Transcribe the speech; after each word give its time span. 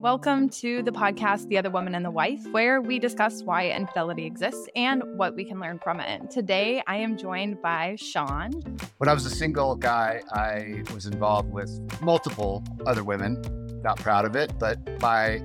Welcome 0.00 0.48
to 0.50 0.80
the 0.84 0.92
podcast, 0.92 1.48
The 1.48 1.58
Other 1.58 1.70
Woman 1.70 1.96
and 1.96 2.04
the 2.04 2.10
Wife, 2.12 2.46
where 2.52 2.80
we 2.80 3.00
discuss 3.00 3.42
why 3.42 3.70
infidelity 3.70 4.26
exists 4.26 4.68
and 4.76 5.02
what 5.18 5.34
we 5.34 5.44
can 5.44 5.58
learn 5.58 5.80
from 5.80 5.98
it. 5.98 6.30
Today, 6.30 6.80
I 6.86 6.98
am 6.98 7.18
joined 7.18 7.60
by 7.60 7.96
Shaun. 7.96 8.52
When 8.98 9.08
I 9.08 9.12
was 9.12 9.26
a 9.26 9.30
single 9.30 9.74
guy, 9.74 10.22
I 10.30 10.84
was 10.94 11.06
involved 11.06 11.50
with 11.50 11.68
multiple 12.00 12.62
other 12.86 13.02
women. 13.02 13.42
Not 13.82 13.96
proud 13.98 14.24
of 14.24 14.36
it, 14.36 14.56
but 14.60 14.78
my 15.02 15.38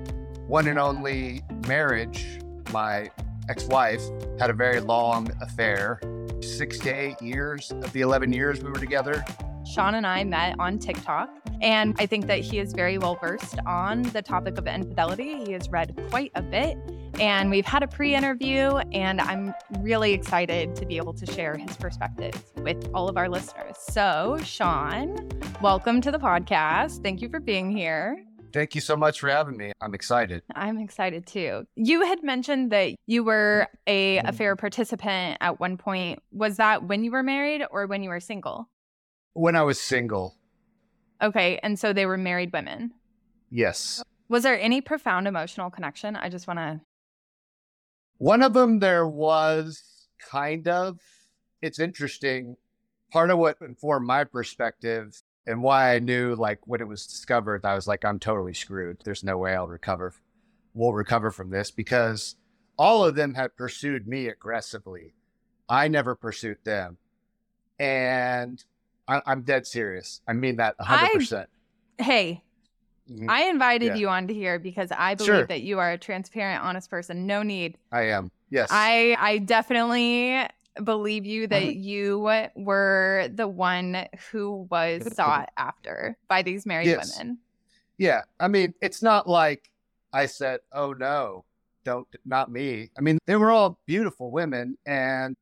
one 0.46 0.68
and 0.68 0.78
only 0.78 1.42
marriage, 1.66 2.24
my 2.72 3.10
ex 3.48 3.64
wife 3.64 4.02
had 4.38 4.50
a 4.50 4.54
very 4.54 4.78
long 4.78 5.32
affair 5.42 5.98
six 6.40 6.78
to 6.78 6.90
eight 6.90 7.20
years 7.20 7.72
of 7.72 7.92
the 7.92 8.02
11 8.02 8.32
years 8.32 8.62
we 8.62 8.70
were 8.70 8.78
together. 8.78 9.24
Shaun 9.66 9.94
and 9.94 10.06
I 10.06 10.24
met 10.24 10.56
on 10.58 10.78
TikTok, 10.78 11.30
and 11.62 11.94
I 11.98 12.04
think 12.04 12.26
that 12.26 12.40
he 12.40 12.58
is 12.58 12.74
very 12.74 12.98
well 12.98 13.16
versed 13.16 13.58
on 13.66 14.02
the 14.02 14.20
topic 14.20 14.58
of 14.58 14.66
infidelity. 14.66 15.42
He 15.44 15.52
has 15.52 15.70
read 15.70 15.98
quite 16.10 16.32
a 16.34 16.42
bit, 16.42 16.76
and 17.18 17.50
we've 17.50 17.64
had 17.64 17.82
a 17.82 17.88
pre 17.88 18.14
interview, 18.14 18.76
and 18.92 19.22
I'm 19.22 19.54
really 19.80 20.12
excited 20.12 20.76
to 20.76 20.84
be 20.84 20.98
able 20.98 21.14
to 21.14 21.24
share 21.24 21.56
his 21.56 21.74
perspectives 21.78 22.52
with 22.58 22.90
all 22.92 23.08
of 23.08 23.16
our 23.16 23.28
listeners. 23.28 23.76
So, 23.78 24.38
Shaun, 24.44 25.30
welcome 25.62 26.02
to 26.02 26.10
the 26.10 26.18
podcast. 26.18 27.02
Thank 27.02 27.22
you 27.22 27.30
for 27.30 27.40
being 27.40 27.70
here. 27.70 28.22
Thank 28.52 28.74
you 28.74 28.80
so 28.80 28.96
much 28.96 29.18
for 29.18 29.28
having 29.30 29.56
me. 29.56 29.72
I'm 29.80 29.94
excited. 29.94 30.42
I'm 30.54 30.78
excited 30.78 31.26
too. 31.26 31.66
You 31.74 32.02
had 32.02 32.22
mentioned 32.22 32.70
that 32.70 32.94
you 33.06 33.24
were 33.24 33.66
a 33.88 34.18
affair 34.18 34.54
participant 34.56 35.38
at 35.40 35.58
one 35.58 35.76
point. 35.76 36.22
Was 36.30 36.58
that 36.58 36.84
when 36.86 37.02
you 37.02 37.10
were 37.10 37.24
married 37.24 37.64
or 37.70 37.86
when 37.86 38.04
you 38.04 38.10
were 38.10 38.20
single? 38.20 38.68
When 39.34 39.54
I 39.54 39.62
was 39.62 39.80
single. 39.80 40.36
Okay. 41.22 41.60
And 41.62 41.78
so 41.78 41.92
they 41.92 42.06
were 42.06 42.16
married 42.16 42.52
women. 42.52 42.92
Yes. 43.50 44.02
Was 44.28 44.42
there 44.42 44.58
any 44.58 44.80
profound 44.80 45.28
emotional 45.28 45.70
connection? 45.70 46.16
I 46.16 46.28
just 46.28 46.46
want 46.46 46.58
to. 46.58 46.80
One 48.18 48.42
of 48.42 48.54
them, 48.54 48.78
there 48.78 49.06
was 49.06 50.08
kind 50.18 50.66
of. 50.66 50.98
It's 51.60 51.78
interesting. 51.78 52.56
Part 53.12 53.30
of 53.30 53.38
what 53.38 53.58
informed 53.60 54.06
my 54.06 54.24
perspective 54.24 55.22
and 55.46 55.62
why 55.62 55.94
I 55.94 55.98
knew, 55.98 56.34
like, 56.34 56.60
when 56.66 56.80
it 56.80 56.88
was 56.88 57.06
discovered, 57.06 57.64
I 57.64 57.74
was 57.74 57.86
like, 57.86 58.04
I'm 58.04 58.18
totally 58.18 58.54
screwed. 58.54 59.02
There's 59.04 59.22
no 59.22 59.36
way 59.36 59.54
I'll 59.54 59.68
recover. 59.68 60.14
We'll 60.72 60.94
recover 60.94 61.30
from 61.30 61.50
this 61.50 61.70
because 61.70 62.36
all 62.76 63.04
of 63.04 63.14
them 63.14 63.34
had 63.34 63.56
pursued 63.56 64.08
me 64.08 64.26
aggressively. 64.26 65.14
I 65.68 65.88
never 65.88 66.14
pursued 66.14 66.58
them. 66.64 66.98
And 67.78 68.64
I, 69.08 69.20
am 69.26 69.42
dead 69.42 69.66
serious. 69.66 70.20
I 70.26 70.32
mean 70.32 70.56
that 70.56 70.78
100%. 70.78 71.46
I, 71.98 72.02
hey, 72.02 72.42
mm-hmm. 73.10 73.28
I 73.28 73.42
invited 73.44 73.88
yeah. 73.88 73.94
you 73.94 74.08
on 74.08 74.28
to 74.28 74.34
here 74.34 74.58
because 74.58 74.90
I 74.90 75.14
believe 75.14 75.28
sure. 75.28 75.46
that 75.46 75.62
you 75.62 75.78
are 75.78 75.92
a 75.92 75.98
transparent, 75.98 76.62
honest 76.62 76.90
person. 76.90 77.26
No 77.26 77.42
need. 77.42 77.76
I 77.92 78.02
am. 78.08 78.30
Yes. 78.50 78.68
I 78.70 79.16
I 79.18 79.38
definitely 79.38 80.46
believe 80.82 81.24
you 81.24 81.46
that 81.48 81.62
uh-huh. 81.62 81.70
you 81.74 82.18
were 82.56 83.28
the 83.32 83.48
one 83.48 84.06
who 84.30 84.66
was 84.70 85.14
sought 85.14 85.50
after 85.56 86.16
by 86.28 86.42
these 86.42 86.66
married 86.66 86.86
yes. 86.86 87.18
women. 87.18 87.38
Yeah. 87.98 88.22
I 88.40 88.48
mean, 88.48 88.74
it's 88.80 89.02
not 89.02 89.28
like 89.28 89.70
I 90.12 90.26
said, 90.26 90.60
"Oh 90.72 90.92
no, 90.92 91.44
don't 91.84 92.06
not 92.24 92.50
me." 92.50 92.90
I 92.96 93.00
mean, 93.00 93.18
they 93.26 93.36
were 93.36 93.50
all 93.50 93.78
beautiful 93.86 94.30
women 94.30 94.78
and 94.86 95.36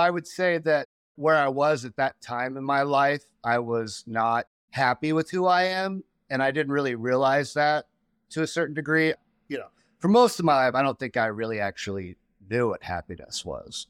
I 0.00 0.10
would 0.10 0.26
say 0.26 0.58
that 0.58 0.88
where 1.16 1.36
I 1.36 1.48
was 1.48 1.84
at 1.84 1.96
that 1.96 2.20
time 2.20 2.56
in 2.56 2.64
my 2.64 2.82
life, 2.82 3.24
I 3.44 3.58
was 3.58 4.04
not 4.06 4.46
happy 4.70 5.12
with 5.12 5.30
who 5.30 5.46
I 5.46 5.64
am. 5.64 6.04
And 6.30 6.42
I 6.42 6.50
didn't 6.50 6.72
really 6.72 6.94
realize 6.94 7.54
that 7.54 7.86
to 8.30 8.42
a 8.42 8.46
certain 8.46 8.74
degree. 8.74 9.12
You 9.48 9.58
know, 9.58 9.68
for 9.98 10.08
most 10.08 10.38
of 10.38 10.44
my 10.44 10.66
life, 10.66 10.74
I 10.74 10.82
don't 10.82 10.98
think 10.98 11.16
I 11.16 11.26
really 11.26 11.60
actually 11.60 12.16
knew 12.48 12.68
what 12.68 12.82
happiness 12.82 13.44
was. 13.44 13.86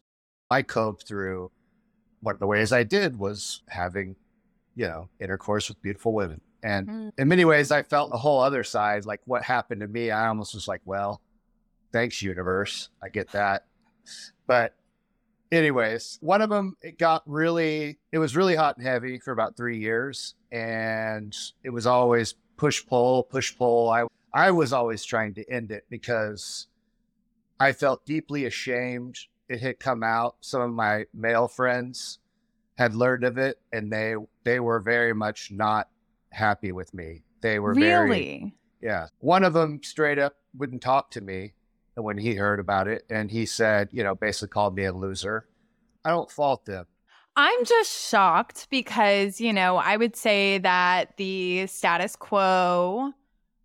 I 0.50 0.62
coped 0.62 1.06
through 1.06 1.50
one 2.20 2.34
of 2.34 2.40
the 2.40 2.46
ways 2.46 2.72
I 2.72 2.82
did 2.82 3.18
was 3.18 3.62
having, 3.68 4.16
you 4.74 4.86
know, 4.86 5.08
intercourse 5.20 5.68
with 5.68 5.80
beautiful 5.82 6.12
women. 6.12 6.40
And 6.62 6.88
mm. 6.88 7.12
in 7.18 7.28
many 7.28 7.44
ways, 7.44 7.70
I 7.70 7.82
felt 7.82 8.10
a 8.12 8.18
whole 8.18 8.40
other 8.40 8.64
side. 8.64 9.06
Like 9.06 9.20
what 9.24 9.42
happened 9.42 9.80
to 9.82 9.88
me, 9.88 10.10
I 10.10 10.28
almost 10.28 10.54
was 10.54 10.68
like, 10.68 10.82
well, 10.84 11.20
thanks, 11.92 12.22
universe. 12.22 12.88
I 13.02 13.08
get 13.08 13.32
that. 13.32 13.66
But 14.46 14.74
anyways, 15.52 16.18
one 16.20 16.42
of 16.42 16.50
them 16.50 16.76
it 16.82 16.98
got 16.98 17.22
really 17.26 17.98
it 18.12 18.18
was 18.18 18.36
really 18.36 18.54
hot 18.54 18.76
and 18.76 18.86
heavy 18.86 19.18
for 19.18 19.32
about 19.32 19.56
three 19.56 19.78
years, 19.78 20.34
and 20.50 21.36
it 21.62 21.70
was 21.70 21.86
always 21.86 22.34
push 22.56 22.84
pull 22.86 23.24
push 23.24 23.56
pull. 23.56 23.90
I 23.90 24.06
I 24.32 24.50
was 24.50 24.72
always 24.72 25.04
trying 25.04 25.34
to 25.34 25.50
end 25.50 25.70
it 25.70 25.84
because 25.88 26.66
I 27.58 27.72
felt 27.72 28.06
deeply 28.06 28.44
ashamed. 28.46 29.18
It 29.48 29.60
had 29.60 29.80
come 29.80 30.02
out. 30.02 30.36
Some 30.40 30.62
of 30.62 30.70
my 30.70 31.06
male 31.12 31.48
friends 31.48 32.18
had 32.78 32.94
learned 32.94 33.24
of 33.24 33.38
it, 33.38 33.58
and 33.72 33.92
they 33.92 34.14
they 34.44 34.60
were 34.60 34.80
very 34.80 35.14
much 35.14 35.50
not 35.50 35.88
happy 36.30 36.72
with 36.72 36.94
me. 36.94 37.22
They 37.40 37.58
were 37.58 37.74
really? 37.74 37.88
very 37.88 38.54
yeah. 38.80 39.06
One 39.18 39.44
of 39.44 39.52
them 39.52 39.80
straight 39.82 40.18
up 40.18 40.36
wouldn't 40.56 40.82
talk 40.82 41.10
to 41.12 41.20
me 41.20 41.54
when 42.02 42.18
he 42.18 42.34
heard 42.34 42.60
about 42.60 42.88
it. 42.88 43.04
And 43.10 43.30
he 43.30 43.46
said, 43.46 43.88
you 43.92 44.02
know, 44.02 44.14
basically 44.14 44.48
called 44.48 44.74
me 44.74 44.84
a 44.84 44.92
loser. 44.92 45.46
I 46.04 46.10
don't 46.10 46.30
fault 46.30 46.64
them. 46.64 46.86
I'm 47.36 47.64
just 47.64 48.08
shocked 48.08 48.68
because, 48.70 49.40
you 49.40 49.52
know, 49.52 49.76
I 49.76 49.96
would 49.96 50.16
say 50.16 50.58
that 50.58 51.16
the 51.16 51.66
status 51.68 52.16
quo 52.16 53.12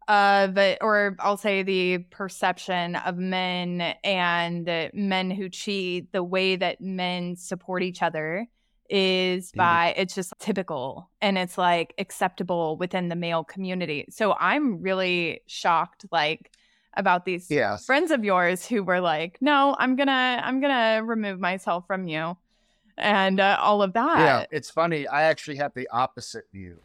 of, 0.07 0.57
or 0.81 1.15
I'll 1.19 1.37
say 1.37 1.63
the 1.63 1.97
perception 1.97 2.95
of 2.95 3.17
men 3.17 3.81
and 4.03 4.91
men 4.93 5.31
who 5.31 5.49
cheat, 5.49 6.11
the 6.11 6.23
way 6.23 6.55
that 6.55 6.79
men 6.79 7.35
support 7.35 7.81
each 7.81 8.03
other 8.03 8.47
is 8.89 9.49
mm-hmm. 9.49 9.57
by 9.57 9.93
it's 9.97 10.13
just 10.13 10.33
typical 10.39 11.09
and 11.21 11.37
it's 11.37 11.57
like 11.57 11.93
acceptable 11.97 12.77
within 12.77 13.09
the 13.09 13.15
male 13.15 13.43
community. 13.43 14.05
So 14.09 14.35
I'm 14.39 14.81
really 14.81 15.41
shocked 15.47 16.05
like 16.11 16.51
about 16.97 17.25
these 17.25 17.49
yes. 17.49 17.85
friends 17.85 18.11
of 18.11 18.23
yours 18.23 18.65
who 18.65 18.83
were 18.83 19.01
like, 19.01 19.37
"No, 19.41 19.75
I'm 19.77 19.95
gonna, 19.95 20.41
I'm 20.43 20.61
gonna 20.61 21.03
remove 21.03 21.39
myself 21.39 21.85
from 21.87 22.07
you," 22.07 22.37
and 22.97 23.39
uh, 23.39 23.57
all 23.59 23.81
of 23.81 23.93
that. 23.93 24.19
Yeah, 24.19 24.45
it's 24.51 24.69
funny. 24.69 25.07
I 25.07 25.23
actually 25.23 25.57
have 25.57 25.73
the 25.73 25.87
opposite 25.91 26.45
view. 26.51 26.79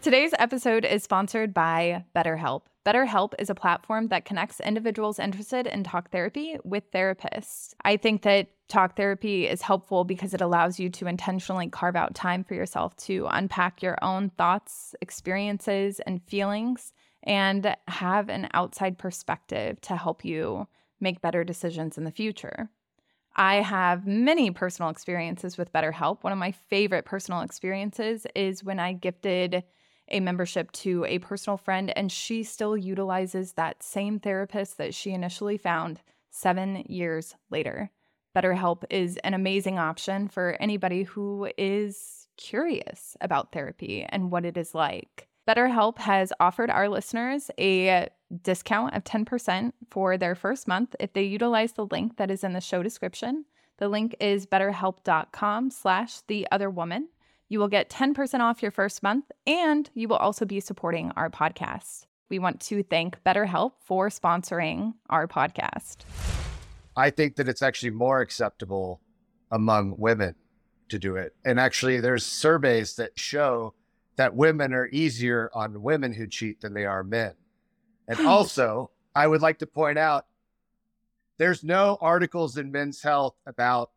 Today's 0.00 0.32
episode 0.38 0.84
is 0.84 1.02
sponsored 1.02 1.52
by 1.52 2.04
BetterHelp. 2.14 2.62
BetterHelp 2.86 3.34
is 3.38 3.50
a 3.50 3.54
platform 3.54 4.08
that 4.08 4.24
connects 4.24 4.60
individuals 4.60 5.18
interested 5.18 5.66
in 5.66 5.84
talk 5.84 6.10
therapy 6.10 6.56
with 6.64 6.90
therapists. 6.92 7.74
I 7.84 7.96
think 7.96 8.22
that 8.22 8.48
talk 8.68 8.96
therapy 8.96 9.46
is 9.46 9.60
helpful 9.60 10.04
because 10.04 10.32
it 10.32 10.40
allows 10.40 10.78
you 10.78 10.88
to 10.90 11.06
intentionally 11.06 11.68
carve 11.68 11.96
out 11.96 12.14
time 12.14 12.44
for 12.44 12.54
yourself 12.54 12.96
to 12.96 13.26
unpack 13.30 13.82
your 13.82 13.98
own 14.00 14.30
thoughts, 14.38 14.94
experiences, 15.02 16.00
and 16.00 16.22
feelings 16.22 16.92
and 17.28 17.76
have 17.86 18.30
an 18.30 18.48
outside 18.54 18.98
perspective 18.98 19.80
to 19.82 19.96
help 19.96 20.24
you 20.24 20.66
make 20.98 21.20
better 21.20 21.44
decisions 21.44 21.98
in 21.98 22.04
the 22.04 22.10
future. 22.10 22.70
I 23.36 23.56
have 23.56 24.06
many 24.06 24.50
personal 24.50 24.90
experiences 24.90 25.56
with 25.56 25.72
BetterHelp. 25.72 26.24
One 26.24 26.32
of 26.32 26.38
my 26.38 26.52
favorite 26.52 27.04
personal 27.04 27.42
experiences 27.42 28.26
is 28.34 28.64
when 28.64 28.80
I 28.80 28.94
gifted 28.94 29.62
a 30.10 30.20
membership 30.20 30.72
to 30.72 31.04
a 31.04 31.18
personal 31.18 31.58
friend, 31.58 31.92
and 31.96 32.10
she 32.10 32.42
still 32.42 32.76
utilizes 32.76 33.52
that 33.52 33.82
same 33.82 34.18
therapist 34.18 34.78
that 34.78 34.94
she 34.94 35.12
initially 35.12 35.58
found 35.58 36.00
seven 36.30 36.82
years 36.88 37.36
later. 37.50 37.90
BetterHelp 38.34 38.84
is 38.90 39.18
an 39.18 39.34
amazing 39.34 39.78
option 39.78 40.28
for 40.28 40.56
anybody 40.60 41.02
who 41.02 41.48
is 41.58 42.26
curious 42.38 43.16
about 43.20 43.52
therapy 43.52 44.04
and 44.08 44.30
what 44.30 44.44
it 44.44 44.56
is 44.56 44.74
like. 44.74 45.27
BetterHelp 45.48 45.96
has 45.96 46.30
offered 46.40 46.68
our 46.68 46.90
listeners 46.90 47.50
a 47.58 48.10
discount 48.42 48.94
of 48.94 49.02
10% 49.04 49.72
for 49.90 50.18
their 50.18 50.34
first 50.34 50.68
month 50.68 50.94
if 51.00 51.14
they 51.14 51.22
utilize 51.22 51.72
the 51.72 51.86
link 51.86 52.18
that 52.18 52.30
is 52.30 52.44
in 52.44 52.52
the 52.52 52.60
show 52.60 52.82
description. 52.82 53.46
The 53.78 53.88
link 53.88 54.14
is 54.20 54.44
betterhelp.com 54.44 55.70
slash 55.70 56.20
the 56.26 56.46
other 56.52 56.68
woman. 56.68 57.08
You 57.48 57.60
will 57.60 57.68
get 57.68 57.88
10% 57.88 58.40
off 58.40 58.60
your 58.60 58.70
first 58.70 59.02
month 59.02 59.24
and 59.46 59.88
you 59.94 60.06
will 60.06 60.16
also 60.16 60.44
be 60.44 60.60
supporting 60.60 61.12
our 61.16 61.30
podcast. 61.30 62.04
We 62.28 62.38
want 62.38 62.60
to 62.62 62.82
thank 62.82 63.16
BetterHelp 63.24 63.72
for 63.80 64.10
sponsoring 64.10 64.92
our 65.08 65.26
podcast. 65.26 66.00
I 66.94 67.08
think 67.08 67.36
that 67.36 67.48
it's 67.48 67.62
actually 67.62 67.92
more 67.92 68.20
acceptable 68.20 69.00
among 69.50 69.94
women 69.96 70.34
to 70.90 70.98
do 70.98 71.16
it. 71.16 71.34
And 71.42 71.58
actually, 71.58 72.00
there's 72.00 72.26
surveys 72.26 72.96
that 72.96 73.18
show 73.18 73.72
that 74.18 74.34
women 74.34 74.74
are 74.74 74.88
easier 74.88 75.48
on 75.54 75.80
women 75.80 76.12
who 76.12 76.26
cheat 76.26 76.60
than 76.60 76.74
they 76.74 76.84
are 76.84 77.04
men. 77.04 77.34
And 78.08 78.18
hmm. 78.18 78.26
also, 78.26 78.90
I 79.14 79.28
would 79.28 79.40
like 79.40 79.60
to 79.60 79.66
point 79.66 79.96
out 79.96 80.26
there's 81.38 81.62
no 81.62 81.96
articles 82.00 82.58
in 82.58 82.72
Men's 82.72 83.00
Health 83.00 83.36
about 83.46 83.92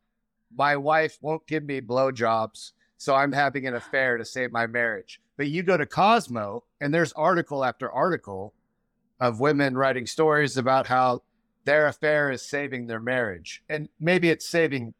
my 0.56 0.78
wife 0.78 1.18
won't 1.22 1.48
give 1.48 1.64
me 1.64 1.82
blowjobs, 1.82 2.74
so 2.98 3.16
I'm 3.16 3.32
having 3.32 3.66
an 3.66 3.74
affair 3.82 4.18
to 4.18 4.24
save 4.24 4.52
my 4.52 4.68
marriage. 4.68 5.20
But 5.38 5.48
you 5.48 5.64
go 5.64 5.76
to 5.76 5.88
Cosmo, 5.88 6.66
and 6.80 6.94
there's 6.94 7.14
article 7.14 7.66
after 7.66 7.92
article 7.92 8.54
of 9.20 9.40
women 9.40 9.76
writing 9.76 10.06
stories 10.06 10.56
about 10.56 10.86
how 10.86 11.24
their 11.66 11.88
affair 11.88 12.30
is 12.30 12.48
saving 12.48 12.86
their 12.86 13.00
marriage. 13.00 13.64
And 13.68 13.90
maybe 14.00 14.30
it's 14.30 14.48
saving 14.48 14.94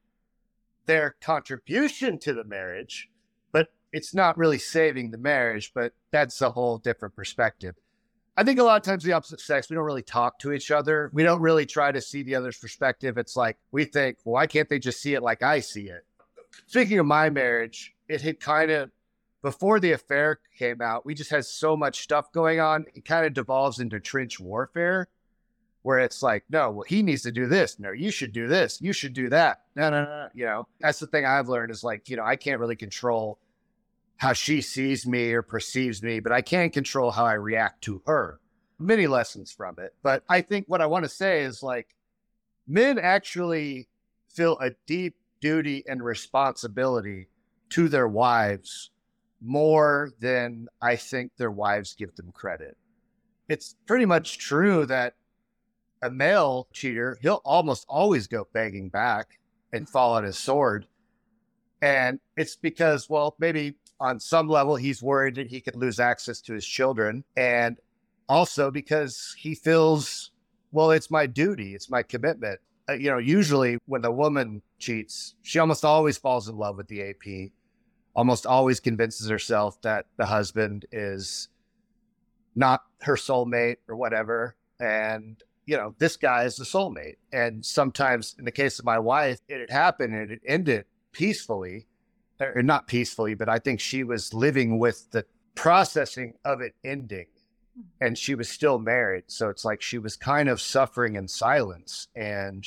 their 0.88 1.16
contribution 1.22 2.18
to 2.20 2.34
the 2.34 2.44
marriage, 2.44 3.08
it's 3.92 4.14
not 4.14 4.38
really 4.38 4.60
saving 4.60 5.12
the 5.12 5.18
marriage. 5.18 5.72
But 5.74 5.94
that's 6.12 6.42
a 6.42 6.52
whole 6.52 6.78
different 6.78 7.16
perspective. 7.16 7.76
I 8.38 8.44
think 8.44 8.60
a 8.60 8.64
lot 8.64 8.78
of 8.78 8.84
times 8.84 9.04
the 9.04 9.14
opposite 9.14 9.42
sex, 9.42 9.70
we 9.70 9.76
don't 9.76 9.86
really 9.86 10.02
talk 10.02 10.40
to 10.40 10.54
each 10.54 10.72
other. 10.72 11.12
We 11.14 11.24
don't 11.24 11.42
really 11.42 11.66
try 11.66 11.92
to 11.92 12.02
see 12.02 12.24
the 12.24 12.36
other's 12.36 12.58
perspective. 12.58 13.18
It's 13.18 13.36
like 13.36 13.58
we 13.72 13.86
think, 13.86 14.18
well, 14.24 14.34
why 14.34 14.48
can't 14.48 14.70
they 14.70 14.80
just 14.80 15.02
see 15.02 15.14
it 15.14 15.22
like 15.22 15.44
I 15.44 15.60
see 15.60 15.90
it? 15.90 16.06
Speaking 16.66 17.00
of 17.00 17.06
my 17.06 17.30
marriage, 17.30 17.94
it 18.08 18.22
had 18.22 18.40
kind 18.40 18.72
of 18.72 18.92
before 19.42 19.80
the 19.80 19.92
affair 19.92 20.40
came 20.58 20.82
out, 20.82 21.06
we 21.06 21.16
just 21.16 21.32
had 21.32 21.46
so 21.46 21.76
much 21.76 22.02
stuff 22.02 22.32
going 22.32 22.60
on. 22.60 22.86
It 22.94 23.06
kind 23.06 23.26
of 23.26 23.34
devolves 23.34 23.80
into 23.80 24.00
trench 24.00 24.40
warfare 24.40 25.08
where 25.82 26.00
it's 26.00 26.22
like, 26.22 26.44
no, 26.50 26.70
well, 26.70 26.86
he 26.88 27.02
needs 27.02 27.24
to 27.24 27.32
do 27.32 27.48
this. 27.48 27.80
No, 27.80 27.92
you 27.92 28.12
should 28.12 28.34
do 28.34 28.48
this. 28.48 28.80
You 28.82 28.94
should 28.94 29.14
do 29.14 29.30
that. 29.30 29.62
No, 29.76 29.90
no, 29.90 30.04
no. 30.04 30.28
You 30.34 30.46
know, 30.46 30.68
that's 30.80 31.00
the 31.00 31.08
thing 31.08 31.26
I've 31.26 31.50
learned 31.50 31.72
is 31.72 31.84
like, 31.84 32.08
you 32.08 32.18
know, 32.18 32.24
I 32.24 32.36
can't 32.36 32.60
really 32.60 32.76
control 32.76 33.40
how 34.22 34.34
she 34.34 34.62
sees 34.62 35.08
me 35.08 35.34
or 35.34 35.42
perceives 35.42 36.04
me, 36.04 36.20
but 36.20 36.32
I 36.32 36.44
can't 36.44 36.72
control 36.72 37.10
how 37.10 37.26
I 37.26 37.34
react 37.34 37.82
to 37.86 38.04
her. 38.06 38.40
Many 38.78 39.08
lessons 39.08 39.52
from 39.52 39.78
it. 39.80 39.96
But 40.04 40.24
I 40.30 40.42
think 40.42 40.68
what 40.68 40.80
I 40.80 40.86
want 40.86 41.06
to 41.06 41.10
say 41.10 41.42
is 41.42 41.64
like, 41.64 41.96
men 42.68 43.00
actually 43.00 43.88
feel 44.30 44.60
a 44.60 44.74
deep 44.86 45.16
duty 45.40 45.84
and 45.88 46.04
responsibility 46.04 47.30
to 47.70 47.90
their 47.90 48.08
wives 48.08 48.92
more 49.42 50.12
than 50.20 50.68
I 50.80 50.98
think 50.98 51.32
their 51.36 51.50
wives 51.50 51.96
give 51.96 52.16
them 52.16 52.32
credit. 52.32 52.78
It's 53.50 53.76
pretty 53.88 54.06
much 54.06 54.38
true 54.38 54.86
that 54.86 55.16
a 56.04 56.12
male 56.12 56.68
cheater, 56.74 57.18
he'll 57.24 57.42
almost 57.44 57.88
always 57.90 58.28
go 58.28 58.48
begging 58.54 58.90
back 58.90 59.40
and 59.74 59.90
fall 59.90 60.14
on 60.14 60.26
his 60.26 60.38
sword. 60.38 60.86
And 61.82 62.20
it's 62.38 62.56
because, 62.56 63.10
well, 63.10 63.36
maybe 63.40 63.78
on 64.02 64.20
some 64.20 64.50
level, 64.50 64.76
he's 64.76 65.02
worried 65.02 65.36
that 65.36 65.48
he 65.48 65.62
could 65.62 65.76
lose 65.76 66.00
access 66.00 66.42
to 66.42 66.54
his 66.54 66.66
children. 66.66 67.24
And 67.38 67.78
also 68.28 68.72
because 68.72 69.36
he 69.38 69.56
feels, 69.56 70.32
well, 70.72 70.92
it's 70.92 71.12
my 71.12 71.26
duty, 71.28 71.76
it's 71.76 71.90
my 71.90 72.04
commitment. 72.04 72.60
Uh, 72.90 72.94
you 72.94 73.12
know, 73.12 73.20
usually 73.20 73.78
when 73.86 74.04
a 74.04 74.12
woman 74.12 74.62
cheats, 74.80 75.36
she 75.44 75.60
almost 75.60 75.86
always 75.86 76.18
falls 76.18 76.50
in 76.50 76.58
love 76.58 76.78
with 76.78 76.88
the 76.88 77.02
AP, 77.02 77.52
almost 78.16 78.46
always 78.46 78.80
convinces 78.80 79.30
herself 79.30 79.80
that 79.84 80.08
the 80.18 80.26
husband 80.26 80.86
is 80.92 81.50
not 82.56 82.82
her 83.02 83.16
soulmate 83.16 83.78
or 83.88 83.96
whatever. 83.96 84.56
And 84.80 85.42
you 85.66 85.78
know, 85.78 85.96
this 86.00 86.18
guy 86.18 86.44
is 86.44 86.56
the 86.56 86.66
soulmate. 86.66 87.18
And 87.32 87.64
sometimes, 87.66 88.36
in 88.38 88.46
the 88.46 88.52
case 88.52 88.80
of 88.80 88.86
my 88.86 89.00
wife, 89.00 89.40
it 89.48 89.60
had 89.60 89.70
happened 89.70 90.14
and 90.16 90.32
it 90.32 90.42
ended 90.46 90.86
peacefully, 91.12 91.88
or 92.42 92.64
not 92.64 92.88
peacefully, 92.88 93.34
but 93.34 93.50
I 93.50 93.60
think 93.60 93.80
she 93.80 94.04
was 94.04 94.34
living 94.34 94.80
with 94.80 95.12
the 95.12 95.26
processing 95.56 96.34
of 96.46 96.62
it 96.62 96.76
ending 96.84 97.28
mm-hmm. 97.78 98.06
and 98.06 98.18
she 98.18 98.36
was 98.36 98.50
still 98.50 98.80
married. 98.80 99.26
So 99.28 99.50
it's 99.50 99.66
like 99.66 99.82
she 99.82 99.98
was 99.98 100.16
kind 100.16 100.50
of 100.50 100.62
suffering 100.62 101.16
in 101.16 101.28
silence. 101.28 102.08
And 102.16 102.66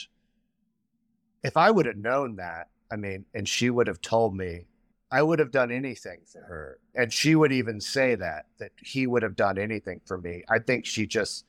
if 1.42 1.56
I 1.56 1.70
would 1.70 1.86
have 1.86 1.96
known 1.96 2.36
that, 2.36 2.68
I 2.90 2.96
mean, 2.96 3.24
and 3.34 3.48
she 3.48 3.70
would 3.70 3.86
have 3.86 4.00
told 4.00 4.36
me, 4.36 4.66
I 5.10 5.22
would 5.22 5.38
have 5.38 5.50
done 5.50 5.70
anything 5.70 6.20
for 6.26 6.40
her. 6.40 6.78
And 6.94 7.12
she 7.12 7.34
would 7.34 7.52
even 7.52 7.80
say 7.80 8.14
that, 8.16 8.46
that 8.58 8.72
he 8.80 9.06
would 9.06 9.22
have 9.22 9.36
done 9.36 9.58
anything 9.58 10.00
for 10.04 10.18
me. 10.18 10.42
I 10.48 10.58
think 10.58 10.86
she 10.86 11.06
just, 11.06 11.44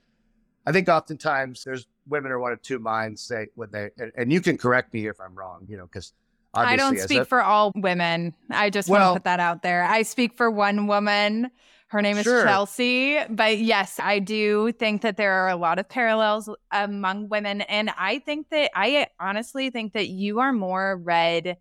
I 0.68 0.71
think 0.71 0.88
oftentimes 0.88 1.63
there's 1.63 1.88
women 2.07 2.31
are 2.31 2.39
one 2.39 2.51
of 2.51 2.62
two 2.62 2.80
minds 2.80 3.21
say 3.21 3.48
when 3.56 3.71
they 3.71 3.89
and, 3.98 4.12
and 4.16 4.31
you 4.31 4.42
can 4.42 4.57
correct 4.57 4.94
me 4.94 5.07
if 5.07 5.19
I'm 5.19 5.33
wrong, 5.33 5.66
you 5.68 5.78
know, 5.78 5.86
because 5.86 6.13
I 6.56 6.75
don't 6.75 7.00
speak 7.00 7.28
for 7.28 7.42
all 7.42 7.72
women. 7.75 8.34
I 8.50 8.69
just 8.69 8.90
well, 8.90 9.02
want 9.02 9.16
to 9.16 9.19
put 9.19 9.24
that 9.25 9.40
out 9.40 9.62
there. 9.62 9.84
I 9.84 10.04
speak 10.04 10.36
for 10.36 10.50
one 10.50 10.88
woman. 10.88 11.52
Her 11.88 12.02
name 12.02 12.18
is 12.18 12.24
sure. 12.24 12.44
Chelsea. 12.44 13.19
But 13.30 13.60
yes, 13.60 14.00
I 14.00 14.19
do 14.19 14.72
think 14.72 15.02
that 15.02 15.18
there 15.18 15.34
are 15.34 15.50
a 15.50 15.56
lot 15.56 15.80
of 15.80 15.88
parallels 15.88 16.50
among 16.72 17.30
women. 17.30 17.62
And 17.62 17.92
I 17.98 18.19
think 18.19 18.50
that 18.50 18.72
I 18.75 19.07
honestly 19.19 19.69
think 19.69 19.94
that 19.94 20.07
you 20.07 20.40
are 20.40 20.52
more 20.52 20.98
read 20.98 21.57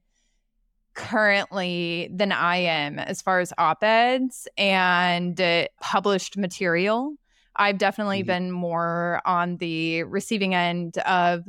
currently 0.95 2.09
than 2.13 2.33
I 2.33 2.57
am 2.57 2.99
as 2.99 3.21
far 3.21 3.41
as 3.41 3.53
op 3.59 3.83
eds 3.83 4.49
and 4.57 5.39
uh, 5.41 5.67
published 5.81 6.37
material. 6.37 7.15
I've 7.57 7.79
definitely 7.79 8.21
mm-hmm. 8.21 8.27
been 8.27 8.51
more 8.51 9.21
on 9.25 9.59
the 9.59 10.05
receiving 10.05 10.55
end 10.55 10.99
of 10.99 11.49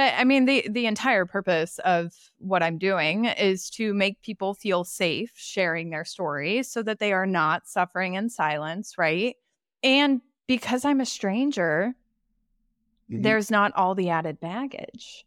I 0.00 0.24
mean 0.24 0.44
the 0.46 0.66
the 0.68 0.86
entire 0.86 1.26
purpose 1.26 1.78
of 1.84 2.12
what 2.38 2.62
I'm 2.62 2.78
doing 2.78 3.26
is 3.26 3.70
to 3.70 3.94
make 3.94 4.20
people 4.22 4.54
feel 4.54 4.84
safe 4.84 5.32
sharing 5.34 5.90
their 5.90 6.04
stories 6.04 6.70
so 6.70 6.82
that 6.82 6.98
they 6.98 7.12
are 7.12 7.26
not 7.26 7.68
suffering 7.68 8.14
in 8.14 8.28
silence, 8.28 8.98
right? 8.98 9.36
And 9.82 10.20
because 10.46 10.84
I'm 10.84 11.00
a 11.00 11.06
stranger, 11.06 11.94
mm-hmm. 13.10 13.22
there's 13.22 13.50
not 13.50 13.72
all 13.76 13.94
the 13.94 14.10
added 14.10 14.40
baggage. 14.40 15.24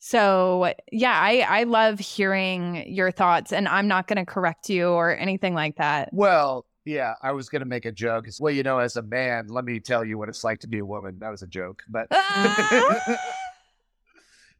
So, 0.00 0.72
yeah, 0.92 1.18
I 1.20 1.40
I 1.40 1.62
love 1.64 1.98
hearing 1.98 2.88
your 2.88 3.10
thoughts 3.10 3.52
and 3.52 3.66
I'm 3.66 3.88
not 3.88 4.06
going 4.06 4.16
to 4.16 4.24
correct 4.24 4.70
you 4.70 4.88
or 4.88 5.16
anything 5.16 5.54
like 5.54 5.76
that. 5.76 6.10
Well, 6.12 6.66
yeah, 6.84 7.14
I 7.22 7.32
was 7.32 7.48
going 7.48 7.60
to 7.60 7.66
make 7.66 7.84
a 7.84 7.92
joke. 7.92 8.26
Well, 8.40 8.52
you 8.52 8.62
know, 8.62 8.78
as 8.78 8.96
a 8.96 9.02
man, 9.02 9.48
let 9.48 9.64
me 9.64 9.80
tell 9.80 10.04
you 10.04 10.16
what 10.16 10.28
it's 10.28 10.44
like 10.44 10.60
to 10.60 10.68
be 10.68 10.78
a 10.78 10.86
woman. 10.86 11.18
That 11.18 11.30
was 11.30 11.42
a 11.42 11.46
joke, 11.46 11.82
but 11.88 12.08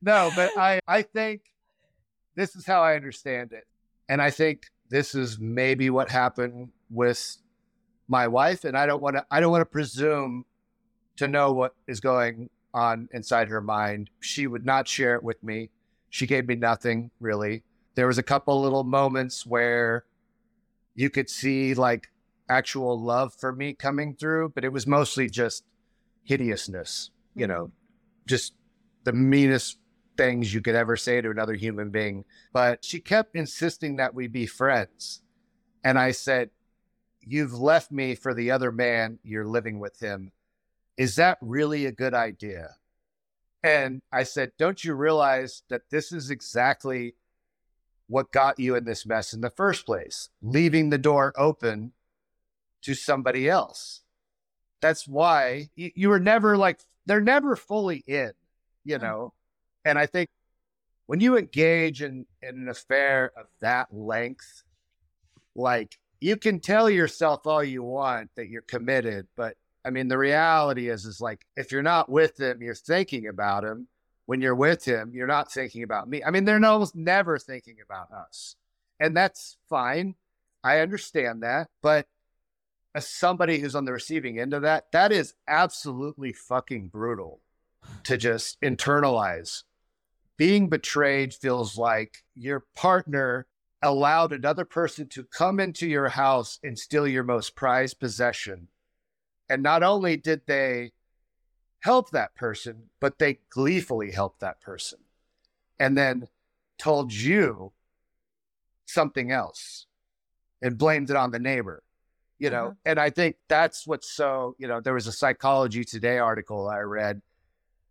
no, 0.02 0.30
but 0.36 0.50
I, 0.56 0.80
I 0.86 1.02
think 1.02 1.42
this 2.34 2.54
is 2.54 2.66
how 2.66 2.82
I 2.82 2.94
understand 2.94 3.52
it. 3.52 3.66
And 4.08 4.22
I 4.22 4.30
think 4.30 4.66
this 4.88 5.14
is 5.14 5.38
maybe 5.38 5.90
what 5.90 6.10
happened 6.10 6.70
with 6.90 7.36
my 8.06 8.26
wife. 8.28 8.64
And 8.64 8.76
I 8.76 8.86
don't 8.86 9.02
want 9.02 9.16
to, 9.16 9.26
I 9.30 9.40
don't 9.40 9.50
want 9.50 9.62
to 9.62 9.66
presume 9.66 10.44
to 11.16 11.28
know 11.28 11.52
what 11.52 11.74
is 11.86 12.00
going 12.00 12.48
on 12.72 13.08
inside 13.12 13.48
her 13.48 13.60
mind. 13.60 14.10
She 14.20 14.46
would 14.46 14.64
not 14.64 14.88
share 14.88 15.14
it 15.14 15.22
with 15.22 15.42
me. 15.42 15.70
She 16.10 16.26
gave 16.26 16.46
me 16.46 16.54
nothing 16.54 17.10
really. 17.20 17.64
There 17.96 18.06
was 18.06 18.18
a 18.18 18.22
couple 18.22 18.60
little 18.60 18.84
moments 18.84 19.44
where 19.44 20.04
you 20.94 21.10
could 21.10 21.28
see 21.28 21.74
like 21.74 22.08
actual 22.48 23.00
love 23.00 23.34
for 23.34 23.52
me 23.52 23.74
coming 23.74 24.14
through, 24.14 24.52
but 24.54 24.64
it 24.64 24.72
was 24.72 24.86
mostly 24.86 25.28
just 25.28 25.64
hideousness, 26.24 27.10
you 27.34 27.46
know, 27.46 27.64
mm-hmm. 27.64 28.26
just 28.26 28.54
the 29.04 29.12
meanest 29.12 29.78
things 30.18 30.52
you 30.52 30.60
could 30.60 30.74
ever 30.74 30.96
say 30.96 31.22
to 31.22 31.30
another 31.30 31.54
human 31.54 31.88
being. 31.88 32.26
But 32.52 32.84
she 32.84 33.00
kept 33.00 33.34
insisting 33.34 33.96
that 33.96 34.14
we 34.14 34.26
be 34.26 34.44
friends. 34.44 35.22
And 35.82 35.98
I 35.98 36.10
said, 36.10 36.50
You've 37.20 37.54
left 37.54 37.92
me 37.92 38.14
for 38.14 38.34
the 38.34 38.50
other 38.50 38.72
man. 38.72 39.18
You're 39.22 39.46
living 39.46 39.78
with 39.80 40.00
him. 40.00 40.32
Is 40.96 41.16
that 41.16 41.38
really 41.40 41.86
a 41.86 41.92
good 41.92 42.14
idea? 42.14 42.76
And 43.62 44.02
I 44.12 44.24
said, 44.24 44.52
Don't 44.58 44.84
you 44.84 44.94
realize 44.94 45.62
that 45.70 45.90
this 45.90 46.12
is 46.12 46.30
exactly 46.30 47.14
what 48.08 48.32
got 48.32 48.58
you 48.58 48.74
in 48.74 48.84
this 48.84 49.06
mess 49.06 49.32
in 49.32 49.40
the 49.40 49.50
first 49.50 49.86
place? 49.86 50.30
Leaving 50.42 50.90
the 50.90 50.98
door 50.98 51.32
open 51.36 51.92
to 52.82 52.94
somebody 52.94 53.48
else. 53.48 54.02
That's 54.80 55.06
why 55.06 55.70
you, 55.74 55.90
you 55.94 56.08
were 56.08 56.20
never 56.20 56.56
like, 56.56 56.80
they're 57.06 57.20
never 57.20 57.56
fully 57.56 58.04
in, 58.06 58.32
you 58.84 58.98
mm. 58.98 59.02
know? 59.02 59.32
And 59.84 59.98
I 59.98 60.06
think 60.06 60.28
when 61.06 61.20
you 61.20 61.36
engage 61.38 62.02
in, 62.02 62.26
in 62.42 62.56
an 62.56 62.68
affair 62.68 63.32
of 63.36 63.46
that 63.60 63.88
length, 63.92 64.62
like 65.54 65.98
you 66.20 66.36
can 66.36 66.60
tell 66.60 66.90
yourself 66.90 67.46
all 67.46 67.64
you 67.64 67.82
want 67.82 68.30
that 68.36 68.48
you're 68.48 68.62
committed, 68.62 69.26
but 69.36 69.56
I 69.84 69.90
mean, 69.90 70.08
the 70.08 70.18
reality 70.18 70.88
is, 70.88 71.04
is 71.04 71.20
like 71.20 71.46
if 71.56 71.72
you're 71.72 71.82
not 71.82 72.10
with 72.10 72.38
him, 72.38 72.60
you're 72.60 72.74
thinking 72.74 73.28
about 73.28 73.64
him. 73.64 73.88
When 74.26 74.42
you're 74.42 74.54
with 74.54 74.84
him, 74.84 75.12
you're 75.14 75.26
not 75.26 75.50
thinking 75.50 75.82
about 75.82 76.10
me. 76.10 76.22
I 76.22 76.30
mean, 76.30 76.44
they're 76.44 76.62
almost 76.62 76.94
never 76.94 77.38
thinking 77.38 77.76
about 77.82 78.12
us. 78.12 78.56
And 79.00 79.16
that's 79.16 79.56
fine. 79.70 80.16
I 80.62 80.80
understand 80.80 81.42
that. 81.42 81.68
But 81.82 82.06
as 82.94 83.08
somebody 83.08 83.58
who's 83.58 83.74
on 83.74 83.86
the 83.86 83.92
receiving 83.92 84.38
end 84.38 84.52
of 84.52 84.62
that, 84.62 84.92
that 84.92 85.12
is 85.12 85.32
absolutely 85.46 86.34
fucking 86.34 86.88
brutal 86.88 87.40
to 88.04 88.18
just 88.18 88.60
internalize. 88.60 89.62
Being 90.38 90.68
betrayed 90.70 91.34
feels 91.34 91.76
like 91.76 92.24
your 92.34 92.64
partner 92.74 93.46
allowed 93.82 94.32
another 94.32 94.64
person 94.64 95.06
to 95.08 95.24
come 95.24 95.60
into 95.60 95.86
your 95.86 96.08
house 96.08 96.58
and 96.64 96.78
steal 96.78 97.06
your 97.06 97.24
most 97.24 97.54
prized 97.54 98.00
possession. 98.00 98.68
And 99.50 99.62
not 99.62 99.82
only 99.82 100.16
did 100.16 100.42
they 100.46 100.92
help 101.80 102.10
that 102.10 102.34
person, 102.34 102.84
but 103.00 103.18
they 103.18 103.40
gleefully 103.50 104.12
helped 104.12 104.40
that 104.40 104.60
person 104.60 105.00
and 105.78 105.98
then 105.98 106.28
told 106.78 107.12
you 107.12 107.72
something 108.86 109.30
else 109.30 109.86
and 110.62 110.78
blamed 110.78 111.10
it 111.10 111.16
on 111.16 111.30
the 111.30 111.38
neighbor 111.38 111.82
you 112.38 112.50
know, 112.50 112.66
uh-huh. 112.66 112.74
and 112.84 113.00
I 113.00 113.10
think 113.10 113.36
that's 113.48 113.86
what's 113.86 114.10
so, 114.10 114.54
you 114.58 114.68
know, 114.68 114.80
there 114.80 114.94
was 114.94 115.06
a 115.06 115.12
Psychology 115.12 115.84
Today 115.84 116.18
article 116.18 116.68
I 116.68 116.78
read 116.78 117.20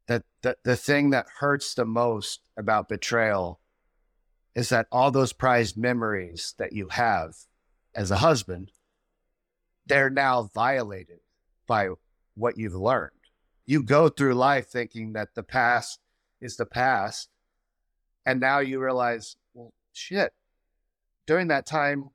that 0.07 0.23
the, 0.41 0.57
the 0.63 0.75
thing 0.75 1.11
that 1.11 1.27
hurts 1.39 1.73
the 1.73 1.85
most 1.85 2.41
about 2.57 2.89
betrayal 2.89 3.59
is 4.55 4.69
that 4.69 4.87
all 4.91 5.11
those 5.11 5.33
prized 5.33 5.77
memories 5.77 6.55
that 6.57 6.73
you 6.73 6.87
have 6.89 7.35
as 7.93 8.09
a 8.09 8.17
husband, 8.17 8.71
they're 9.85 10.09
now 10.09 10.49
violated 10.53 11.19
by 11.67 11.89
what 12.35 12.57
you've 12.57 12.73
learned. 12.73 13.11
You 13.65 13.83
go 13.83 14.09
through 14.09 14.33
life 14.33 14.67
thinking 14.67 15.13
that 15.13 15.35
the 15.35 15.43
past 15.43 15.99
is 16.41 16.57
the 16.57 16.65
past. 16.65 17.29
And 18.25 18.39
now 18.39 18.59
you 18.59 18.79
realize, 18.79 19.35
well, 19.53 19.73
shit, 19.93 20.33
during 21.25 21.47
that 21.49 21.65
time, 21.65 22.09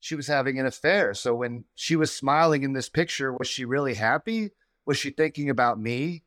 she 0.00 0.14
was 0.14 0.26
having 0.26 0.58
an 0.58 0.66
affair. 0.66 1.14
So 1.14 1.34
when 1.34 1.64
she 1.74 1.96
was 1.96 2.12
smiling 2.12 2.62
in 2.62 2.72
this 2.72 2.88
picture, 2.88 3.32
was 3.32 3.48
she 3.48 3.64
really 3.64 3.94
happy? 3.94 4.50
Was 4.86 4.96
she 4.96 5.10
thinking 5.10 5.50
about 5.50 5.78
me? 5.78 6.24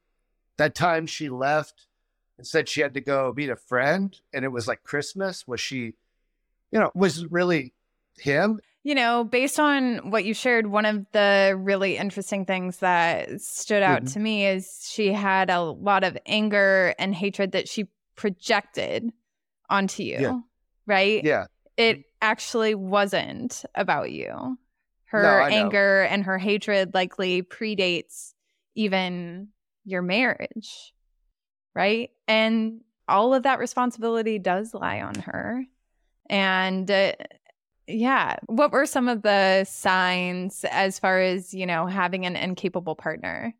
That 0.57 0.75
time 0.75 1.07
she 1.07 1.29
left 1.29 1.87
and 2.37 2.45
said 2.45 2.69
she 2.69 2.81
had 2.81 2.93
to 2.93 3.01
go 3.01 3.33
meet 3.35 3.49
a 3.49 3.55
friend 3.55 4.19
and 4.33 4.45
it 4.45 4.49
was 4.49 4.67
like 4.67 4.83
Christmas, 4.83 5.47
was 5.47 5.59
she, 5.59 5.93
you 6.71 6.79
know, 6.79 6.91
was 6.93 7.25
really 7.27 7.73
him? 8.17 8.59
You 8.83 8.95
know, 8.95 9.23
based 9.23 9.59
on 9.59 10.11
what 10.11 10.25
you 10.25 10.33
shared, 10.33 10.67
one 10.67 10.85
of 10.85 11.05
the 11.13 11.57
really 11.57 11.95
interesting 11.95 12.45
things 12.45 12.77
that 12.79 13.39
stood 13.39 13.81
out 13.81 14.03
mm-hmm. 14.03 14.13
to 14.13 14.19
me 14.19 14.45
is 14.45 14.89
she 14.91 15.13
had 15.13 15.49
a 15.49 15.61
lot 15.61 16.03
of 16.03 16.17
anger 16.25 16.93
and 16.99 17.15
hatred 17.15 17.53
that 17.53 17.69
she 17.69 17.87
projected 18.15 19.11
onto 19.69 20.03
you, 20.03 20.17
yeah. 20.19 20.39
right? 20.85 21.23
Yeah. 21.23 21.45
It 21.77 22.03
actually 22.21 22.75
wasn't 22.75 23.63
about 23.73 24.11
you. 24.11 24.57
Her 25.05 25.23
no, 25.23 25.55
anger 25.55 26.01
and 26.01 26.23
her 26.25 26.37
hatred 26.37 26.93
likely 26.93 27.41
predates 27.41 28.33
even 28.75 29.49
your 29.85 30.01
marriage, 30.01 30.93
right? 31.75 32.11
And 32.27 32.81
all 33.07 33.33
of 33.33 33.43
that 33.43 33.59
responsibility 33.59 34.39
does 34.39 34.73
lie 34.73 35.01
on 35.01 35.15
her. 35.15 35.65
And 36.29 36.89
uh, 36.89 37.13
yeah. 37.87 38.37
What 38.45 38.71
were 38.71 38.85
some 38.85 39.07
of 39.09 39.21
the 39.23 39.65
signs 39.65 40.65
as 40.71 40.99
far 40.99 41.19
as, 41.19 41.53
you 41.53 41.65
know, 41.65 41.85
having 41.85 42.25
an 42.25 42.35
incapable 42.35 42.95
partner? 42.95 43.53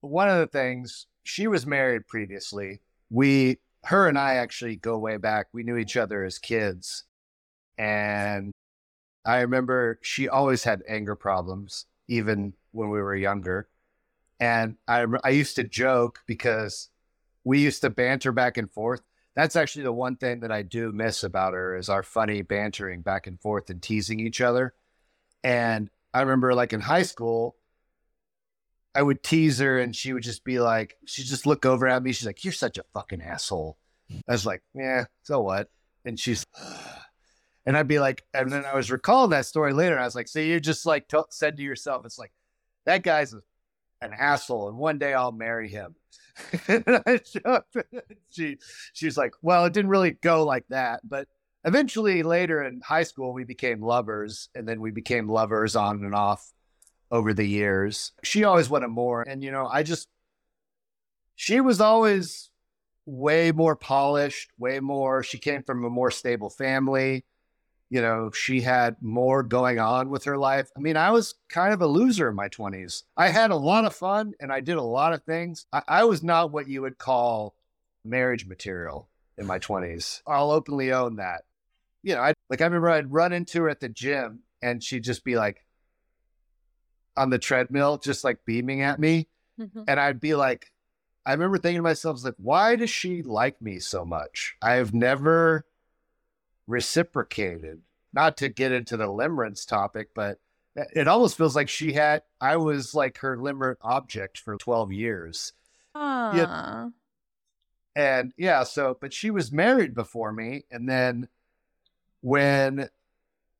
One 0.00 0.28
of 0.28 0.38
the 0.38 0.46
things, 0.46 1.06
she 1.22 1.46
was 1.46 1.66
married 1.66 2.06
previously. 2.08 2.80
We, 3.10 3.58
her 3.84 4.08
and 4.08 4.18
I 4.18 4.34
actually 4.34 4.76
go 4.76 4.98
way 4.98 5.16
back. 5.18 5.46
We 5.52 5.62
knew 5.62 5.76
each 5.76 5.96
other 5.96 6.24
as 6.24 6.38
kids. 6.38 7.04
And 7.78 8.52
I 9.24 9.40
remember 9.40 9.98
she 10.02 10.28
always 10.28 10.64
had 10.64 10.82
anger 10.88 11.14
problems, 11.14 11.86
even 12.08 12.54
when 12.72 12.90
we 12.90 13.00
were 13.00 13.16
younger. 13.16 13.68
And 14.40 14.76
I, 14.88 15.06
I 15.22 15.30
used 15.30 15.56
to 15.56 15.64
joke 15.64 16.20
because 16.26 16.90
we 17.44 17.60
used 17.60 17.82
to 17.82 17.90
banter 17.90 18.32
back 18.32 18.56
and 18.56 18.70
forth 18.70 19.02
that's 19.34 19.56
actually 19.56 19.82
the 19.82 19.92
one 19.92 20.16
thing 20.16 20.40
that 20.40 20.52
I 20.52 20.62
do 20.62 20.92
miss 20.92 21.24
about 21.24 21.54
her 21.54 21.76
is 21.76 21.88
our 21.88 22.02
funny 22.02 22.42
bantering 22.42 23.02
back 23.02 23.26
and 23.26 23.40
forth 23.40 23.68
and 23.68 23.82
teasing 23.82 24.20
each 24.20 24.40
other. 24.40 24.74
And 25.42 25.90
I 26.12 26.20
remember 26.20 26.54
like 26.54 26.72
in 26.72 26.80
high 26.80 27.02
school, 27.02 27.56
I 28.94 29.02
would 29.02 29.24
tease 29.24 29.58
her 29.58 29.80
and 29.80 29.94
she 29.94 30.12
would 30.12 30.22
just 30.22 30.44
be 30.44 30.60
like, 30.60 30.96
she'd 31.04 31.26
just 31.26 31.46
look 31.46 31.66
over 31.66 31.88
at 31.88 32.02
me. 32.02 32.12
She's 32.12 32.26
like, 32.26 32.44
You're 32.44 32.52
such 32.52 32.78
a 32.78 32.84
fucking 32.94 33.22
asshole. 33.22 33.76
I 34.28 34.32
was 34.32 34.46
like, 34.46 34.62
Yeah, 34.72 35.06
so 35.24 35.40
what? 35.40 35.68
And 36.04 36.18
she's, 36.18 36.46
and 37.66 37.76
I'd 37.76 37.88
be 37.88 37.98
like, 37.98 38.22
and 38.32 38.52
then 38.52 38.64
I 38.64 38.76
was 38.76 38.92
recalling 38.92 39.30
that 39.30 39.46
story 39.46 39.72
later. 39.72 39.98
I 39.98 40.04
was 40.04 40.14
like, 40.14 40.28
So 40.28 40.38
you 40.38 40.60
just 40.60 40.86
like 40.86 41.08
t- 41.08 41.18
said 41.30 41.56
to 41.56 41.62
yourself, 41.64 42.06
It's 42.06 42.18
like, 42.18 42.32
that 42.86 43.02
guy's 43.02 43.34
a, 43.34 43.40
an 44.04 44.12
asshole. 44.18 44.68
And 44.68 44.78
one 44.78 44.98
day 44.98 45.14
I'll 45.14 45.32
marry 45.32 45.68
him. 45.68 45.94
she 48.30 48.58
she's 48.92 49.16
like, 49.16 49.34
well, 49.42 49.64
it 49.64 49.72
didn't 49.72 49.90
really 49.90 50.12
go 50.12 50.44
like 50.44 50.66
that, 50.68 51.00
but 51.04 51.28
eventually 51.64 52.22
later 52.22 52.62
in 52.62 52.80
high 52.80 53.04
school 53.04 53.32
we 53.32 53.44
became 53.44 53.80
lovers, 53.80 54.48
and 54.54 54.68
then 54.68 54.80
we 54.80 54.90
became 54.90 55.28
lovers 55.28 55.76
on 55.76 56.04
and 56.04 56.14
off 56.14 56.52
over 57.10 57.32
the 57.32 57.46
years. 57.46 58.12
She 58.22 58.44
always 58.44 58.68
wanted 58.68 58.88
more, 58.88 59.22
and 59.22 59.42
you 59.44 59.52
know, 59.52 59.66
I 59.66 59.84
just 59.84 60.08
she 61.36 61.60
was 61.60 61.80
always 61.80 62.50
way 63.06 63.52
more 63.52 63.76
polished, 63.76 64.50
way 64.58 64.80
more. 64.80 65.22
She 65.22 65.38
came 65.38 65.62
from 65.62 65.84
a 65.84 65.90
more 65.90 66.10
stable 66.10 66.50
family 66.50 67.24
you 67.94 68.02
know, 68.02 68.28
she 68.32 68.60
had 68.60 68.96
more 69.00 69.44
going 69.44 69.78
on 69.78 70.10
with 70.10 70.24
her 70.24 70.36
life. 70.36 70.68
I 70.76 70.80
mean, 70.80 70.96
I 70.96 71.12
was 71.12 71.36
kind 71.48 71.72
of 71.72 71.80
a 71.80 71.86
loser 71.86 72.28
in 72.28 72.34
my 72.34 72.48
20s. 72.48 73.04
I 73.16 73.28
had 73.28 73.52
a 73.52 73.56
lot 73.56 73.84
of 73.84 73.94
fun 73.94 74.32
and 74.40 74.52
I 74.52 74.58
did 74.58 74.74
a 74.74 74.82
lot 74.82 75.12
of 75.12 75.22
things. 75.22 75.66
I, 75.72 75.82
I 75.86 76.02
was 76.02 76.20
not 76.20 76.50
what 76.50 76.66
you 76.66 76.82
would 76.82 76.98
call 76.98 77.54
marriage 78.04 78.48
material 78.48 79.08
in 79.38 79.46
my 79.46 79.60
20s. 79.60 80.22
I'll 80.26 80.50
openly 80.50 80.90
own 80.92 81.16
that. 81.16 81.42
You 82.02 82.16
know, 82.16 82.22
I 82.22 82.32
like 82.50 82.60
I 82.60 82.64
remember 82.64 82.90
I'd 82.90 83.12
run 83.12 83.32
into 83.32 83.62
her 83.62 83.68
at 83.68 83.78
the 83.78 83.88
gym 83.88 84.40
and 84.60 84.82
she'd 84.82 85.04
just 85.04 85.24
be 85.24 85.36
like 85.36 85.64
on 87.16 87.30
the 87.30 87.38
treadmill, 87.38 87.98
just 87.98 88.24
like 88.24 88.44
beaming 88.44 88.82
at 88.82 88.98
me. 88.98 89.28
Mm-hmm. 89.60 89.82
And 89.86 90.00
I'd 90.00 90.18
be 90.18 90.34
like, 90.34 90.66
I 91.24 91.30
remember 91.30 91.58
thinking 91.58 91.78
to 91.78 91.82
myself, 91.82 92.24
like, 92.24 92.34
why 92.38 92.74
does 92.74 92.90
she 92.90 93.22
like 93.22 93.62
me 93.62 93.78
so 93.78 94.04
much? 94.04 94.56
I've 94.60 94.92
never 94.92 95.64
reciprocated. 96.66 97.82
Not 98.12 98.36
to 98.38 98.48
get 98.48 98.72
into 98.72 98.96
the 98.96 99.08
limerence 99.08 99.66
topic, 99.66 100.10
but 100.14 100.38
it 100.76 101.08
almost 101.08 101.36
feels 101.36 101.56
like 101.56 101.68
she 101.68 101.92
had, 101.92 102.22
I 102.40 102.56
was 102.56 102.94
like 102.94 103.18
her 103.18 103.36
limerent 103.36 103.76
object 103.82 104.38
for 104.38 104.56
12 104.56 104.92
years. 104.92 105.52
Yeah. 105.94 106.88
And 107.96 108.32
yeah, 108.36 108.64
so, 108.64 108.96
but 109.00 109.12
she 109.12 109.30
was 109.30 109.52
married 109.52 109.94
before 109.94 110.32
me. 110.32 110.64
And 110.70 110.88
then 110.88 111.28
when 112.20 112.88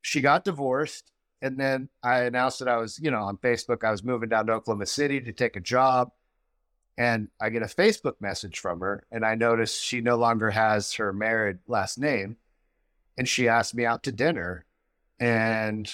she 0.03 0.21
got 0.21 0.45
divorced, 0.45 1.11
and 1.43 1.59
then 1.59 1.89
I 2.03 2.21
announced 2.21 2.61
that 2.61 2.69
I 2.69 2.79
was, 2.79 2.99
you 2.99 3.11
know, 3.11 3.23
on 3.23 3.37
Facebook, 3.37 3.85
I 3.85 3.91
was 3.91 4.03
moving 4.03 4.29
down 4.29 4.47
to 4.47 4.53
Oklahoma 4.55 4.87
City 4.87 5.21
to 5.21 5.33
take 5.33 5.57
a 5.57 5.61
job. 5.61 6.11
And 6.97 7.29
I 7.41 7.51
get 7.51 7.63
a 7.63 7.67
Facebook 7.67 8.15
message 8.21 8.61
from 8.61 8.79
her, 8.79 9.05
and 9.11 9.25
I 9.27 9.35
notice 9.35 9.81
she 9.81 10.01
no 10.01 10.15
longer 10.15 10.51
has 10.51 10.93
her 10.93 11.13
married 11.13 11.59
last 11.67 11.99
name 11.99 12.37
and 13.17 13.29
she 13.29 13.49
asked 13.49 13.75
me 13.75 13.85
out 13.85 14.03
to 14.05 14.13
dinner. 14.13 14.65
And 15.21 15.91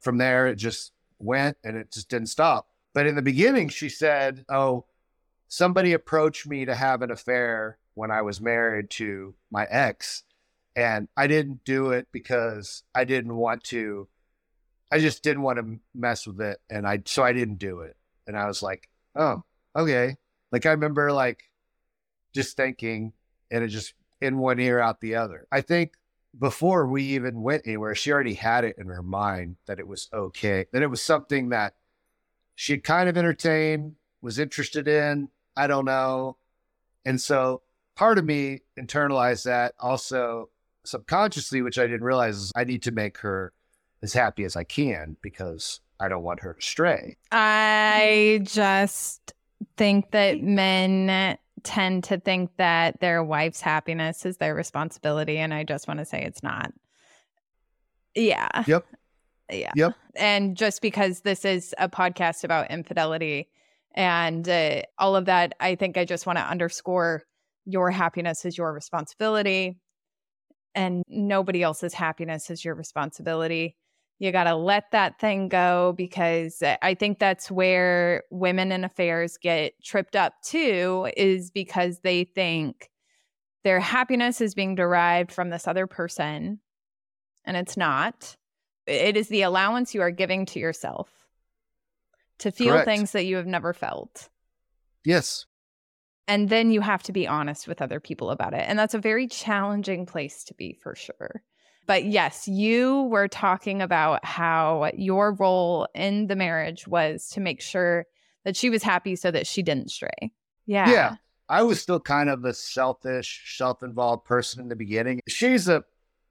from 0.00 0.18
there, 0.18 0.46
it 0.46 0.56
just 0.56 0.92
went 1.18 1.56
and 1.64 1.76
it 1.76 1.92
just 1.92 2.08
didn't 2.08 2.28
stop. 2.28 2.68
But 2.92 3.06
in 3.06 3.16
the 3.16 3.22
beginning, 3.22 3.68
she 3.68 3.88
said, 3.88 4.44
Oh, 4.48 4.86
somebody 5.48 5.92
approached 5.92 6.46
me 6.46 6.64
to 6.64 6.74
have 6.74 7.02
an 7.02 7.10
affair 7.10 7.78
when 7.94 8.10
I 8.10 8.22
was 8.22 8.40
married 8.40 8.90
to 8.90 9.34
my 9.50 9.64
ex. 9.64 10.24
And 10.76 11.08
I 11.16 11.26
didn't 11.26 11.64
do 11.64 11.90
it 11.90 12.08
because 12.10 12.82
I 12.94 13.04
didn't 13.04 13.36
want 13.36 13.62
to, 13.64 14.08
I 14.90 14.98
just 14.98 15.22
didn't 15.22 15.42
want 15.42 15.58
to 15.58 15.78
mess 15.94 16.26
with 16.26 16.40
it. 16.40 16.58
And 16.68 16.86
I, 16.86 17.02
so 17.04 17.22
I 17.22 17.32
didn't 17.32 17.58
do 17.58 17.80
it. 17.80 17.96
And 18.26 18.36
I 18.36 18.46
was 18.46 18.62
like, 18.62 18.88
Oh, 19.14 19.44
okay. 19.76 20.16
Like 20.50 20.66
I 20.66 20.70
remember 20.70 21.12
like 21.12 21.42
just 22.34 22.56
thinking 22.56 23.12
and 23.50 23.62
it 23.62 23.68
just 23.68 23.94
in 24.20 24.38
one 24.38 24.58
ear 24.58 24.80
out 24.80 25.00
the 25.00 25.16
other. 25.16 25.46
I 25.52 25.60
think 25.60 25.92
before 26.38 26.86
we 26.86 27.02
even 27.02 27.42
went 27.42 27.62
anywhere, 27.66 27.94
she 27.94 28.12
already 28.12 28.34
had 28.34 28.64
it 28.64 28.76
in 28.78 28.86
her 28.88 29.02
mind 29.02 29.56
that 29.66 29.78
it 29.78 29.86
was 29.86 30.08
okay, 30.12 30.66
that 30.72 30.82
it 30.82 30.88
was 30.88 31.02
something 31.02 31.50
that 31.50 31.74
she 32.54 32.78
kind 32.78 33.08
of 33.08 33.16
entertained, 33.16 33.96
was 34.20 34.38
interested 34.38 34.88
in. 34.88 35.28
I 35.56 35.66
don't 35.66 35.84
know. 35.84 36.36
And 37.04 37.20
so 37.20 37.62
part 37.94 38.18
of 38.18 38.24
me 38.24 38.60
internalized 38.78 39.44
that 39.44 39.74
also 39.78 40.50
subconsciously, 40.84 41.62
which 41.62 41.78
I 41.78 41.86
didn't 41.86 42.04
realize 42.04 42.36
is 42.36 42.52
I 42.56 42.64
need 42.64 42.82
to 42.84 42.92
make 42.92 43.18
her 43.18 43.52
as 44.02 44.12
happy 44.12 44.44
as 44.44 44.56
I 44.56 44.64
can 44.64 45.16
because 45.22 45.80
I 46.00 46.08
don't 46.08 46.22
want 46.22 46.40
her 46.40 46.54
to 46.54 46.62
stray. 46.62 47.16
I 47.30 48.40
just 48.42 49.32
think 49.76 50.10
that 50.10 50.42
men 50.42 51.38
tend 51.64 52.04
to 52.04 52.20
think 52.20 52.50
that 52.58 53.00
their 53.00 53.24
wife's 53.24 53.60
happiness 53.60 54.24
is 54.24 54.36
their 54.36 54.54
responsibility. 54.54 55.38
And 55.38 55.52
I 55.52 55.64
just 55.64 55.88
want 55.88 55.98
to 55.98 56.04
say 56.04 56.22
it's 56.22 56.42
not. 56.42 56.72
Yeah. 58.14 58.64
Yep. 58.66 58.86
Yeah. 59.50 59.72
Yep. 59.74 59.94
And 60.14 60.56
just 60.56 60.80
because 60.80 61.20
this 61.20 61.44
is 61.44 61.74
a 61.78 61.88
podcast 61.88 62.44
about 62.44 62.70
infidelity 62.70 63.48
and 63.94 64.48
uh, 64.48 64.82
all 64.98 65.16
of 65.16 65.24
that, 65.26 65.54
I 65.60 65.74
think 65.74 65.96
I 65.96 66.04
just 66.04 66.26
want 66.26 66.38
to 66.38 66.44
underscore 66.44 67.22
your 67.64 67.90
happiness 67.90 68.44
is 68.44 68.56
your 68.58 68.72
responsibility 68.72 69.78
and 70.74 71.02
nobody 71.08 71.62
else's 71.62 71.94
happiness 71.94 72.50
is 72.50 72.64
your 72.64 72.74
responsibility 72.74 73.76
you 74.24 74.32
got 74.32 74.44
to 74.44 74.56
let 74.56 74.90
that 74.92 75.20
thing 75.20 75.48
go 75.48 75.94
because 75.96 76.62
uh, 76.62 76.76
I 76.82 76.94
think 76.94 77.18
that's 77.18 77.50
where 77.50 78.24
women 78.30 78.72
in 78.72 78.82
affairs 78.82 79.36
get 79.36 79.74
tripped 79.82 80.16
up 80.16 80.34
too, 80.42 81.08
is 81.16 81.50
because 81.50 82.00
they 82.00 82.24
think 82.24 82.90
their 83.62 83.80
happiness 83.80 84.40
is 84.40 84.54
being 84.54 84.74
derived 84.74 85.30
from 85.30 85.50
this 85.50 85.68
other 85.68 85.86
person 85.86 86.60
and 87.44 87.56
it's 87.56 87.76
not. 87.76 88.36
It 88.86 89.16
is 89.16 89.28
the 89.28 89.42
allowance 89.42 89.94
you 89.94 90.02
are 90.02 90.10
giving 90.10 90.46
to 90.46 90.58
yourself 90.58 91.10
to 92.38 92.50
feel 92.50 92.74
Correct. 92.74 92.86
things 92.86 93.12
that 93.12 93.24
you 93.24 93.36
have 93.36 93.46
never 93.46 93.72
felt. 93.72 94.28
Yes. 95.04 95.46
And 96.26 96.48
then 96.48 96.70
you 96.70 96.80
have 96.80 97.02
to 97.04 97.12
be 97.12 97.28
honest 97.28 97.68
with 97.68 97.82
other 97.82 98.00
people 98.00 98.30
about 98.30 98.54
it. 98.54 98.64
And 98.66 98.78
that's 98.78 98.94
a 98.94 98.98
very 98.98 99.26
challenging 99.26 100.06
place 100.06 100.44
to 100.44 100.54
be 100.54 100.72
for 100.72 100.94
sure. 100.94 101.42
But 101.86 102.04
yes, 102.04 102.48
you 102.48 103.02
were 103.04 103.28
talking 103.28 103.82
about 103.82 104.24
how 104.24 104.90
your 104.96 105.32
role 105.32 105.86
in 105.94 106.28
the 106.28 106.36
marriage 106.36 106.86
was 106.88 107.28
to 107.30 107.40
make 107.40 107.60
sure 107.60 108.06
that 108.44 108.56
she 108.56 108.70
was 108.70 108.82
happy 108.82 109.16
so 109.16 109.30
that 109.30 109.46
she 109.46 109.62
didn't 109.62 109.90
stray. 109.90 110.32
Yeah. 110.66 110.90
Yeah. 110.90 111.16
I 111.48 111.62
was 111.62 111.80
still 111.80 112.00
kind 112.00 112.30
of 112.30 112.44
a 112.44 112.54
selfish, 112.54 113.54
self 113.56 113.82
involved 113.82 114.24
person 114.24 114.62
in 114.62 114.68
the 114.68 114.76
beginning. 114.76 115.20
She's 115.28 115.68
a 115.68 115.84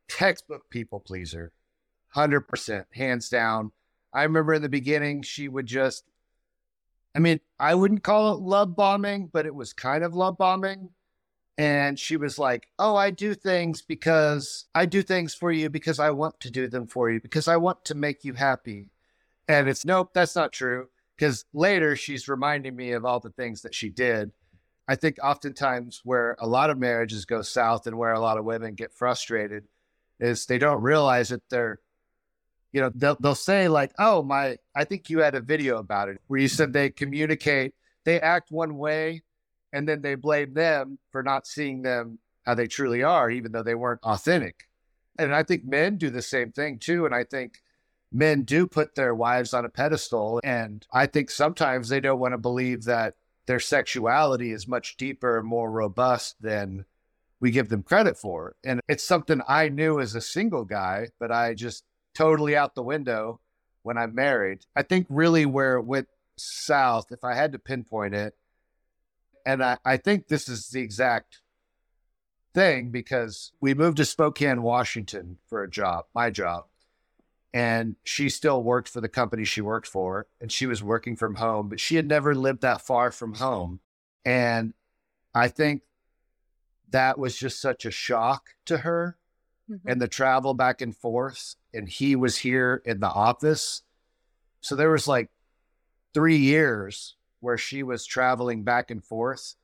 textbook 0.08 0.70
people 0.70 1.00
pleaser, 1.00 1.52
100%, 2.16 2.86
hands 2.92 3.30
down. 3.30 3.72
I 4.12 4.24
remember 4.24 4.54
in 4.54 4.62
the 4.62 4.70
beginning, 4.70 5.22
she 5.22 5.48
would 5.48 5.68
just, 5.68 6.04
I 7.16 7.20
mean, 7.20 7.40
I 7.60 7.76
wouldn't 7.76 8.04
call 8.04 8.34
it 8.34 8.42
love 8.42 8.76
bombing, 8.76 9.30
but 9.32 9.46
it 9.46 9.54
was 9.54 9.74
kind 9.74 10.04
of 10.04 10.16
love 10.16 10.38
bombing. 10.38 10.90
And 11.58 12.00
she 12.00 12.18
was 12.18 12.40
like, 12.40 12.68
Oh, 12.80 12.96
I 12.96 13.12
do 13.12 13.36
things 13.36 13.82
because 13.82 14.66
I 14.74 14.86
do 14.86 15.04
things 15.04 15.36
for 15.36 15.52
you 15.52 15.70
because 15.70 16.00
I 16.00 16.10
want 16.12 16.40
to 16.42 16.52
do 16.52 16.68
them 16.68 16.88
for 16.88 17.12
you, 17.12 17.20
because 17.20 17.48
I 17.48 17.58
want 17.58 17.86
to 17.86 17.96
make 17.96 18.24
you 18.24 18.34
happy. 18.34 18.90
And 19.48 19.68
it's 19.68 19.86
nope, 19.86 20.12
that's 20.14 20.36
not 20.36 20.52
true. 20.52 20.88
Because 21.16 21.46
later 21.54 21.96
she's 21.96 22.28
reminding 22.28 22.76
me 22.76 22.92
of 22.94 23.06
all 23.06 23.20
the 23.20 23.30
things 23.30 23.62
that 23.62 23.76
she 23.76 23.90
did. 23.90 24.32
I 24.88 24.96
think 24.96 25.18
oftentimes 25.24 26.02
where 26.04 26.36
a 26.40 26.48
lot 26.48 26.70
of 26.70 26.78
marriages 26.78 27.26
go 27.26 27.42
south 27.42 27.88
and 27.88 27.98
where 27.98 28.14
a 28.14 28.20
lot 28.20 28.38
of 28.38 28.46
women 28.46 28.74
get 28.74 28.94
frustrated 28.94 29.66
is 30.20 30.46
they 30.46 30.58
don't 30.58 30.82
realize 30.82 31.30
that 31.30 31.48
they're, 31.50 31.80
you 32.74 32.82
know, 32.82 32.92
they'll, 32.94 33.16
they'll 33.20 33.36
say 33.36 33.70
like, 33.70 33.94
oh, 33.98 34.24
my, 34.24 34.58
I 34.76 34.84
think 34.84 35.10
you 35.10 35.20
had 35.20 35.36
a 35.36 35.42
video 35.42 35.78
about 35.78 36.10
it 36.10 36.20
where 36.28 36.40
you 36.40 36.50
said 36.50 36.74
they 36.74 36.90
communicate, 36.90 37.74
they 38.04 38.20
act 38.20 38.52
one 38.52 38.78
way 38.78 39.22
and 39.74 39.90
then 39.90 40.02
they 40.02 40.16
blame 40.16 40.54
them 40.54 41.00
for 41.12 41.24
not 41.24 41.48
seeing 41.48 41.82
them 41.82 42.20
how 42.46 42.54
they 42.54 42.68
truly 42.68 43.04
are, 43.04 43.30
even 43.30 43.52
though 43.52 43.64
they 43.64 43.76
weren't 43.76 44.04
authentic. 44.04 44.68
And 45.18 45.34
I 45.34 45.44
think 45.44 45.66
men 45.66 45.98
do 45.98 46.10
the 46.10 46.22
same 46.22 46.52
thing 46.52 46.80
too. 46.80 47.06
And 47.06 47.14
I 47.14 47.24
think 47.24 47.62
men 48.12 48.44
do 48.44 48.68
put 48.68 48.96
their 48.96 49.16
wives 49.16 49.54
on 49.54 49.66
a 49.66 49.70
pedestal. 49.70 50.40
And 50.44 50.86
I 50.94 51.08
think 51.08 51.32
sometimes 51.32 51.90
they 51.90 52.00
don't 52.00 52.20
want 52.20 52.34
to 52.34 52.38
believe 52.38 52.84
that 52.86 53.16
their 53.46 53.60
sexuality 53.60 54.52
is 54.52 54.68
much 54.68 54.96
deeper 54.96 55.42
more 55.44 55.70
robust 55.70 56.36
than 56.42 56.86
we 57.40 57.52
give 57.52 57.70
them 57.70 57.84
credit 57.84 58.18
for. 58.18 58.56
And 58.64 58.80
it's 58.88 59.04
something 59.04 59.42
I 59.48 59.70
knew 59.70 60.00
as 60.00 60.16
a 60.16 60.22
single 60.22 60.64
guy, 60.64 61.10
but 61.20 61.32
I 61.32 61.54
just 61.54 61.84
totally 62.16 62.56
out 62.56 62.76
the 62.76 62.84
window 62.84 63.42
when 63.82 63.98
I'm 63.98 64.16
married. 64.16 64.66
I 64.76 64.84
think 64.84 65.08
really 65.10 65.46
where 65.46 65.76
it 65.76 65.84
went 65.84 66.08
south, 66.38 67.12
if 67.12 67.24
I 67.24 67.36
had 67.36 67.52
to 67.52 67.60
pinpoint 67.60 68.16
it, 68.16 68.34
and 69.46 69.64
I, 69.64 69.78
I 69.84 69.98
think 69.98 70.28
this 70.28 70.48
is 70.48 70.70
the 70.70 70.82
exact 70.82 71.42
thing 72.54 72.92
because 72.92 73.52
we 73.60 73.74
moved 73.74 73.98
to 73.98 74.06
Spokane, 74.06 74.62
Washington 74.62 75.38
for 75.48 75.64
a 75.64 75.70
job, 75.70 76.06
my 76.14 76.30
job. 76.30 76.66
And 77.54 77.96
she 78.04 78.30
still 78.30 78.64
worked 78.64 78.90
for 78.90 79.00
the 79.00 79.10
company 79.10 79.44
she 79.46 79.62
worked 79.62 79.88
for, 79.88 80.28
and 80.42 80.52
she 80.52 80.66
was 80.66 80.82
working 80.82 81.16
from 81.16 81.36
home, 81.36 81.70
but 81.70 81.80
she 81.80 81.96
had 81.96 82.08
never 82.08 82.34
lived 82.34 82.62
that 82.62 82.82
far 82.82 83.12
from 83.12 83.36
home. 83.36 83.80
And 84.26 84.74
I 85.36 85.48
think 85.50 85.84
that 86.90 87.20
was 87.20 87.36
just 87.36 87.62
such 87.62 87.86
a 87.86 87.92
shock 87.92 88.50
to 88.66 88.80
her 88.80 89.18
Mhm. 89.70 89.82
and 89.86 90.02
the 90.02 90.08
travel 90.08 90.54
back 90.54 90.82
and 90.82 90.96
forth. 90.96 91.56
And 91.74 91.88
he 91.90 92.16
was 92.16 92.38
here 92.38 92.82
in 92.86 93.00
the 93.00 93.10
office. 93.10 93.84
So 94.62 94.76
there 94.76 94.92
was 94.92 95.08
like 95.08 95.30
three 96.14 96.38
years 96.38 97.18
where 97.44 97.58
she 97.58 97.84
was 97.84 98.06
traveling 98.06 98.64
back 98.64 98.90
and 98.90 99.04
forth 99.04 99.56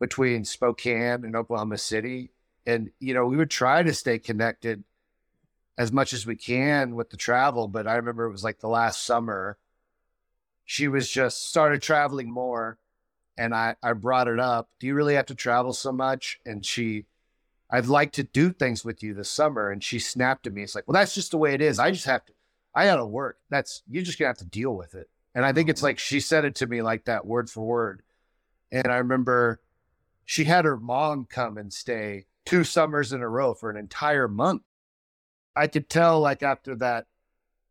between 0.00 0.44
Spokane 0.44 1.24
and 1.24 1.36
Oklahoma 1.36 1.78
City. 1.78 2.32
And, 2.66 2.90
you 2.98 3.14
know, 3.14 3.26
we 3.26 3.36
would 3.36 3.48
try 3.48 3.84
to 3.84 3.94
stay 3.94 4.18
connected 4.18 4.82
as 5.78 5.92
much 5.92 6.12
as 6.12 6.26
we 6.26 6.34
can 6.34 6.96
with 6.96 7.10
the 7.10 7.16
travel. 7.16 7.68
But 7.68 7.86
I 7.86 7.94
remember 7.94 8.24
it 8.24 8.32
was 8.32 8.42
like 8.42 8.58
the 8.58 8.68
last 8.68 9.04
summer, 9.04 9.56
she 10.64 10.88
was 10.88 11.08
just 11.08 11.48
started 11.48 11.80
traveling 11.80 12.28
more. 12.28 12.78
And 13.38 13.54
I, 13.54 13.76
I 13.82 13.92
brought 13.92 14.26
it 14.26 14.40
up. 14.40 14.68
Do 14.80 14.88
you 14.88 14.94
really 14.94 15.14
have 15.14 15.26
to 15.26 15.34
travel 15.36 15.72
so 15.72 15.92
much? 15.92 16.40
And 16.44 16.66
she, 16.66 17.04
I'd 17.70 17.86
like 17.86 18.12
to 18.12 18.24
do 18.24 18.50
things 18.50 18.84
with 18.84 19.00
you 19.00 19.14
this 19.14 19.30
summer. 19.30 19.70
And 19.70 19.84
she 19.84 20.00
snapped 20.00 20.48
at 20.48 20.52
me. 20.52 20.64
It's 20.64 20.74
like, 20.74 20.88
well, 20.88 20.94
that's 20.94 21.14
just 21.14 21.30
the 21.30 21.38
way 21.38 21.54
it 21.54 21.62
is. 21.62 21.78
I 21.78 21.92
just 21.92 22.06
have 22.06 22.24
to, 22.24 22.32
I 22.74 22.86
got 22.86 22.96
to 22.96 23.06
work. 23.06 23.38
That's, 23.48 23.82
you're 23.88 24.02
just 24.02 24.18
going 24.18 24.26
to 24.26 24.30
have 24.30 24.38
to 24.38 24.44
deal 24.44 24.74
with 24.74 24.96
it. 24.96 25.08
And 25.36 25.44
I 25.44 25.52
think 25.52 25.68
it's 25.68 25.82
like 25.82 25.98
she 25.98 26.18
said 26.18 26.44
it 26.46 26.54
to 26.56 26.66
me 26.66 26.80
like 26.82 27.04
that 27.04 27.26
word 27.26 27.48
for 27.50 27.62
word. 27.64 28.02
And 28.72 28.88
I 28.88 28.96
remember 28.96 29.60
she 30.24 30.44
had 30.44 30.64
her 30.64 30.78
mom 30.78 31.26
come 31.26 31.58
and 31.58 31.70
stay 31.72 32.24
two 32.46 32.64
summers 32.64 33.12
in 33.12 33.20
a 33.20 33.28
row 33.28 33.52
for 33.54 33.68
an 33.70 33.76
entire 33.76 34.26
month. 34.28 34.62
I 35.54 35.66
could 35.66 35.88
tell, 35.90 36.20
like, 36.20 36.42
after 36.42 36.74
that, 36.76 37.06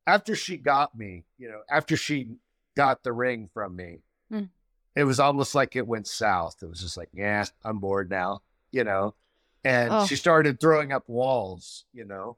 after 0.08 0.36
she 0.36 0.58
got 0.58 0.96
me, 0.98 1.26
you 1.40 1.50
know, 1.50 1.62
after 1.70 1.98
she 1.98 2.30
got 2.76 3.04
the 3.04 3.12
ring 3.12 3.50
from 3.54 3.76
me, 3.76 4.00
Mm. 4.32 4.50
it 4.96 5.04
was 5.06 5.20
almost 5.20 5.56
like 5.56 5.76
it 5.76 5.88
went 5.88 6.08
south. 6.08 6.62
It 6.62 6.70
was 6.70 6.82
just 6.82 6.98
like, 6.98 7.10
yeah, 7.14 7.46
I'm 7.64 7.80
bored 7.80 8.10
now, 8.10 8.42
you 8.72 8.84
know. 8.84 9.16
And 9.64 9.92
Oh. 9.92 10.06
she 10.06 10.16
started 10.16 10.60
throwing 10.60 10.92
up 10.92 11.10
walls, 11.10 11.86
you 11.94 12.06
know. 12.06 12.38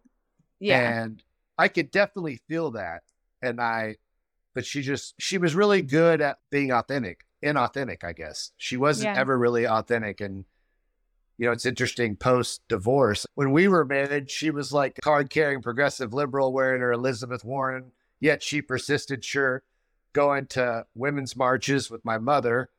Yeah. 0.60 1.02
And 1.02 1.22
I 1.58 1.68
could 1.68 1.92
definitely 1.92 2.38
feel 2.48 2.72
that. 2.72 3.04
And 3.42 3.60
I, 3.62 3.98
but 4.58 4.66
she 4.66 4.82
just, 4.82 5.14
she 5.20 5.38
was 5.38 5.54
really 5.54 5.84
good 5.84 6.20
at 6.20 6.40
being 6.50 6.72
authentic, 6.72 7.28
inauthentic, 7.46 8.04
I 8.04 8.12
guess. 8.12 8.54
She 8.58 8.76
wasn't 8.76 9.14
Yeah. 9.14 9.22
ever 9.22 9.38
really 9.38 9.68
authentic. 9.68 10.20
And, 10.20 10.46
you 11.38 11.46
know, 11.46 11.52
it's 11.52 11.68
interesting 11.68 12.16
post 12.16 12.62
divorce. 12.68 13.28
When 13.36 13.52
we 13.52 13.68
were 13.68 13.86
married, 13.86 14.32
she 14.32 14.50
was 14.50 14.74
like 14.74 14.98
card 15.04 15.30
carrying 15.30 15.62
progressive 15.62 16.12
liberal 16.12 16.52
wearing 16.52 16.82
her 16.82 16.92
Elizabeth 16.92 17.46
Warren, 17.46 17.92
yet 18.20 18.42
she 18.42 18.64
persisted, 18.64 19.24
sure, 19.24 19.62
going 20.14 20.48
to 20.48 20.88
women's 20.96 21.36
marches 21.36 21.92
with 21.92 22.04
my 22.04 22.18
mother. 22.18 22.72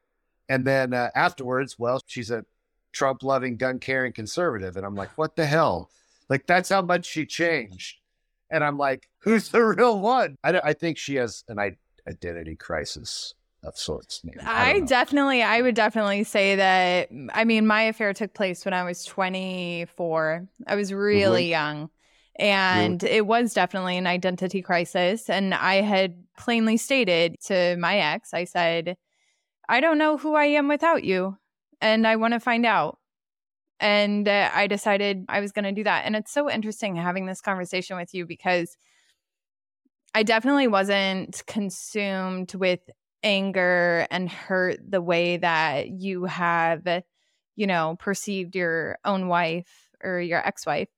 And 0.48 0.64
then 0.64 0.92
uh, 0.92 1.10
afterwards, 1.14 1.78
well, 1.78 2.00
she's 2.08 2.32
a 2.32 2.44
Trump 2.90 3.22
loving, 3.22 3.56
gun 3.56 3.78
carrying 3.78 4.12
conservative. 4.12 4.76
And 4.76 4.84
I'm 4.84 4.96
like, 4.96 5.16
what 5.16 5.36
the 5.36 5.46
hell? 5.46 5.90
Like, 6.28 6.48
that's 6.48 6.70
how 6.70 6.82
much 6.82 7.06
she 7.06 7.24
changed. 7.24 7.98
And 8.50 8.64
I'm 8.64 8.78
like, 8.78 9.08
who's 9.20 9.50
the 9.50 9.62
real 9.62 10.00
one? 10.00 10.36
I, 10.42 10.60
I 10.64 10.72
think 10.72 10.98
she 10.98 11.16
has 11.16 11.44
an 11.48 11.58
I- 11.58 11.76
identity 12.08 12.56
crisis 12.56 13.34
of 13.64 13.76
sorts. 13.76 14.20
Maybe. 14.24 14.40
I, 14.40 14.74
don't 14.74 14.88
definitely, 14.88 15.42
I 15.42 15.60
would 15.62 15.74
definitely 15.74 16.24
say 16.24 16.56
that. 16.56 17.08
I 17.34 17.44
mean, 17.44 17.66
my 17.66 17.82
affair 17.82 18.12
took 18.14 18.32
place 18.32 18.64
when 18.64 18.72
I 18.72 18.84
was 18.84 19.04
24. 19.04 20.46
I 20.66 20.74
was 20.76 20.92
really 20.92 21.44
Mm-hmm. 21.44 21.50
young. 21.50 21.90
And 22.40 23.02
it 23.02 23.26
was 23.26 23.52
definitely 23.52 23.96
an 23.98 24.06
identity 24.06 24.62
crisis. 24.62 25.28
And 25.28 25.52
I 25.52 25.80
had 25.80 26.22
plainly 26.38 26.76
stated 26.76 27.34
to 27.46 27.76
my 27.80 27.98
ex, 27.98 28.32
I 28.32 28.44
said, 28.44 28.96
I 29.68 29.80
don't 29.80 29.98
know 29.98 30.16
who 30.16 30.36
I 30.36 30.44
am 30.44 30.68
without 30.68 31.02
you. 31.02 31.36
And 31.80 32.06
I 32.06 32.14
want 32.14 32.34
to 32.34 32.40
find 32.40 32.64
out. 32.64 32.98
And 33.80 34.26
uh, 34.28 34.50
I 34.52 34.66
decided 34.66 35.24
I 35.28 35.40
was 35.40 35.52
going 35.52 35.64
to 35.64 35.72
do 35.72 35.84
that. 35.84 36.04
And 36.04 36.16
it's 36.16 36.32
so 36.32 36.50
interesting 36.50 36.96
having 36.96 37.26
this 37.26 37.40
conversation 37.40 37.96
with 37.96 38.12
you 38.12 38.26
because 38.26 38.76
I 40.14 40.22
definitely 40.22 40.68
wasn't 40.68 41.42
consumed 41.46 42.54
with 42.54 42.80
anger 43.22 44.06
and 44.10 44.28
hurt 44.28 44.78
the 44.88 45.02
way 45.02 45.36
that 45.36 45.88
you 45.88 46.24
have, 46.24 46.86
you 47.56 47.66
know, 47.66 47.96
perceived 47.98 48.56
your 48.56 48.98
own 49.04 49.28
wife 49.28 49.90
or 50.02 50.20
your 50.20 50.44
ex 50.46 50.66
wife. 50.66 50.88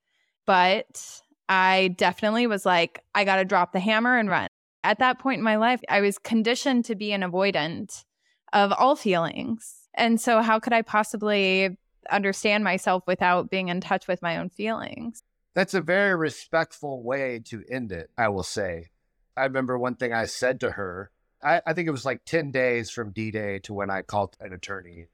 But 0.46 1.22
I 1.48 1.94
definitely 1.96 2.46
was 2.46 2.64
like, 2.64 3.02
I 3.14 3.24
got 3.24 3.36
to 3.36 3.44
drop 3.44 3.72
the 3.72 3.80
hammer 3.80 4.16
and 4.16 4.30
run. 4.30 4.48
At 4.84 5.00
that 5.00 5.18
point 5.18 5.38
in 5.38 5.44
my 5.44 5.56
life, 5.56 5.80
I 5.88 6.00
was 6.00 6.18
conditioned 6.18 6.86
to 6.86 6.94
be 6.94 7.12
an 7.12 7.22
avoidant 7.22 8.04
of 8.52 8.72
all 8.72 8.96
feelings. 8.96 9.88
And 9.94 10.20
so, 10.20 10.40
how 10.40 10.58
could 10.58 10.72
I 10.72 10.82
possibly 10.82 11.76
understand 12.10 12.64
myself 12.64 13.04
without 13.06 13.50
being 13.50 13.68
in 13.68 13.80
touch 13.80 14.08
with 14.08 14.22
my 14.22 14.36
own 14.36 14.48
feelings? 14.48 15.22
That's 15.54 15.74
a 15.74 15.80
very 15.80 16.14
respectful 16.14 17.02
way 17.02 17.40
to 17.46 17.64
end 17.68 17.92
it, 17.92 18.10
I 18.16 18.28
will 18.28 18.44
say. 18.44 18.90
I 19.36 19.44
remember 19.44 19.78
one 19.78 19.96
thing 19.96 20.12
I 20.12 20.26
said 20.26 20.60
to 20.60 20.72
her. 20.72 21.10
I, 21.42 21.62
I 21.66 21.72
think 21.72 21.88
it 21.88 21.92
was 21.92 22.04
like 22.04 22.24
10 22.24 22.50
days 22.50 22.90
from 22.90 23.10
D 23.10 23.30
Day 23.30 23.58
to 23.60 23.74
when 23.74 23.90
I 23.90 24.02
called 24.02 24.36
an 24.40 24.52
attorney 24.52 25.08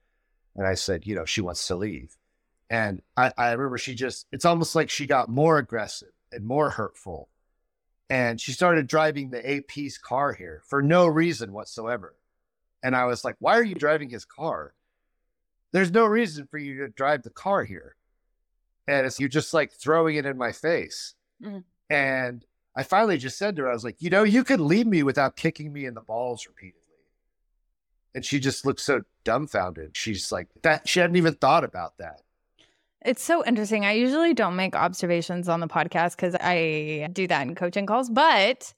and 0.55 0.67
I 0.67 0.75
said, 0.75 1.07
you 1.07 1.15
know, 1.15 1.25
she 1.25 1.41
wants 1.41 1.67
to 1.69 1.77
leave. 1.77 2.17
And 2.69 3.03
I, 3.17 3.33
I 3.37 3.53
remember 3.53 3.79
she 3.79 3.95
just, 3.95 4.27
it's 4.33 4.45
almost 4.45 4.75
like 4.75 4.91
she 4.91 5.07
got 5.07 5.29
more 5.29 5.59
aggressive 5.59 6.13
and 6.33 6.45
more 6.45 6.71
hurtful. 6.71 7.29
And 8.11 8.41
she 8.41 8.53
started 8.53 8.87
driving 8.87 9.31
the 9.31 9.57
AP's 9.57 9.99
car 9.99 10.33
here 10.33 10.63
for 10.67 10.83
no 10.83 11.07
reason 11.07 11.53
whatsoever. 11.53 12.15
And 12.83 12.95
I 12.95 13.05
was 13.05 13.25
like, 13.25 13.37
why 13.39 13.57
are 13.59 13.65
you 13.65 13.75
driving 13.75 14.11
his 14.11 14.25
car? 14.25 14.75
There's 15.77 15.93
no 15.93 16.07
reason 16.07 16.47
for 16.51 16.57
you 16.57 16.79
to 16.79 16.89
drive 16.89 17.23
the 17.23 17.29
car 17.29 17.63
here. 17.63 17.97
And 18.89 19.07
it's, 19.07 19.21
you're 19.21 19.29
just 19.29 19.53
like 19.53 19.73
throwing 19.73 20.17
it 20.17 20.25
in 20.25 20.39
my 20.39 20.51
face. 20.51 21.15
Mhm. 21.43 21.65
And 21.91 22.47
I 22.75 22.83
finally 22.83 23.19
just 23.19 23.37
said 23.37 23.57
to 23.57 23.63
her, 23.65 23.69
I 23.69 23.75
was 23.75 23.85
like, 23.85 24.01
you 24.01 24.09
know, 24.09 24.23
you 24.23 24.43
could 24.43 24.59
leave 24.59 24.87
me 24.87 25.03
without 25.03 25.37
kicking 25.37 25.75
me 25.75 25.85
in 25.85 25.93
the 25.93 26.01
balls 26.01 26.47
repeatedly. 26.47 26.81
And 28.15 28.25
she 28.25 28.41
just 28.41 28.65
looked 28.65 28.81
so 28.81 29.03
dumbfounded. 29.25 29.99
She's 29.99 30.33
like, 30.33 30.49
that 30.63 30.89
she 30.89 31.01
hadn't 31.01 31.17
even 31.17 31.35
thought 31.35 31.63
about 31.63 31.99
that. 31.99 32.23
It's 33.05 33.23
so 33.23 33.45
interesting. 33.45 33.85
I 33.85 33.93
usually 33.93 34.33
don't 34.33 34.57
make 34.57 34.75
observations 34.75 35.47
on 35.47 35.61
the 35.61 35.69
podcast 35.69 36.17
because 36.17 36.37
I 36.41 37.11
do 37.13 37.27
that 37.27 37.43
in 37.43 37.55
coaching 37.55 37.85
calls, 37.85 38.09
but 38.09 38.73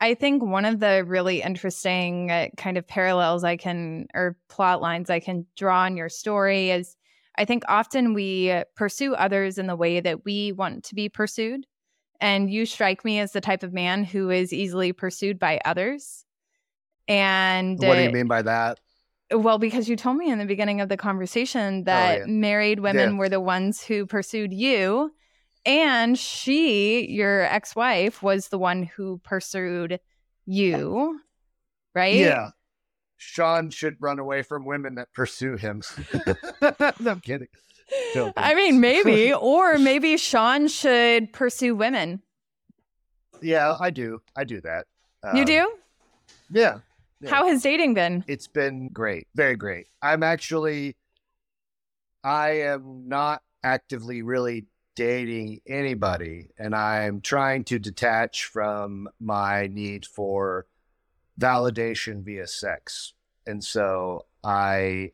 I 0.00 0.14
think 0.14 0.42
one 0.42 0.64
of 0.64 0.80
the 0.80 1.04
really 1.06 1.42
interesting 1.42 2.30
uh, 2.30 2.48
kind 2.56 2.78
of 2.78 2.86
parallels 2.86 3.44
I 3.44 3.56
can 3.56 4.06
or 4.14 4.36
plot 4.48 4.80
lines 4.80 5.10
I 5.10 5.20
can 5.20 5.46
draw 5.56 5.82
on 5.82 5.96
your 5.96 6.08
story 6.08 6.70
is 6.70 6.96
I 7.36 7.44
think 7.44 7.64
often 7.68 8.14
we 8.14 8.62
pursue 8.76 9.14
others 9.14 9.58
in 9.58 9.66
the 9.66 9.76
way 9.76 10.00
that 10.00 10.24
we 10.24 10.52
want 10.52 10.84
to 10.84 10.94
be 10.94 11.08
pursued. 11.08 11.66
And 12.20 12.50
you 12.50 12.66
strike 12.66 13.04
me 13.04 13.18
as 13.18 13.32
the 13.32 13.40
type 13.40 13.62
of 13.62 13.72
man 13.72 14.04
who 14.04 14.30
is 14.30 14.52
easily 14.52 14.92
pursued 14.92 15.38
by 15.38 15.60
others. 15.64 16.24
And 17.08 17.78
what 17.78 17.96
do 17.96 18.02
you 18.02 18.10
mean 18.10 18.28
by 18.28 18.42
that? 18.42 18.78
Well, 19.32 19.58
because 19.58 19.88
you 19.88 19.96
told 19.96 20.16
me 20.16 20.30
in 20.30 20.38
the 20.38 20.44
beginning 20.44 20.80
of 20.80 20.88
the 20.88 20.96
conversation 20.96 21.84
that 21.84 22.16
oh, 22.16 22.18
yeah. 22.20 22.26
married 22.26 22.80
women 22.80 23.12
yeah. 23.12 23.18
were 23.18 23.28
the 23.28 23.40
ones 23.40 23.82
who 23.82 24.06
pursued 24.06 24.52
you. 24.52 25.12
And 25.64 26.18
she, 26.18 27.06
your 27.10 27.42
ex 27.42 27.76
wife, 27.76 28.22
was 28.22 28.48
the 28.48 28.58
one 28.58 28.84
who 28.84 29.18
pursued 29.24 30.00
you, 30.46 31.20
right? 31.94 32.14
Yeah. 32.14 32.50
Shaun 33.18 33.68
should 33.68 33.96
run 34.00 34.18
away 34.18 34.42
from 34.42 34.64
women 34.64 34.94
that 34.94 35.12
pursue 35.12 35.56
him. 35.56 35.82
no, 37.00 37.10
I'm 37.10 37.20
kidding. 37.20 37.48
I 38.36 38.54
mean, 38.54 38.80
maybe, 38.80 39.32
or 39.40 39.78
maybe 39.78 40.16
Shaun 40.16 40.68
should 40.68 41.32
pursue 41.32 41.74
women. 41.74 42.22
Yeah, 43.42 43.76
I 43.78 43.90
do. 43.90 44.20
I 44.36 44.44
do 44.44 44.60
that. 44.62 44.86
Um, 45.22 45.36
you 45.36 45.44
do? 45.44 45.72
Yeah, 46.50 46.78
yeah. 47.20 47.30
How 47.30 47.46
has 47.46 47.62
dating 47.62 47.94
been? 47.94 48.24
It's 48.26 48.48
been 48.48 48.88
great. 48.88 49.28
Very 49.34 49.56
great. 49.56 49.86
I'm 50.02 50.22
actually, 50.22 50.96
I 52.24 52.50
am 52.62 53.08
not 53.08 53.42
actively 53.62 54.22
really 54.22 54.66
dating 54.94 55.60
anybody, 55.66 56.48
and 56.58 56.74
I'm 56.74 57.20
trying 57.20 57.64
to 57.64 57.78
detach 57.78 58.44
from 58.44 59.08
my 59.18 59.68
need 59.68 60.06
for 60.06 60.66
validation 61.38 62.22
via 62.22 62.46
sex. 62.46 63.14
And 63.46 63.64
so 63.64 64.26
I 64.44 65.12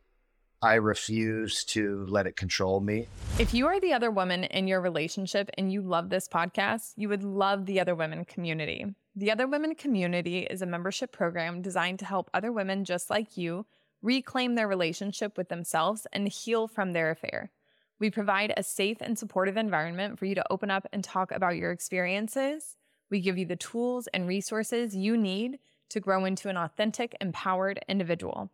I 0.62 0.74
refuse 0.74 1.64
to 1.66 2.06
let 2.08 2.26
it 2.26 2.34
control 2.34 2.80
me. 2.80 3.06
If 3.38 3.52
you 3.52 3.66
are 3.66 3.78
the 3.78 3.92
other 3.92 4.10
woman 4.10 4.44
in 4.44 4.66
your 4.66 4.80
relationship 4.80 5.50
and 5.58 5.70
you 5.70 5.82
love 5.82 6.08
this 6.08 6.28
podcast, 6.28 6.94
you 6.96 7.08
would 7.10 7.22
love 7.22 7.66
the 7.66 7.78
Other 7.78 7.94
Women 7.94 8.24
community. 8.24 8.86
The 9.14 9.30
Other 9.30 9.46
Women 9.46 9.74
community 9.74 10.40
is 10.40 10.62
a 10.62 10.66
membership 10.66 11.12
program 11.12 11.60
designed 11.60 11.98
to 12.00 12.06
help 12.06 12.30
other 12.32 12.50
women 12.50 12.84
just 12.84 13.10
like 13.10 13.36
you 13.36 13.66
reclaim 14.02 14.54
their 14.54 14.66
relationship 14.66 15.36
with 15.36 15.50
themselves 15.50 16.06
and 16.12 16.26
heal 16.26 16.66
from 16.68 16.92
their 16.92 17.10
affair. 17.10 17.50
We 17.98 18.10
provide 18.10 18.52
a 18.56 18.62
safe 18.62 18.98
and 19.00 19.18
supportive 19.18 19.56
environment 19.56 20.18
for 20.18 20.26
you 20.26 20.34
to 20.34 20.52
open 20.52 20.70
up 20.70 20.86
and 20.92 21.02
talk 21.02 21.32
about 21.32 21.56
your 21.56 21.72
experiences. 21.72 22.76
We 23.10 23.20
give 23.20 23.38
you 23.38 23.46
the 23.46 23.56
tools 23.56 24.06
and 24.08 24.28
resources 24.28 24.94
you 24.94 25.16
need 25.16 25.58
to 25.90 26.00
grow 26.00 26.24
into 26.24 26.48
an 26.48 26.56
authentic, 26.56 27.16
empowered 27.20 27.80
individual. 27.88 28.50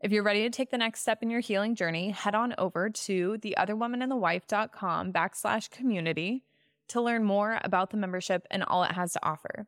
If 0.00 0.12
you're 0.12 0.22
ready 0.22 0.42
to 0.42 0.50
take 0.50 0.70
the 0.70 0.78
next 0.78 1.00
step 1.00 1.22
in 1.22 1.30
your 1.30 1.40
healing 1.40 1.74
journey, 1.74 2.10
head 2.10 2.34
on 2.34 2.54
over 2.56 2.88
to 2.88 3.36
theotherwomanandthewife.com 3.38 5.12
backslash 5.12 5.70
community 5.70 6.44
to 6.88 7.00
learn 7.00 7.24
more 7.24 7.58
about 7.64 7.90
the 7.90 7.96
membership 7.96 8.46
and 8.50 8.62
all 8.62 8.84
it 8.84 8.92
has 8.92 9.12
to 9.14 9.20
offer. 9.24 9.66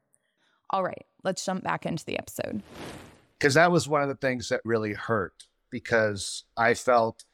All 0.71 0.85
right, 0.85 1.05
let's 1.25 1.45
jump 1.45 1.65
back 1.65 1.85
into 1.85 2.05
the 2.05 2.17
episode. 2.17 2.63
Because 3.39 3.55
that 3.55 3.73
was 3.73 3.89
one 3.89 4.03
of 4.03 4.09
the 4.09 4.15
things 4.15 4.51
that 4.51 4.61
really 4.65 4.93
hurt 4.93 5.47
because 5.71 6.45
I 6.57 6.75
felt, 6.75 7.25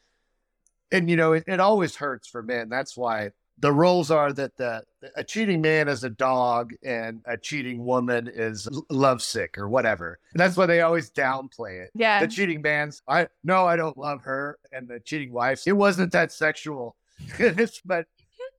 and 0.92 1.10
you 1.10 1.16
know, 1.16 1.32
it, 1.32 1.44
it 1.46 1.60
always 1.60 1.96
hurts 1.96 2.28
for 2.28 2.42
men. 2.42 2.68
That's 2.68 2.96
why 2.96 3.30
the 3.58 3.72
roles 3.72 4.10
are 4.10 4.32
that 4.32 4.56
the 4.56 4.84
a 5.16 5.24
cheating 5.24 5.62
man 5.62 5.88
is 5.88 6.04
a 6.04 6.10
dog 6.10 6.74
and 6.82 7.22
a 7.24 7.36
cheating 7.36 7.84
woman 7.84 8.30
is 8.32 8.68
lovesick 8.90 9.56
or 9.56 9.68
whatever. 9.68 10.18
And 10.32 10.40
that's 10.40 10.56
why 10.56 10.66
they 10.66 10.82
always 10.82 11.10
downplay 11.10 11.82
it. 11.82 11.90
Yeah. 11.94 12.20
The 12.20 12.28
cheating 12.28 12.60
man's 12.60 13.02
I 13.08 13.28
no, 13.42 13.66
I 13.66 13.76
don't 13.76 13.96
love 13.96 14.22
her, 14.22 14.58
and 14.72 14.88
the 14.88 15.00
cheating 15.00 15.32
wife, 15.32 15.62
it 15.66 15.72
wasn't 15.72 16.12
that 16.12 16.32
sexual. 16.32 16.96
but 17.84 18.06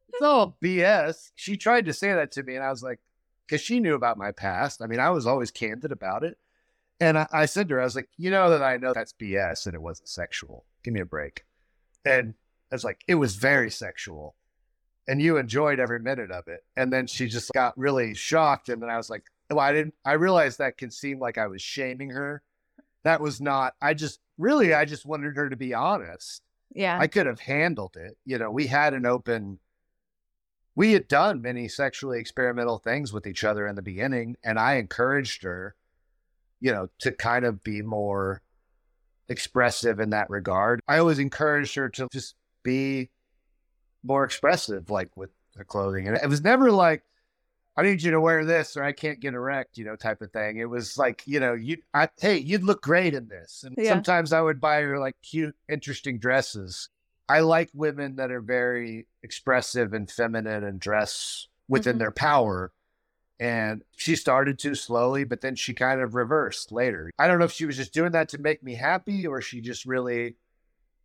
it's 0.09 0.21
all 0.21 0.57
BS. 0.63 1.31
She 1.35 1.57
tried 1.57 1.85
to 1.85 1.93
say 1.93 2.13
that 2.13 2.31
to 2.33 2.43
me, 2.43 2.55
and 2.55 2.63
I 2.63 2.71
was 2.71 2.81
like, 2.81 2.99
because 3.45 3.61
she 3.61 3.79
knew 3.79 3.95
about 3.95 4.17
my 4.17 4.31
past. 4.31 4.81
I 4.81 4.87
mean, 4.87 4.99
I 4.99 5.09
was 5.11 5.27
always 5.27 5.51
candid 5.51 5.91
about 5.91 6.23
it. 6.23 6.37
And 6.99 7.17
I, 7.17 7.27
I 7.31 7.45
said 7.45 7.69
to 7.69 7.75
her, 7.75 7.81
I 7.81 7.83
was 7.83 7.95
like, 7.95 8.09
you 8.17 8.31
know 8.31 8.49
that 8.49 8.63
I 8.63 8.77
know 8.77 8.93
that's 8.93 9.13
BS 9.13 9.67
and 9.67 9.75
it 9.75 9.81
wasn't 9.81 10.09
sexual. 10.09 10.65
Give 10.83 10.93
me 10.93 10.99
a 10.99 11.05
break. 11.05 11.43
And 12.05 12.33
I 12.71 12.75
was 12.75 12.83
like, 12.83 13.01
it 13.07 13.15
was 13.15 13.35
very 13.35 13.71
sexual 13.71 14.35
and 15.07 15.21
you 15.21 15.37
enjoyed 15.37 15.79
every 15.79 15.99
minute 15.99 16.31
of 16.31 16.47
it. 16.47 16.63
And 16.75 16.91
then 16.91 17.07
she 17.07 17.27
just 17.27 17.51
got 17.53 17.77
really 17.77 18.13
shocked. 18.13 18.69
And 18.69 18.81
then 18.81 18.89
I 18.89 18.97
was 18.97 19.09
like, 19.09 19.23
well, 19.49 19.59
I 19.59 19.71
didn't, 19.71 19.93
I 20.03 20.13
realized 20.13 20.57
that 20.57 20.77
can 20.77 20.91
seem 20.91 21.19
like 21.19 21.37
I 21.37 21.47
was 21.47 21.61
shaming 21.61 22.09
her. 22.09 22.41
That 23.03 23.21
was 23.21 23.39
not, 23.39 23.73
I 23.81 23.93
just 23.93 24.19
really, 24.37 24.73
I 24.73 24.83
just 24.83 25.05
wanted 25.05 25.37
her 25.37 25.49
to 25.49 25.55
be 25.55 25.73
honest. 25.73 26.41
Yeah. 26.75 26.99
I 26.99 27.07
could 27.07 27.25
have 27.25 27.39
handled 27.39 27.95
it. 27.95 28.17
You 28.25 28.37
know, 28.37 28.51
we 28.51 28.67
had 28.67 28.93
an 28.93 29.05
open, 29.05 29.59
we 30.75 30.91
had 30.91 31.07
done 31.07 31.41
many 31.41 31.69
sexually 31.69 32.19
experimental 32.19 32.77
things 32.77 33.13
with 33.13 33.25
each 33.25 33.45
other 33.45 33.65
in 33.65 33.75
the 33.75 33.81
beginning. 33.81 34.35
And 34.43 34.59
I 34.59 34.75
encouraged 34.75 35.43
her, 35.43 35.75
you 36.59 36.73
know, 36.73 36.89
to 36.99 37.13
kind 37.13 37.45
of 37.45 37.63
be 37.63 37.81
more 37.81 38.41
expressive 39.29 39.99
in 39.99 40.11
that 40.11 40.29
regard. 40.29 40.81
I 40.87 40.99
always 40.99 41.19
encouraged 41.19 41.75
her 41.75 41.89
to 41.89 42.07
just 42.11 42.35
be 42.63 43.09
more 44.03 44.23
expressive, 44.23 44.89
like 44.89 45.15
with 45.15 45.29
her 45.55 45.63
clothing. 45.63 46.07
And 46.07 46.17
it 46.17 46.29
was 46.29 46.41
never 46.41 46.71
like, 46.71 47.03
I 47.75 47.83
need 47.83 48.01
you 48.01 48.11
to 48.11 48.21
wear 48.21 48.43
this 48.43 48.75
or 48.75 48.83
I 48.83 48.91
can't 48.91 49.19
get 49.19 49.35
erect, 49.35 49.77
you 49.77 49.85
know, 49.85 49.95
type 49.95 50.21
of 50.21 50.31
thing. 50.31 50.57
It 50.57 50.69
was 50.69 50.97
like, 50.97 51.21
you 51.25 51.39
know, 51.39 51.53
you, 51.53 51.77
I, 51.93 52.09
hey, 52.19 52.37
you'd 52.37 52.63
look 52.63 52.81
great 52.81 53.13
in 53.13 53.27
this. 53.27 53.63
And 53.63 53.75
yeah. 53.77 53.89
sometimes 53.89 54.33
I 54.33 54.41
would 54.41 54.59
buy 54.59 54.81
her 54.81 54.97
like 54.97 55.15
cute, 55.21 55.55
interesting 55.69 56.17
dresses. 56.17 56.89
I 57.29 57.41
like 57.41 57.69
women 57.73 58.15
that 58.15 58.31
are 58.31 58.41
very 58.41 59.05
expressive 59.21 59.93
and 59.93 60.09
feminine 60.09 60.63
and 60.63 60.79
dress 60.79 61.47
within 61.67 61.93
mm-hmm. 61.93 61.99
their 61.99 62.11
power. 62.11 62.71
And 63.39 63.83
she 63.95 64.15
started 64.15 64.57
to 64.59 64.73
slowly, 64.73 65.23
but 65.23 65.41
then 65.41 65.55
she 65.55 65.73
kind 65.73 66.01
of 66.01 66.15
reversed 66.15 66.71
later. 66.71 67.11
I 67.19 67.27
don't 67.27 67.39
know 67.39 67.45
if 67.45 67.51
she 67.51 67.65
was 67.65 67.77
just 67.77 67.93
doing 67.93 68.11
that 68.13 68.29
to 68.29 68.39
make 68.39 68.63
me 68.63 68.75
happy 68.75 69.27
or 69.27 69.41
she 69.41 69.61
just 69.61 69.85
really 69.85 70.35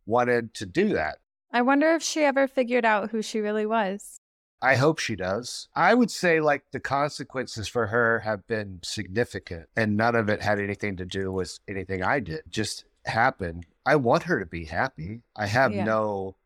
wanted 0.05 0.53
to 0.55 0.65
do 0.65 0.89
that. 0.89 1.19
I 1.51 1.61
wonder 1.61 1.93
if 1.93 2.01
she 2.01 2.23
ever 2.23 2.47
figured 2.47 2.85
out 2.85 3.11
who 3.11 3.21
she 3.21 3.39
really 3.39 3.65
was. 3.65 4.19
I 4.63 4.75
hope 4.75 4.97
she 4.97 5.15
does. 5.15 5.67
I 5.75 5.93
would 5.93 6.09
say 6.09 6.39
like 6.39 6.63
the 6.71 6.79
consequences 6.79 7.67
for 7.67 7.87
her 7.87 8.19
have 8.21 8.47
been 8.47 8.79
significant 8.81 9.67
and 9.75 9.97
none 9.97 10.15
of 10.15 10.29
it 10.29 10.41
had 10.41 10.59
anything 10.59 10.95
to 10.97 11.05
do 11.05 11.31
with 11.31 11.59
anything 11.67 12.01
I 12.01 12.21
did. 12.21 12.43
Just 12.49 12.85
happened. 13.05 13.65
I 13.85 13.97
want 13.97 14.23
her 14.23 14.39
to 14.39 14.45
be 14.45 14.65
happy. 14.65 15.21
I 15.35 15.47
have 15.47 15.73
yeah. 15.73 15.83
no 15.83 16.37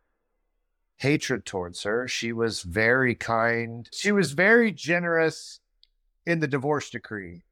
hatred 0.97 1.45
towards 1.45 1.83
her. 1.83 2.07
She 2.07 2.33
was 2.33 2.63
very 2.63 3.13
kind. 3.13 3.87
She 3.93 4.11
was 4.11 4.31
very 4.31 4.71
generous 4.71 5.59
in 6.27 6.39
the 6.39 6.47
divorce 6.47 6.89
decree, 6.91 7.43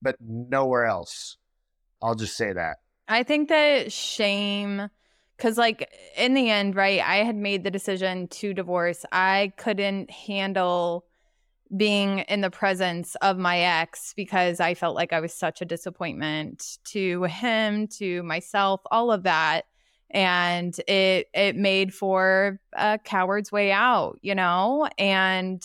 but 0.00 0.16
nowhere 0.20 0.84
else. 0.84 1.36
I'll 2.00 2.14
just 2.14 2.36
say 2.36 2.52
that. 2.52 2.76
I 3.08 3.24
think 3.24 3.48
that 3.48 3.90
shame 3.90 4.90
Cause 5.38 5.56
like 5.56 5.88
in 6.16 6.34
the 6.34 6.50
end, 6.50 6.74
right, 6.74 7.00
I 7.00 7.18
had 7.18 7.36
made 7.36 7.62
the 7.62 7.70
decision 7.70 8.26
to 8.28 8.52
divorce. 8.52 9.04
I 9.12 9.52
couldn't 9.56 10.10
handle 10.10 11.04
being 11.76 12.20
in 12.20 12.40
the 12.40 12.50
presence 12.50 13.14
of 13.16 13.38
my 13.38 13.60
ex 13.60 14.14
because 14.16 14.58
I 14.58 14.74
felt 14.74 14.96
like 14.96 15.12
I 15.12 15.20
was 15.20 15.32
such 15.32 15.62
a 15.62 15.64
disappointment 15.64 16.78
to 16.86 17.22
him, 17.24 17.86
to 17.98 18.22
myself, 18.24 18.80
all 18.90 19.12
of 19.12 19.22
that. 19.22 19.66
And 20.10 20.76
it 20.88 21.28
it 21.32 21.54
made 21.54 21.94
for 21.94 22.58
a 22.72 22.98
coward's 22.98 23.52
way 23.52 23.70
out, 23.70 24.18
you 24.22 24.34
know? 24.34 24.88
And 24.98 25.62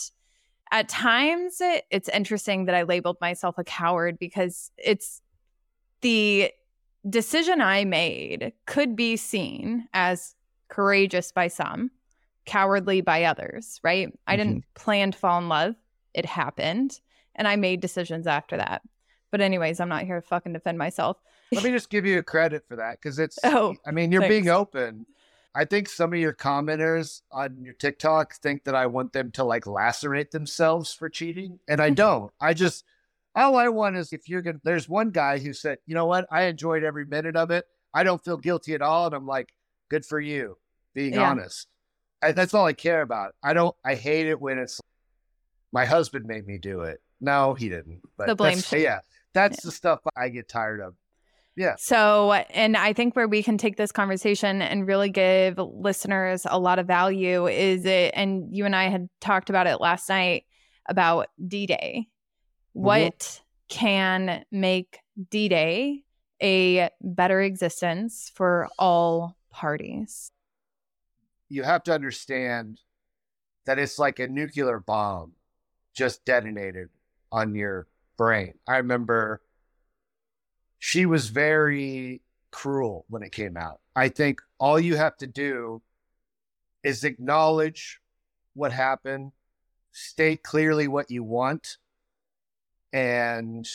at 0.70 0.88
times 0.88 1.60
it, 1.60 1.84
it's 1.90 2.08
interesting 2.08 2.64
that 2.66 2.74
I 2.74 2.82
labeled 2.82 3.18
myself 3.20 3.58
a 3.58 3.64
coward 3.64 4.18
because 4.18 4.70
it's 4.76 5.20
the 6.00 6.50
decision 7.08 7.60
I 7.60 7.84
made 7.84 8.52
could 8.66 8.96
be 8.96 9.16
seen 9.16 9.88
as 9.92 10.34
courageous 10.68 11.32
by 11.32 11.48
some, 11.48 11.90
cowardly 12.46 13.00
by 13.00 13.24
others, 13.24 13.80
right? 13.82 14.08
Mm-hmm. 14.08 14.16
I 14.26 14.36
didn't 14.36 14.64
plan 14.74 15.12
to 15.12 15.18
fall 15.18 15.38
in 15.38 15.48
love. 15.48 15.74
It 16.14 16.26
happened. 16.26 17.00
And 17.34 17.48
I 17.48 17.56
made 17.56 17.80
decisions 17.80 18.26
after 18.26 18.56
that. 18.56 18.82
But, 19.30 19.40
anyways, 19.40 19.80
I'm 19.80 19.88
not 19.88 20.04
here 20.04 20.20
to 20.20 20.26
fucking 20.26 20.52
defend 20.52 20.78
myself. 20.78 21.16
Let 21.52 21.64
me 21.64 21.70
just 21.70 21.90
give 21.90 22.06
you 22.06 22.18
a 22.18 22.22
credit 22.22 22.64
for 22.68 22.76
that 22.76 23.00
because 23.00 23.18
it's, 23.18 23.38
oh, 23.44 23.74
I 23.84 23.90
mean, 23.90 24.12
you're 24.12 24.22
thanks. 24.22 24.32
being 24.32 24.48
open. 24.48 25.06
I 25.54 25.64
think 25.64 25.88
some 25.88 26.12
of 26.12 26.18
your 26.18 26.32
commenters 26.32 27.22
on 27.30 27.58
your 27.62 27.74
TikTok 27.74 28.34
think 28.34 28.64
that 28.64 28.74
I 28.74 28.86
want 28.86 29.12
them 29.12 29.30
to 29.32 29.44
like 29.44 29.66
lacerate 29.66 30.32
themselves 30.32 30.92
for 30.92 31.08
cheating. 31.08 31.60
And 31.68 31.80
I 31.80 31.88
mm-hmm. 31.88 31.94
don't. 31.94 32.32
I 32.40 32.54
just, 32.54 32.84
all 33.36 33.56
I 33.56 33.68
want 33.68 33.96
is 33.96 34.12
if 34.12 34.28
you're 34.28 34.42
going 34.42 34.56
to, 34.56 34.60
there's 34.64 34.88
one 34.88 35.10
guy 35.10 35.38
who 35.38 35.52
said, 35.52 35.78
you 35.86 35.94
know 35.94 36.06
what? 36.06 36.26
I 36.30 36.44
enjoyed 36.44 36.82
every 36.82 37.04
minute 37.04 37.36
of 37.36 37.50
it. 37.50 37.66
I 37.92 38.02
don't 38.02 38.24
feel 38.24 38.36
guilty 38.36 38.74
at 38.74 38.82
all. 38.82 39.06
And 39.06 39.14
I'm 39.14 39.26
like, 39.26 39.54
good 39.88 40.04
for 40.04 40.20
you 40.20 40.56
being 40.92 41.14
yeah. 41.14 41.30
honest. 41.30 41.68
I, 42.20 42.32
that's 42.32 42.54
all 42.54 42.66
I 42.66 42.72
care 42.72 43.02
about. 43.02 43.34
I 43.42 43.52
don't, 43.52 43.76
I 43.84 43.94
hate 43.94 44.26
it 44.26 44.40
when 44.40 44.58
it's 44.58 44.80
my 45.72 45.84
husband 45.84 46.24
made 46.26 46.46
me 46.46 46.58
do 46.58 46.80
it. 46.80 47.00
No, 47.20 47.54
he 47.54 47.68
didn't. 47.68 48.00
But 48.16 48.26
the 48.26 48.34
blame. 48.34 48.58
Yeah. 48.72 49.00
That's 49.34 49.58
yeah. 49.58 49.68
the 49.68 49.72
stuff 49.72 50.00
I 50.16 50.30
get 50.30 50.48
tired 50.48 50.80
of. 50.80 50.94
Yeah. 51.56 51.74
So, 51.78 52.32
and 52.32 52.76
I 52.76 52.92
think 52.92 53.14
where 53.14 53.28
we 53.28 53.42
can 53.42 53.58
take 53.58 53.76
this 53.76 53.92
conversation 53.92 54.60
and 54.60 54.86
really 54.86 55.10
give 55.10 55.56
listeners 55.58 56.46
a 56.48 56.58
lot 56.58 56.78
of 56.78 56.86
value 56.86 57.46
is 57.46 57.84
it, 57.84 58.12
and 58.16 58.48
you 58.54 58.64
and 58.64 58.74
I 58.74 58.88
had 58.88 59.08
talked 59.20 59.50
about 59.50 59.66
it 59.66 59.80
last 59.80 60.08
night 60.08 60.44
about 60.88 61.28
D 61.46 61.66
Day. 61.66 62.08
Mm-hmm. 62.76 62.84
What 62.84 63.40
can 63.68 64.44
make 64.50 64.98
D 65.30 65.48
Day 65.48 66.02
a 66.42 66.90
better 67.00 67.40
existence 67.40 68.32
for 68.34 68.68
all 68.78 69.36
parties? 69.50 70.32
You 71.48 71.62
have 71.62 71.84
to 71.84 71.92
understand 71.92 72.80
that 73.64 73.78
it's 73.78 73.98
like 73.98 74.18
a 74.18 74.26
nuclear 74.26 74.80
bomb 74.80 75.32
just 75.94 76.24
detonated 76.24 76.88
on 77.30 77.54
your 77.54 77.86
brain. 78.16 78.54
I 78.66 78.78
remember 78.78 79.40
she 80.86 81.06
was 81.06 81.30
very 81.30 82.20
cruel 82.50 83.06
when 83.08 83.22
it 83.22 83.32
came 83.32 83.56
out. 83.56 83.80
I 83.96 84.10
think 84.10 84.42
all 84.58 84.78
you 84.78 84.96
have 84.96 85.16
to 85.16 85.26
do 85.26 85.80
is 86.82 87.04
acknowledge 87.04 88.00
what 88.52 88.70
happened, 88.70 89.32
state 89.92 90.42
clearly 90.42 90.86
what 90.86 91.10
you 91.10 91.24
want, 91.24 91.78
and 92.92 93.66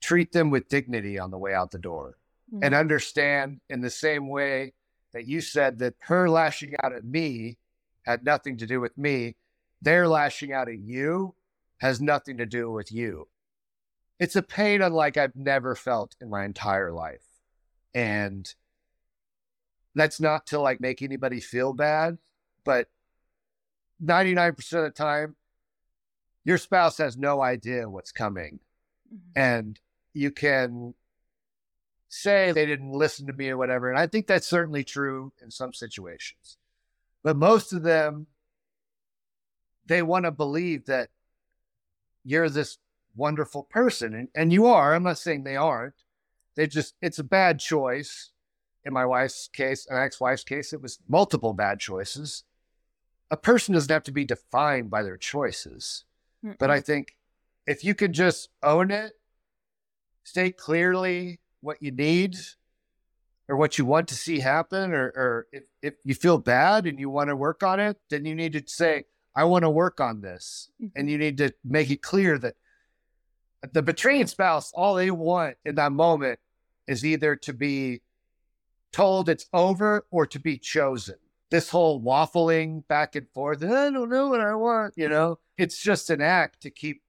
treat 0.00 0.32
them 0.32 0.50
with 0.50 0.68
dignity 0.68 1.20
on 1.20 1.30
the 1.30 1.38
way 1.38 1.54
out 1.54 1.70
the 1.70 1.78
door. 1.78 2.18
Mm-hmm. 2.52 2.64
And 2.64 2.74
understand 2.74 3.60
in 3.70 3.80
the 3.80 3.90
same 3.90 4.28
way 4.28 4.72
that 5.12 5.28
you 5.28 5.40
said 5.40 5.78
that 5.78 5.94
her 6.00 6.28
lashing 6.28 6.74
out 6.82 6.92
at 6.92 7.04
me 7.04 7.58
had 8.02 8.24
nothing 8.24 8.56
to 8.56 8.66
do 8.66 8.80
with 8.80 8.98
me, 8.98 9.36
their 9.80 10.08
lashing 10.08 10.52
out 10.52 10.68
at 10.68 10.80
you 10.80 11.36
has 11.78 12.00
nothing 12.00 12.38
to 12.38 12.44
do 12.44 12.72
with 12.72 12.90
you 12.90 13.28
it's 14.20 14.36
a 14.36 14.42
pain 14.42 14.82
unlike 14.82 15.16
I've 15.16 15.34
never 15.34 15.74
felt 15.74 16.14
in 16.20 16.28
my 16.28 16.44
entire 16.44 16.92
life. 16.92 17.24
And 17.94 18.52
that's 19.94 20.20
not 20.20 20.46
to 20.48 20.60
like 20.60 20.80
make 20.80 21.00
anybody 21.00 21.40
feel 21.40 21.72
bad, 21.72 22.18
but 22.62 22.88
99% 24.04 24.50
of 24.74 24.84
the 24.84 24.90
time, 24.90 25.36
your 26.44 26.58
spouse 26.58 26.98
has 26.98 27.16
no 27.16 27.40
idea 27.40 27.88
what's 27.88 28.12
coming. 28.12 28.60
Mm-hmm. 29.12 29.40
And 29.40 29.80
you 30.12 30.30
can 30.30 30.94
say 32.10 32.52
they 32.52 32.66
didn't 32.66 32.92
listen 32.92 33.26
to 33.26 33.32
me 33.32 33.48
or 33.48 33.56
whatever. 33.56 33.88
And 33.88 33.98
I 33.98 34.06
think 34.06 34.26
that's 34.26 34.46
certainly 34.46 34.84
true 34.84 35.32
in 35.42 35.50
some 35.50 35.72
situations. 35.72 36.58
But 37.22 37.36
most 37.36 37.72
of 37.72 37.82
them, 37.82 38.26
they 39.86 40.02
want 40.02 40.26
to 40.26 40.30
believe 40.30 40.86
that 40.86 41.08
you're 42.22 42.50
this 42.50 42.78
wonderful 43.14 43.64
person. 43.64 44.14
And, 44.14 44.28
and 44.34 44.52
you 44.52 44.66
are. 44.66 44.94
I'm 44.94 45.02
not 45.02 45.18
saying 45.18 45.44
they 45.44 45.56
aren't. 45.56 45.94
They 46.56 46.66
just, 46.66 46.94
it's 47.00 47.18
a 47.18 47.24
bad 47.24 47.60
choice. 47.60 48.30
In 48.84 48.94
my 48.94 49.04
wife's 49.04 49.48
case, 49.48 49.86
an 49.90 49.98
ex 49.98 50.20
wife's 50.20 50.44
case, 50.44 50.72
it 50.72 50.80
was 50.80 50.98
multiple 51.06 51.52
bad 51.52 51.80
choices. 51.80 52.44
A 53.30 53.36
person 53.36 53.74
doesn't 53.74 53.92
have 53.92 54.02
to 54.04 54.12
be 54.12 54.24
defined 54.24 54.90
by 54.90 55.02
their 55.02 55.18
choices. 55.18 56.04
Mm-mm. 56.44 56.56
But 56.58 56.70
I 56.70 56.80
think 56.80 57.16
if 57.66 57.84
you 57.84 57.94
could 57.94 58.12
just 58.12 58.48
own 58.62 58.90
it, 58.90 59.12
state 60.24 60.56
clearly 60.56 61.40
what 61.60 61.82
you 61.82 61.90
need 61.90 62.36
or 63.48 63.56
what 63.56 63.76
you 63.76 63.84
want 63.84 64.08
to 64.08 64.14
see 64.14 64.38
happen, 64.40 64.92
or, 64.92 65.12
or 65.14 65.46
if, 65.52 65.64
if 65.82 65.94
you 66.04 66.14
feel 66.14 66.38
bad 66.38 66.86
and 66.86 66.98
you 66.98 67.10
want 67.10 67.28
to 67.28 67.36
work 67.36 67.62
on 67.62 67.80
it, 67.80 67.98
then 68.08 68.24
you 68.24 68.34
need 68.34 68.52
to 68.54 68.62
say, 68.66 69.04
I 69.34 69.44
want 69.44 69.64
to 69.64 69.70
work 69.70 70.00
on 70.00 70.22
this. 70.22 70.70
Mm-hmm. 70.82 70.98
And 70.98 71.10
you 71.10 71.18
need 71.18 71.36
to 71.38 71.52
make 71.64 71.90
it 71.90 72.00
clear 72.00 72.38
that 72.38 72.54
the 73.72 73.82
betraying 73.82 74.26
spouse, 74.26 74.72
all 74.72 74.94
they 74.94 75.10
want 75.10 75.56
in 75.64 75.74
that 75.76 75.92
moment 75.92 76.38
is 76.86 77.04
either 77.04 77.36
to 77.36 77.52
be 77.52 78.02
told 78.92 79.28
it's 79.28 79.46
over 79.52 80.06
or 80.10 80.26
to 80.26 80.38
be 80.38 80.58
chosen. 80.58 81.16
This 81.50 81.68
whole 81.68 82.00
waffling 82.00 82.86
back 82.88 83.16
and 83.16 83.28
forth, 83.30 83.62
I 83.62 83.90
don't 83.90 84.08
know 84.08 84.28
what 84.28 84.40
I 84.40 84.54
want, 84.54 84.94
you 84.96 85.08
know, 85.08 85.38
it's 85.58 85.82
just 85.82 86.08
an 86.10 86.20
act 86.20 86.62
to 86.62 86.70
keep 86.70 87.02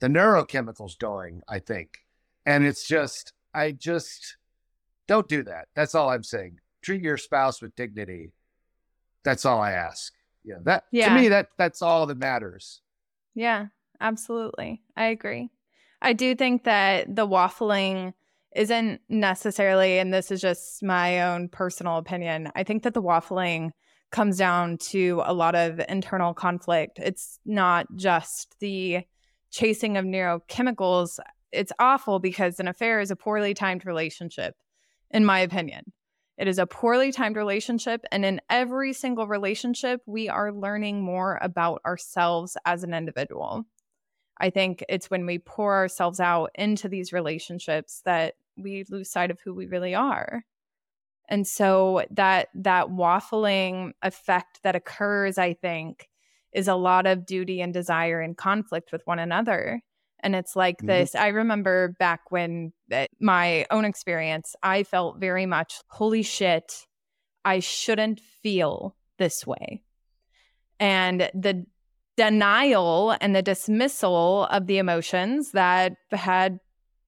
the 0.00 0.08
neurochemicals 0.08 0.98
going, 0.98 1.42
I 1.48 1.58
think. 1.58 1.98
And 2.46 2.64
it's 2.64 2.86
just, 2.86 3.32
I 3.52 3.72
just 3.72 4.36
don't 5.06 5.28
do 5.28 5.42
that. 5.44 5.68
That's 5.74 5.94
all 5.94 6.10
I'm 6.10 6.22
saying. 6.22 6.60
Treat 6.82 7.02
your 7.02 7.16
spouse 7.16 7.60
with 7.60 7.74
dignity. 7.74 8.32
That's 9.24 9.44
all 9.44 9.60
I 9.60 9.72
ask. 9.72 10.12
Yeah. 10.44 10.56
That 10.64 10.84
yeah. 10.92 11.08
to 11.08 11.20
me, 11.20 11.28
that 11.28 11.48
that's 11.56 11.80
all 11.82 12.06
that 12.06 12.18
matters. 12.18 12.82
Yeah, 13.34 13.66
absolutely. 14.00 14.82
I 14.96 15.06
agree. 15.06 15.50
I 16.02 16.12
do 16.12 16.34
think 16.34 16.64
that 16.64 17.14
the 17.14 17.26
waffling 17.26 18.12
isn't 18.54 19.00
necessarily, 19.08 19.98
and 19.98 20.12
this 20.12 20.30
is 20.30 20.40
just 20.40 20.82
my 20.82 21.22
own 21.22 21.48
personal 21.48 21.96
opinion, 21.96 22.50
I 22.54 22.62
think 22.62 22.84
that 22.84 22.94
the 22.94 23.02
waffling 23.02 23.70
comes 24.10 24.38
down 24.38 24.78
to 24.78 25.22
a 25.24 25.34
lot 25.34 25.56
of 25.56 25.80
internal 25.88 26.34
conflict. 26.34 27.00
It's 27.02 27.40
not 27.44 27.86
just 27.96 28.54
the 28.60 29.00
chasing 29.50 29.96
of 29.96 30.04
neurochemicals. 30.04 31.18
It's 31.50 31.72
awful 31.78 32.20
because 32.20 32.60
an 32.60 32.68
affair 32.68 33.00
is 33.00 33.10
a 33.10 33.16
poorly 33.16 33.54
timed 33.54 33.84
relationship, 33.84 34.54
in 35.10 35.24
my 35.24 35.40
opinion. 35.40 35.92
It 36.36 36.48
is 36.48 36.58
a 36.58 36.66
poorly 36.66 37.12
timed 37.12 37.36
relationship. 37.36 38.04
And 38.10 38.24
in 38.24 38.40
every 38.50 38.92
single 38.92 39.26
relationship, 39.26 40.00
we 40.06 40.28
are 40.28 40.52
learning 40.52 41.02
more 41.02 41.38
about 41.42 41.80
ourselves 41.84 42.56
as 42.64 42.82
an 42.84 42.94
individual. 42.94 43.64
I 44.38 44.50
think 44.50 44.84
it's 44.88 45.10
when 45.10 45.26
we 45.26 45.38
pour 45.38 45.74
ourselves 45.74 46.20
out 46.20 46.50
into 46.54 46.88
these 46.88 47.12
relationships 47.12 48.02
that 48.04 48.34
we 48.56 48.84
lose 48.88 49.10
sight 49.10 49.30
of 49.30 49.40
who 49.40 49.54
we 49.54 49.66
really 49.66 49.94
are. 49.94 50.44
And 51.28 51.46
so 51.46 52.04
that 52.10 52.48
that 52.54 52.88
waffling 52.88 53.92
effect 54.02 54.60
that 54.62 54.76
occurs, 54.76 55.38
I 55.38 55.54
think, 55.54 56.08
is 56.52 56.68
a 56.68 56.74
lot 56.74 57.06
of 57.06 57.26
duty 57.26 57.60
and 57.60 57.72
desire 57.72 58.20
in 58.20 58.34
conflict 58.34 58.92
with 58.92 59.02
one 59.06 59.18
another. 59.18 59.80
And 60.20 60.34
it's 60.34 60.56
like 60.56 60.78
mm-hmm. 60.78 60.86
this. 60.86 61.14
I 61.14 61.28
remember 61.28 61.94
back 61.98 62.30
when 62.30 62.72
uh, 62.92 63.06
my 63.20 63.66
own 63.70 63.84
experience, 63.84 64.54
I 64.62 64.82
felt 64.82 65.18
very 65.18 65.46
much, 65.46 65.80
holy 65.88 66.22
shit, 66.22 66.86
I 67.44 67.60
shouldn't 67.60 68.20
feel 68.42 68.96
this 69.18 69.46
way. 69.46 69.82
And 70.80 71.30
the 71.34 71.66
denial 72.16 73.16
and 73.20 73.34
the 73.34 73.42
dismissal 73.42 74.44
of 74.50 74.66
the 74.66 74.78
emotions 74.78 75.52
that 75.52 75.94
had 76.12 76.58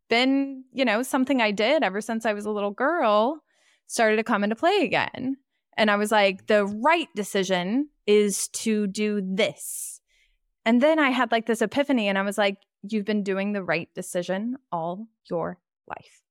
been, 0.08 0.64
you 0.72 0.84
know, 0.84 1.02
something 1.02 1.40
I 1.40 1.50
did 1.50 1.82
ever 1.82 2.00
since 2.00 2.26
I 2.26 2.32
was 2.32 2.44
a 2.44 2.50
little 2.50 2.70
girl 2.70 3.42
started 3.86 4.16
to 4.16 4.24
come 4.24 4.44
into 4.44 4.56
play 4.56 4.80
again. 4.82 5.36
And 5.76 5.90
I 5.90 5.96
was 5.96 6.10
like, 6.10 6.46
the 6.46 6.64
right 6.64 7.08
decision 7.14 7.88
is 8.06 8.48
to 8.48 8.86
do 8.86 9.20
this. 9.22 10.00
And 10.64 10.80
then 10.80 10.98
I 10.98 11.10
had 11.10 11.30
like 11.30 11.46
this 11.46 11.62
epiphany 11.62 12.08
and 12.08 12.18
I 12.18 12.22
was 12.22 12.38
like, 12.38 12.56
you've 12.82 13.04
been 13.04 13.22
doing 13.22 13.52
the 13.52 13.62
right 13.62 13.88
decision 13.94 14.56
all 14.72 15.06
your 15.30 15.58
life. 15.86 16.22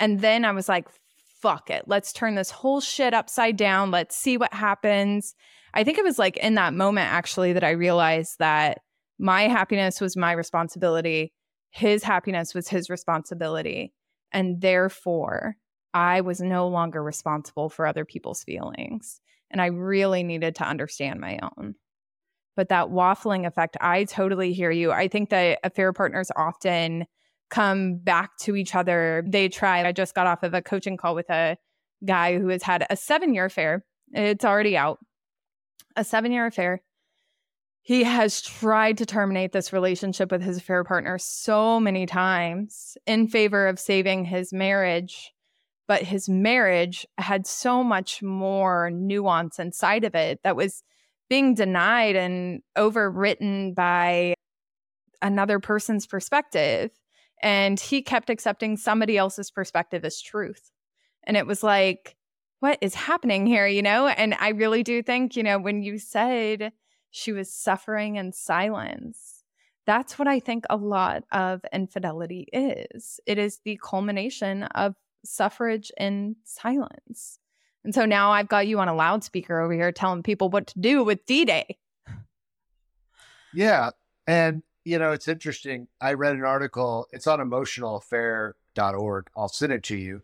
And 0.00 0.20
then 0.20 0.44
I 0.44 0.52
was 0.52 0.68
like, 0.68 0.88
fuck 1.46 1.70
it. 1.70 1.84
Let's 1.86 2.12
turn 2.12 2.34
this 2.34 2.50
whole 2.50 2.80
shit 2.80 3.14
upside 3.14 3.56
down. 3.56 3.92
Let's 3.92 4.16
see 4.16 4.36
what 4.36 4.52
happens. 4.52 5.36
I 5.74 5.84
think 5.84 5.96
it 5.96 6.02
was 6.02 6.18
like 6.18 6.36
in 6.38 6.56
that 6.56 6.74
moment 6.74 7.06
actually 7.12 7.52
that 7.52 7.62
I 7.62 7.70
realized 7.70 8.40
that 8.40 8.78
my 9.20 9.42
happiness 9.42 10.00
was 10.00 10.16
my 10.16 10.32
responsibility, 10.32 11.32
his 11.70 12.02
happiness 12.02 12.52
was 12.52 12.66
his 12.66 12.90
responsibility. 12.90 13.92
And 14.32 14.60
therefore, 14.60 15.54
I 15.94 16.20
was 16.20 16.40
no 16.40 16.66
longer 16.66 17.00
responsible 17.00 17.68
for 17.68 17.86
other 17.86 18.04
people's 18.04 18.42
feelings. 18.42 19.20
And 19.52 19.62
I 19.62 19.66
really 19.66 20.24
needed 20.24 20.56
to 20.56 20.68
understand 20.68 21.20
my 21.20 21.38
own. 21.40 21.76
But 22.56 22.70
that 22.70 22.88
waffling 22.88 23.46
effect, 23.46 23.76
I 23.80 24.02
totally 24.02 24.52
hear 24.52 24.72
you. 24.72 24.90
I 24.90 25.06
think 25.06 25.30
that 25.30 25.60
affair 25.62 25.92
partners 25.92 26.32
often 26.34 27.06
come 27.50 27.96
back 27.96 28.36
to 28.40 28.56
each 28.56 28.74
other. 28.74 29.24
They 29.26 29.48
try. 29.48 29.86
I 29.86 29.92
just 29.92 30.14
got 30.14 30.26
off 30.26 30.42
of 30.42 30.54
a 30.54 30.62
coaching 30.62 30.96
call 30.96 31.14
with 31.14 31.30
a 31.30 31.56
guy 32.04 32.38
who 32.38 32.48
has 32.48 32.62
had 32.62 32.86
a 32.90 32.96
seven 32.96 33.34
year 33.34 33.46
affair. 33.46 33.84
It's 34.12 34.44
already 34.44 34.76
out 34.76 34.98
a 35.96 36.04
seven 36.04 36.32
year 36.32 36.46
affair. 36.46 36.82
He 37.82 38.02
has 38.02 38.42
tried 38.42 38.98
to 38.98 39.06
terminate 39.06 39.52
this 39.52 39.72
relationship 39.72 40.32
with 40.32 40.42
his 40.42 40.56
affair 40.58 40.82
partner 40.82 41.18
so 41.18 41.78
many 41.78 42.04
times 42.04 42.98
in 43.06 43.28
favor 43.28 43.68
of 43.68 43.78
saving 43.78 44.24
his 44.24 44.52
marriage. 44.52 45.32
but 45.88 46.02
his 46.02 46.28
marriage 46.28 47.06
had 47.16 47.46
so 47.46 47.84
much 47.84 48.22
more 48.22 48.90
nuance 48.90 49.58
inside 49.60 50.02
of 50.04 50.14
it 50.16 50.40
that 50.42 50.56
was 50.56 50.82
being 51.28 51.54
denied 51.54 52.16
and 52.16 52.60
overwritten 52.76 53.74
by 53.74 54.34
another 55.22 55.60
person's 55.60 56.06
perspective. 56.06 56.90
And 57.42 57.78
he 57.78 58.02
kept 58.02 58.30
accepting 58.30 58.76
somebody 58.76 59.18
else's 59.18 59.50
perspective 59.50 60.04
as 60.04 60.20
truth. 60.20 60.70
And 61.24 61.36
it 61.36 61.46
was 61.46 61.62
like, 61.62 62.16
what 62.60 62.78
is 62.80 62.94
happening 62.94 63.46
here? 63.46 63.66
You 63.66 63.82
know? 63.82 64.08
And 64.08 64.34
I 64.34 64.50
really 64.50 64.82
do 64.82 65.02
think, 65.02 65.36
you 65.36 65.42
know, 65.42 65.58
when 65.58 65.82
you 65.82 65.98
said 65.98 66.72
she 67.10 67.32
was 67.32 67.52
suffering 67.52 68.16
in 68.16 68.32
silence, 68.32 69.44
that's 69.86 70.18
what 70.18 70.26
I 70.26 70.40
think 70.40 70.64
a 70.68 70.76
lot 70.76 71.24
of 71.30 71.64
infidelity 71.72 72.48
is. 72.52 73.20
It 73.26 73.38
is 73.38 73.60
the 73.64 73.78
culmination 73.82 74.64
of 74.64 74.94
suffrage 75.24 75.92
in 75.98 76.36
silence. 76.44 77.38
And 77.84 77.94
so 77.94 78.04
now 78.04 78.32
I've 78.32 78.48
got 78.48 78.66
you 78.66 78.80
on 78.80 78.88
a 78.88 78.94
loudspeaker 78.94 79.60
over 79.60 79.72
here 79.72 79.92
telling 79.92 80.24
people 80.24 80.48
what 80.48 80.66
to 80.68 80.80
do 80.80 81.04
with 81.04 81.24
D 81.26 81.44
Day. 81.44 81.78
Yeah. 83.54 83.90
And, 84.26 84.62
you 84.86 85.00
know, 85.00 85.10
it's 85.10 85.26
interesting. 85.26 85.88
I 86.00 86.12
read 86.12 86.36
an 86.36 86.44
article, 86.44 87.08
it's 87.10 87.26
on 87.26 87.40
emotionalaffair.org. 87.40 89.30
I'll 89.36 89.48
send 89.48 89.72
it 89.72 89.82
to 89.84 89.96
you. 89.96 90.22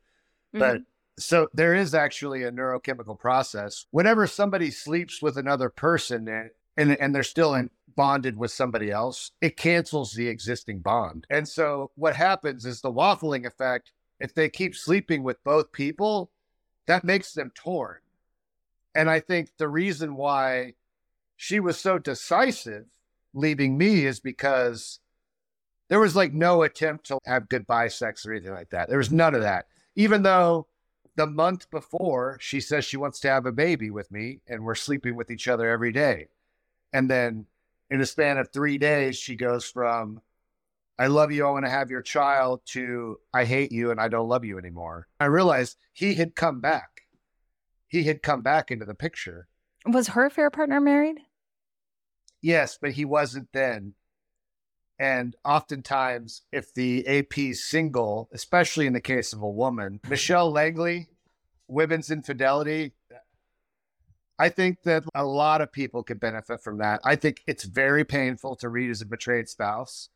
Mm-hmm. 0.54 0.58
But 0.60 0.82
so 1.18 1.48
there 1.52 1.74
is 1.74 1.94
actually 1.94 2.44
a 2.44 2.52
neurochemical 2.52 3.18
process. 3.18 3.86
Whenever 3.90 4.28
somebody 4.28 4.70
sleeps 4.70 5.20
with 5.20 5.36
another 5.36 5.68
person 5.68 6.28
and, 6.28 6.50
and, 6.76 6.96
and 7.00 7.12
they're 7.12 7.24
still 7.24 7.54
in, 7.54 7.70
bonded 7.96 8.38
with 8.38 8.52
somebody 8.52 8.90
else, 8.92 9.32
it 9.40 9.56
cancels 9.56 10.12
the 10.12 10.28
existing 10.28 10.78
bond. 10.78 11.26
And 11.28 11.48
so 11.48 11.90
what 11.96 12.14
happens 12.14 12.64
is 12.64 12.80
the 12.80 12.92
waffling 12.92 13.44
effect 13.44 13.90
if 14.20 14.32
they 14.32 14.48
keep 14.48 14.76
sleeping 14.76 15.24
with 15.24 15.42
both 15.42 15.72
people, 15.72 16.30
that 16.86 17.02
makes 17.02 17.32
them 17.32 17.50
torn. 17.52 17.98
And 18.94 19.10
I 19.10 19.18
think 19.18 19.50
the 19.58 19.66
reason 19.66 20.14
why 20.14 20.74
she 21.36 21.58
was 21.58 21.80
so 21.80 21.98
decisive 21.98 22.86
leaving 23.34 23.76
me 23.78 24.06
is 24.06 24.20
because 24.20 25.00
there 25.88 26.00
was 26.00 26.16
like 26.16 26.32
no 26.32 26.62
attempt 26.62 27.06
to 27.06 27.18
have 27.24 27.48
goodbye 27.48 27.88
sex 27.88 28.24
or 28.24 28.32
anything 28.32 28.52
like 28.52 28.70
that. 28.70 28.88
There 28.88 28.98
was 28.98 29.12
none 29.12 29.34
of 29.34 29.42
that. 29.42 29.66
Even 29.94 30.22
though 30.22 30.66
the 31.16 31.26
month 31.26 31.70
before 31.70 32.38
she 32.40 32.60
says 32.60 32.84
she 32.84 32.96
wants 32.96 33.20
to 33.20 33.28
have 33.28 33.44
a 33.44 33.52
baby 33.52 33.90
with 33.90 34.10
me 34.10 34.40
and 34.48 34.64
we're 34.64 34.74
sleeping 34.74 35.14
with 35.16 35.30
each 35.30 35.48
other 35.48 35.68
every 35.68 35.92
day. 35.92 36.28
And 36.92 37.10
then 37.10 37.46
in 37.90 38.00
a 38.00 38.06
span 38.06 38.38
of 38.38 38.50
three 38.50 38.78
days, 38.78 39.16
she 39.16 39.36
goes 39.36 39.64
from 39.64 40.22
I 40.98 41.08
love 41.08 41.32
you, 41.32 41.46
I 41.46 41.50
want 41.50 41.64
to 41.64 41.70
have 41.70 41.90
your 41.90 42.02
child, 42.02 42.60
to 42.66 43.18
I 43.34 43.44
hate 43.44 43.72
you 43.72 43.90
and 43.90 44.00
I 44.00 44.08
don't 44.08 44.28
love 44.28 44.44
you 44.44 44.58
anymore. 44.58 45.08
I 45.18 45.24
realized 45.24 45.76
he 45.92 46.14
had 46.14 46.34
come 46.34 46.60
back. 46.60 47.02
He 47.88 48.04
had 48.04 48.22
come 48.22 48.40
back 48.40 48.70
into 48.70 48.84
the 48.84 48.94
picture. 48.94 49.48
Was 49.84 50.08
her 50.08 50.26
affair 50.26 50.48
partner 50.48 50.80
married? 50.80 51.18
Yes, 52.42 52.76
but 52.80 52.92
he 52.92 53.04
wasn't 53.04 53.48
then. 53.52 53.94
And 54.98 55.34
oftentimes, 55.44 56.42
if 56.52 56.74
the 56.74 57.06
AP's 57.06 57.64
single, 57.64 58.28
especially 58.32 58.86
in 58.86 58.92
the 58.92 59.00
case 59.00 59.32
of 59.32 59.42
a 59.42 59.48
woman, 59.48 60.00
Michelle 60.08 60.50
Langley, 60.50 61.08
women's 61.66 62.10
infidelity, 62.10 62.92
I 64.38 64.48
think 64.48 64.82
that 64.82 65.04
a 65.14 65.24
lot 65.24 65.60
of 65.60 65.72
people 65.72 66.02
could 66.02 66.20
benefit 66.20 66.62
from 66.62 66.78
that. 66.78 67.00
I 67.04 67.16
think 67.16 67.42
it's 67.46 67.64
very 67.64 68.04
painful 68.04 68.56
to 68.56 68.68
read 68.68 68.90
as 68.90 69.00
a 69.00 69.06
betrayed 69.06 69.48
spouse 69.48 70.08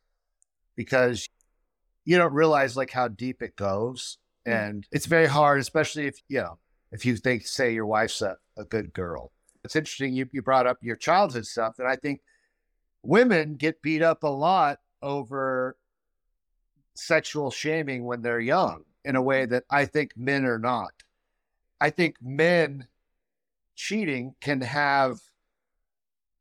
because 0.75 1.29
you 2.05 2.17
don't 2.17 2.33
realize 2.33 2.77
like 2.77 2.91
how 2.91 3.09
deep 3.09 3.43
it 3.43 3.57
goes. 3.57 4.19
Hmm. 4.45 4.53
And 4.53 4.87
it's 4.91 5.07
very 5.07 5.27
hard, 5.27 5.61
especially 5.61 6.07
if, 6.07 6.21
you 6.29 6.41
know, 6.41 6.59
if 6.93 7.05
you 7.05 7.17
think, 7.17 7.47
say, 7.47 7.73
your 7.73 7.87
wife's 7.87 8.23
a, 8.23 8.37
a 8.57 8.65
good 8.65 8.93
girl. 8.93 9.33
It's 9.67 9.77
interesting 9.77 10.15
you, 10.15 10.29
you 10.33 10.43
brought 10.43 10.67
up 10.67 10.79
your 10.81 10.97
childhood 10.97 11.47
stuff. 11.47 11.79
And 11.79 11.87
I 11.89 11.97
think 11.97 12.21
women 13.03 13.55
get 13.55 13.83
beat 13.83 14.03
up 14.03 14.23
a 14.23 14.29
lot 14.29 14.79
over 15.03 15.77
sexual 16.95 17.51
shaming 17.51 18.05
when 18.05 18.23
they're 18.23 18.41
young 18.41 18.85
in 19.05 19.17
a 19.17 19.23
way 19.23 19.45
that 19.47 19.65
I 19.71 19.85
think 19.85 20.13
men 20.17 20.45
are 20.45 20.59
not. 20.59 20.93
I 21.81 21.91
think 21.91 22.17
men 22.23 22.87
cheating 23.75 24.35
can 24.41 24.63
have 24.63 25.21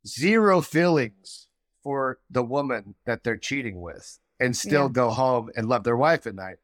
zero 0.08 0.62
feelings 0.62 1.48
for 1.84 2.20
the 2.30 2.44
woman 2.44 2.96
that 3.06 3.24
they're 3.24 3.38
cheating 3.38 3.82
with 3.82 4.20
and 4.40 4.56
still 4.56 4.84
yeah. 4.84 4.94
go 4.94 5.10
home 5.10 5.50
and 5.56 5.68
love 5.68 5.84
their 5.84 5.98
wife 5.98 6.26
at 6.26 6.36
night. 6.36 6.58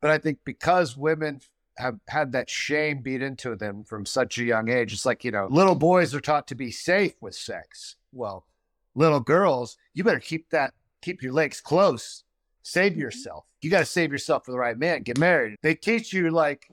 But 0.00 0.10
I 0.10 0.18
think 0.18 0.38
because 0.44 0.96
women 0.96 1.40
have 1.80 1.98
had 2.08 2.32
that 2.32 2.48
shame 2.48 3.02
beat 3.02 3.22
into 3.22 3.56
them 3.56 3.84
from 3.84 4.06
such 4.06 4.38
a 4.38 4.44
young 4.44 4.68
age, 4.68 4.92
it's 4.92 5.06
like, 5.06 5.24
you 5.24 5.30
know, 5.30 5.48
little 5.50 5.74
boys 5.74 6.14
are 6.14 6.20
taught 6.20 6.46
to 6.48 6.54
be 6.54 6.70
safe 6.70 7.14
with 7.20 7.34
sex. 7.34 7.96
Well, 8.12 8.46
little 8.94 9.20
girls, 9.20 9.76
you 9.94 10.04
better 10.04 10.20
keep 10.20 10.50
that, 10.50 10.74
keep 11.02 11.22
your 11.22 11.32
legs 11.32 11.60
close, 11.60 12.24
save 12.62 12.92
mm-hmm. 12.92 13.00
yourself. 13.00 13.44
You 13.62 13.70
got 13.70 13.80
to 13.80 13.84
save 13.86 14.12
yourself 14.12 14.44
for 14.44 14.52
the 14.52 14.58
right 14.58 14.78
man, 14.78 15.02
get 15.02 15.18
married. 15.18 15.56
They 15.62 15.74
teach 15.74 16.12
you 16.12 16.30
like 16.30 16.68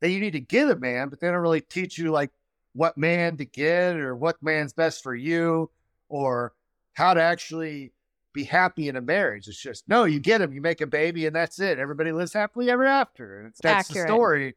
that 0.00 0.10
you 0.10 0.20
need 0.20 0.32
to 0.32 0.40
get 0.40 0.70
a 0.70 0.76
man, 0.76 1.08
but 1.08 1.20
they 1.20 1.28
don't 1.28 1.36
really 1.36 1.60
teach 1.60 1.98
you 1.98 2.10
like 2.10 2.30
what 2.72 2.96
man 2.98 3.36
to 3.38 3.44
get 3.44 3.96
or 3.96 4.14
what 4.14 4.42
man's 4.42 4.72
best 4.72 5.02
for 5.02 5.14
you 5.14 5.70
or 6.08 6.52
how 6.92 7.14
to 7.14 7.20
actually 7.20 7.92
be 8.36 8.44
happy 8.44 8.88
in 8.88 8.96
a 8.96 9.00
marriage. 9.00 9.48
It's 9.48 9.60
just 9.60 9.88
no, 9.88 10.04
you 10.04 10.20
get 10.20 10.38
them, 10.38 10.52
you 10.52 10.60
make 10.60 10.80
a 10.80 10.86
baby, 10.86 11.26
and 11.26 11.34
that's 11.34 11.58
it. 11.58 11.78
Everybody 11.78 12.12
lives 12.12 12.32
happily 12.32 12.70
ever 12.70 12.84
after. 12.84 13.40
And 13.40 13.52
that's 13.60 13.90
Accurate. 13.90 14.06
the 14.06 14.12
story 14.12 14.54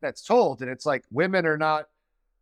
that's 0.00 0.22
told. 0.22 0.62
And 0.62 0.70
it's 0.70 0.86
like 0.86 1.04
women 1.10 1.44
are 1.44 1.58
not. 1.58 1.86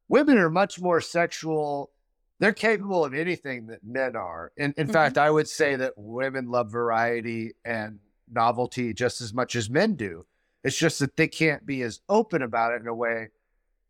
Women 0.08 0.38
are 0.38 0.50
much 0.50 0.80
more 0.80 1.00
sexual. 1.00 1.90
They're 2.38 2.52
capable 2.52 3.04
of 3.04 3.14
anything 3.14 3.68
that 3.68 3.82
men 3.82 4.14
are. 4.14 4.52
In, 4.56 4.74
in 4.76 4.84
mm-hmm. 4.84 4.92
fact, 4.92 5.16
I 5.16 5.30
would 5.30 5.48
say 5.48 5.76
that 5.76 5.94
women 5.96 6.50
love 6.50 6.70
variety 6.70 7.54
and 7.64 8.00
novelty 8.30 8.92
just 8.92 9.20
as 9.20 9.32
much 9.32 9.56
as 9.56 9.70
men 9.70 9.94
do. 9.94 10.26
It's 10.62 10.76
just 10.76 10.98
that 10.98 11.16
they 11.16 11.28
can't 11.28 11.64
be 11.64 11.82
as 11.82 12.00
open 12.08 12.42
about 12.42 12.72
it 12.72 12.82
in 12.82 12.86
a 12.86 12.94
way 12.94 13.28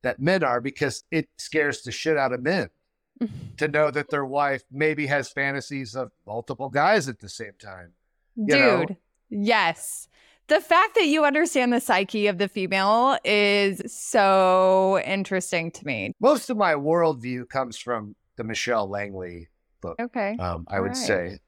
that 0.03 0.21
men 0.21 0.45
are 0.45 0.61
because 0.61 1.05
it 1.11 1.29
scares 1.39 1.83
the 1.83 1.91
shit 1.91 2.17
out 2.17 2.33
of 2.33 2.43
men. 2.43 2.69
to 3.57 3.69
know 3.69 3.91
that 3.91 4.11
their 4.11 4.25
wife 4.25 4.63
maybe 4.71 5.07
has 5.07 5.31
fantasies 5.31 5.95
of 5.95 6.13
multiple 6.27 6.69
guys 6.69 7.09
at 7.09 7.21
the 7.21 7.29
same 7.29 7.53
time. 7.59 7.93
Dude, 8.37 8.49
know? 8.59 8.97
yes. 9.31 10.09
The 10.47 10.61
fact 10.61 10.95
that 10.97 11.07
you 11.07 11.25
understand 11.25 11.73
the 11.73 11.81
psyche 11.81 12.27
of 12.27 12.37
the 12.37 12.49
female 12.49 13.17
is 13.25 13.81
so 13.87 15.01
interesting 15.05 15.71
to 15.71 15.87
me. 15.87 16.13
Most 16.21 16.51
of 16.51 16.57
my 16.59 16.75
worldview 16.75 17.49
comes 17.49 17.79
from 17.79 18.15
the 18.37 18.45
Michelle 18.45 18.89
Langley 18.89 19.49
book. 19.81 19.97
Okay. 19.99 20.37
Um, 20.39 20.67
I 20.69 20.77
All 20.77 20.83
would 20.83 20.89
right. 20.89 20.97
say 20.97 21.39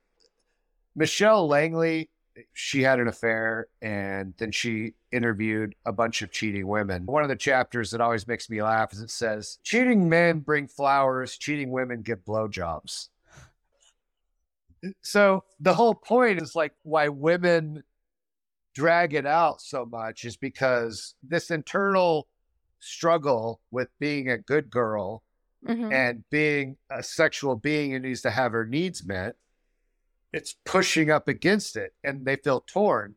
Michelle 0.94 1.46
Langley 1.46 2.08
she 2.52 2.82
had 2.82 3.00
an 3.00 3.08
affair 3.08 3.68
and 3.80 4.34
then 4.38 4.52
she 4.52 4.94
interviewed 5.12 5.74
a 5.86 5.92
bunch 5.92 6.22
of 6.22 6.30
cheating 6.30 6.66
women. 6.66 7.06
One 7.06 7.22
of 7.22 7.28
the 7.28 7.36
chapters 7.36 7.90
that 7.90 8.00
always 8.00 8.26
makes 8.26 8.50
me 8.50 8.62
laugh 8.62 8.92
is 8.92 9.00
it 9.00 9.10
says, 9.10 9.58
Cheating 9.62 10.08
men 10.08 10.40
bring 10.40 10.68
flowers, 10.68 11.36
cheating 11.36 11.70
women 11.70 12.02
give 12.02 12.24
blowjobs. 12.24 13.08
So 15.02 15.44
the 15.60 15.74
whole 15.74 15.94
point 15.94 16.40
is 16.40 16.54
like 16.54 16.72
why 16.82 17.08
women 17.08 17.82
drag 18.74 19.14
it 19.14 19.26
out 19.26 19.60
so 19.60 19.86
much 19.86 20.24
is 20.24 20.36
because 20.36 21.14
this 21.22 21.50
internal 21.50 22.28
struggle 22.78 23.60
with 23.70 23.88
being 23.98 24.28
a 24.28 24.38
good 24.38 24.70
girl 24.70 25.22
mm-hmm. 25.66 25.90
and 25.90 26.24
being 26.30 26.76
a 26.90 27.02
sexual 27.02 27.56
being 27.56 27.92
who 27.92 27.98
needs 27.98 28.20
to 28.22 28.30
have 28.30 28.52
her 28.52 28.66
needs 28.66 29.04
met 29.04 29.36
it's 30.32 30.56
pushing 30.64 31.10
up 31.10 31.28
against 31.28 31.76
it 31.76 31.94
and 32.04 32.24
they 32.24 32.36
feel 32.36 32.64
torn. 32.66 33.14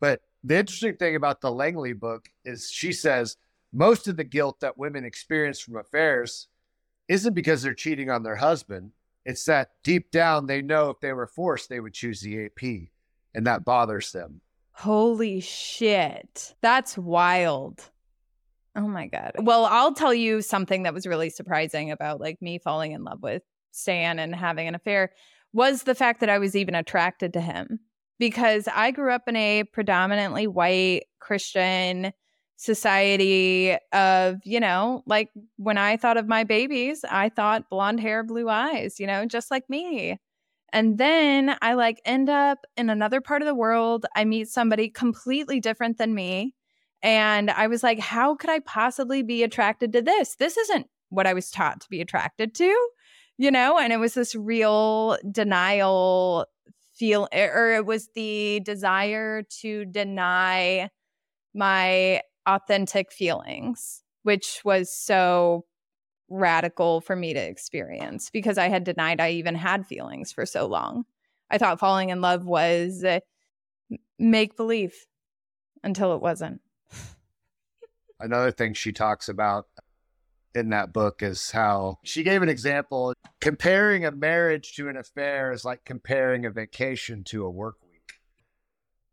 But 0.00 0.22
the 0.42 0.58
interesting 0.58 0.96
thing 0.96 1.16
about 1.16 1.40
the 1.40 1.50
Langley 1.50 1.92
book 1.92 2.28
is 2.44 2.70
she 2.70 2.92
says 2.92 3.36
most 3.72 4.08
of 4.08 4.16
the 4.16 4.24
guilt 4.24 4.60
that 4.60 4.78
women 4.78 5.04
experience 5.04 5.60
from 5.60 5.76
affairs 5.76 6.48
isn't 7.08 7.34
because 7.34 7.62
they're 7.62 7.74
cheating 7.74 8.10
on 8.10 8.22
their 8.22 8.36
husband. 8.36 8.92
It's 9.24 9.44
that 9.44 9.70
deep 9.84 10.10
down 10.10 10.46
they 10.46 10.62
know 10.62 10.90
if 10.90 11.00
they 11.00 11.12
were 11.12 11.26
forced, 11.26 11.68
they 11.68 11.80
would 11.80 11.92
choose 11.92 12.20
the 12.20 12.46
AP 12.46 12.88
and 13.34 13.46
that 13.46 13.64
bothers 13.64 14.12
them. 14.12 14.40
Holy 14.72 15.40
shit. 15.40 16.54
That's 16.62 16.96
wild. 16.96 17.90
Oh 18.76 18.88
my 18.88 19.08
God. 19.08 19.32
Well, 19.38 19.66
I'll 19.66 19.94
tell 19.94 20.14
you 20.14 20.42
something 20.42 20.84
that 20.84 20.94
was 20.94 21.06
really 21.06 21.30
surprising 21.30 21.90
about 21.90 22.20
like 22.20 22.40
me 22.40 22.58
falling 22.58 22.92
in 22.92 23.04
love 23.04 23.22
with 23.22 23.42
Stan 23.72 24.18
and 24.18 24.34
having 24.34 24.68
an 24.68 24.74
affair 24.74 25.10
was 25.52 25.82
the 25.82 25.94
fact 25.94 26.20
that 26.20 26.30
I 26.30 26.38
was 26.38 26.54
even 26.54 26.74
attracted 26.74 27.32
to 27.32 27.40
him 27.40 27.80
because 28.18 28.68
I 28.72 28.90
grew 28.90 29.12
up 29.12 29.22
in 29.26 29.36
a 29.36 29.64
predominantly 29.64 30.46
white 30.46 31.04
Christian 31.20 32.12
society 32.56 33.74
of, 33.92 34.36
you 34.44 34.60
know, 34.60 35.02
like 35.06 35.30
when 35.56 35.78
I 35.78 35.96
thought 35.96 36.18
of 36.18 36.28
my 36.28 36.44
babies, 36.44 37.04
I 37.10 37.30
thought 37.30 37.70
blonde 37.70 38.00
hair, 38.00 38.22
blue 38.22 38.50
eyes, 38.50 39.00
you 39.00 39.06
know, 39.06 39.24
just 39.24 39.50
like 39.50 39.64
me. 39.70 40.18
And 40.72 40.98
then 40.98 41.56
I 41.62 41.72
like 41.72 42.00
end 42.04 42.28
up 42.28 42.58
in 42.76 42.90
another 42.90 43.20
part 43.20 43.42
of 43.42 43.46
the 43.46 43.54
world. 43.54 44.06
I 44.14 44.24
meet 44.24 44.48
somebody 44.48 44.88
completely 44.90 45.58
different 45.58 45.98
than 45.98 46.14
me. 46.14 46.54
And 47.02 47.50
I 47.50 47.66
was 47.66 47.82
like, 47.82 47.98
how 47.98 48.36
could 48.36 48.50
I 48.50 48.58
possibly 48.60 49.22
be 49.22 49.42
attracted 49.42 49.92
to 49.94 50.02
this? 50.02 50.36
This 50.36 50.58
isn't 50.58 50.86
what 51.08 51.26
I 51.26 51.32
was 51.32 51.50
taught 51.50 51.80
to 51.80 51.88
be 51.88 52.00
attracted 52.00 52.54
to, 52.56 52.88
you 53.40 53.50
know? 53.50 53.78
And 53.78 53.90
it 53.90 53.96
was 53.96 54.12
this 54.12 54.34
real 54.34 55.16
denial 55.30 56.44
feel, 56.92 57.26
or 57.32 57.72
it 57.72 57.86
was 57.86 58.10
the 58.14 58.60
desire 58.60 59.42
to 59.62 59.86
deny 59.86 60.90
my 61.54 62.20
authentic 62.46 63.10
feelings, 63.10 64.02
which 64.24 64.60
was 64.62 64.92
so 64.92 65.64
radical 66.28 67.00
for 67.00 67.16
me 67.16 67.32
to 67.32 67.40
experience 67.40 68.28
because 68.28 68.58
I 68.58 68.68
had 68.68 68.84
denied 68.84 69.22
I 69.22 69.30
even 69.30 69.54
had 69.54 69.86
feelings 69.86 70.32
for 70.32 70.44
so 70.44 70.66
long. 70.66 71.06
I 71.50 71.56
thought 71.56 71.80
falling 71.80 72.10
in 72.10 72.20
love 72.20 72.44
was 72.44 73.02
uh, 73.02 73.20
make 74.18 74.54
believe 74.54 74.94
until 75.82 76.14
it 76.14 76.20
wasn't. 76.20 76.60
Another 78.20 78.50
thing 78.50 78.74
she 78.74 78.92
talks 78.92 79.30
about 79.30 79.66
in 80.54 80.70
that 80.70 80.92
book 80.92 81.22
is 81.22 81.50
how 81.50 81.98
she 82.02 82.22
gave 82.22 82.42
an 82.42 82.48
example 82.48 83.14
comparing 83.40 84.04
a 84.04 84.10
marriage 84.10 84.74
to 84.74 84.88
an 84.88 84.96
affair 84.96 85.52
is 85.52 85.64
like 85.64 85.84
comparing 85.84 86.44
a 86.44 86.50
vacation 86.50 87.22
to 87.24 87.44
a 87.44 87.50
work 87.50 87.76
week. 87.82 88.14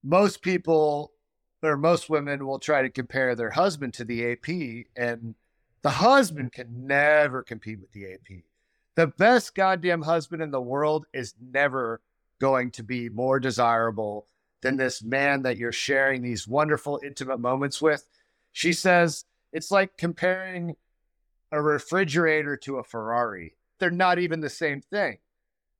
Most 0.04 0.42
people 0.42 1.12
or 1.64 1.78
most 1.78 2.10
women 2.10 2.46
will 2.46 2.60
try 2.60 2.82
to 2.82 2.90
compare 2.90 3.36
their 3.36 3.52
husband 3.52 3.94
to 3.96 4.06
the 4.06 4.32
AP 4.32 4.86
and 4.96 5.36
the 5.82 5.90
husband 5.90 6.52
can 6.52 6.88
never 6.88 7.44
compete 7.44 7.80
with 7.80 7.92
the 7.92 8.14
AP. 8.14 8.44
The 8.96 9.08
best 9.08 9.54
goddamn 9.54 10.02
husband 10.02 10.42
in 10.42 10.52
the 10.52 10.62
world 10.62 11.06
is 11.14 11.36
never 11.40 12.02
going 12.40 12.72
to 12.72 12.84
be 12.84 13.10
more 13.10 13.40
desirable 13.40 14.28
than 14.62 14.78
this 14.78 15.04
man 15.04 15.44
that 15.44 15.58
you're 15.58 15.72
sharing 15.72 16.22
these 16.22 16.48
wonderful, 16.48 17.00
intimate 17.04 17.40
moments 17.40 17.82
with. 17.82 18.08
She 18.52 18.74
says 18.74 19.26
it's 19.54 19.72
like 19.72 19.98
comparing 19.98 20.76
a 21.52 21.62
refrigerator 21.62 22.58
to 22.58 22.78
a 22.78 22.84
Ferrari. 22.84 23.56
They're 23.80 23.90
not 23.92 24.20
even 24.20 24.42
the 24.42 24.50
same 24.50 24.82
thing. 24.82 25.18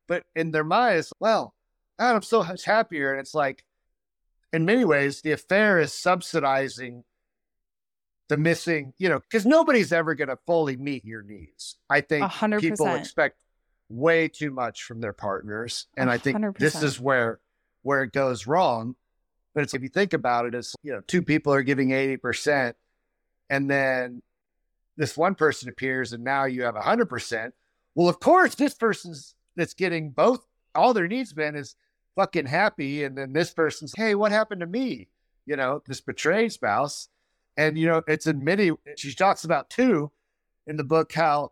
But 0.08 0.24
in 0.36 0.52
their 0.52 0.64
minds, 0.64 1.12
well, 1.20 1.54
I'm 2.00 2.22
so 2.22 2.44
much 2.44 2.64
happier. 2.64 3.12
And 3.12 3.20
it's 3.20 3.34
like, 3.34 3.66
in 4.54 4.66
many 4.66 4.86
ways, 4.86 5.22
the 5.22 5.34
affair 5.34 5.80
is 5.80 5.92
subsidizing 5.94 7.04
the 8.30 8.38
missing, 8.38 8.94
you 8.98 9.10
know, 9.10 9.20
because 9.20 9.46
nobody's 9.46 9.92
ever 9.92 10.16
going 10.16 10.30
to 10.30 10.38
fully 10.46 10.78
meet 10.78 11.06
your 11.06 11.22
needs. 11.22 11.78
I 11.90 12.02
think 12.02 12.26
100%. 12.26 12.60
people 12.60 12.94
expect 12.96 13.38
way 13.90 14.28
too 14.28 14.52
much 14.52 14.84
from 14.84 15.00
their 15.02 15.14
partners, 15.14 15.88
and 15.96 16.10
100%. 16.10 16.14
I 16.14 16.18
think 16.18 16.58
this 16.58 16.82
is 16.82 17.00
where 17.00 17.40
where 17.84 18.04
it 18.04 18.12
goes 18.12 18.48
wrong. 18.48 18.96
But 19.54 19.64
it's, 19.64 19.74
if 19.74 19.82
you 19.82 19.90
think 19.90 20.14
about 20.14 20.46
it, 20.46 20.56
it's 20.56 20.76
you 20.84 20.94
know, 20.94 21.02
two 21.08 21.22
people 21.22 21.54
are 21.54 21.64
giving 21.64 21.92
eighty 21.92 22.18
percent, 22.18 22.76
and 23.50 23.70
then 23.70 24.22
this 24.98 25.16
one 25.16 25.36
person 25.36 25.70
appears, 25.70 26.12
and 26.14 26.24
now 26.24 26.46
you 26.46 26.64
have 26.64 26.76
hundred 26.76 27.08
percent. 27.08 27.54
Well, 27.96 28.10
of 28.10 28.20
course, 28.20 28.56
this 28.56 28.74
person's 28.74 29.36
that's 29.56 29.74
getting 29.74 30.12
both 30.12 30.46
all 30.76 30.94
their 30.94 31.08
needs 31.08 31.36
met 31.36 31.56
is 31.56 31.76
fucking 32.16 32.48
happy, 32.48 33.04
and 33.04 33.18
then 33.18 33.34
this 33.34 33.52
person's, 33.52 33.94
hey, 33.96 34.16
what 34.16 34.32
happened 34.32 34.62
to 34.62 34.68
me? 34.68 35.08
You 35.46 35.56
know, 35.56 35.82
this 35.88 36.02
betrayed 36.02 36.52
spouse 36.52 37.10
and, 37.58 37.78
you 37.78 37.88
know, 37.88 38.04
it's 38.08 38.28
in 38.28 38.44
many, 38.44 38.72
she 38.96 39.14
talks 39.14 39.44
about 39.44 39.70
too 39.70 40.12
in 40.68 40.78
the 40.78 40.84
book 40.84 41.14
how 41.14 41.52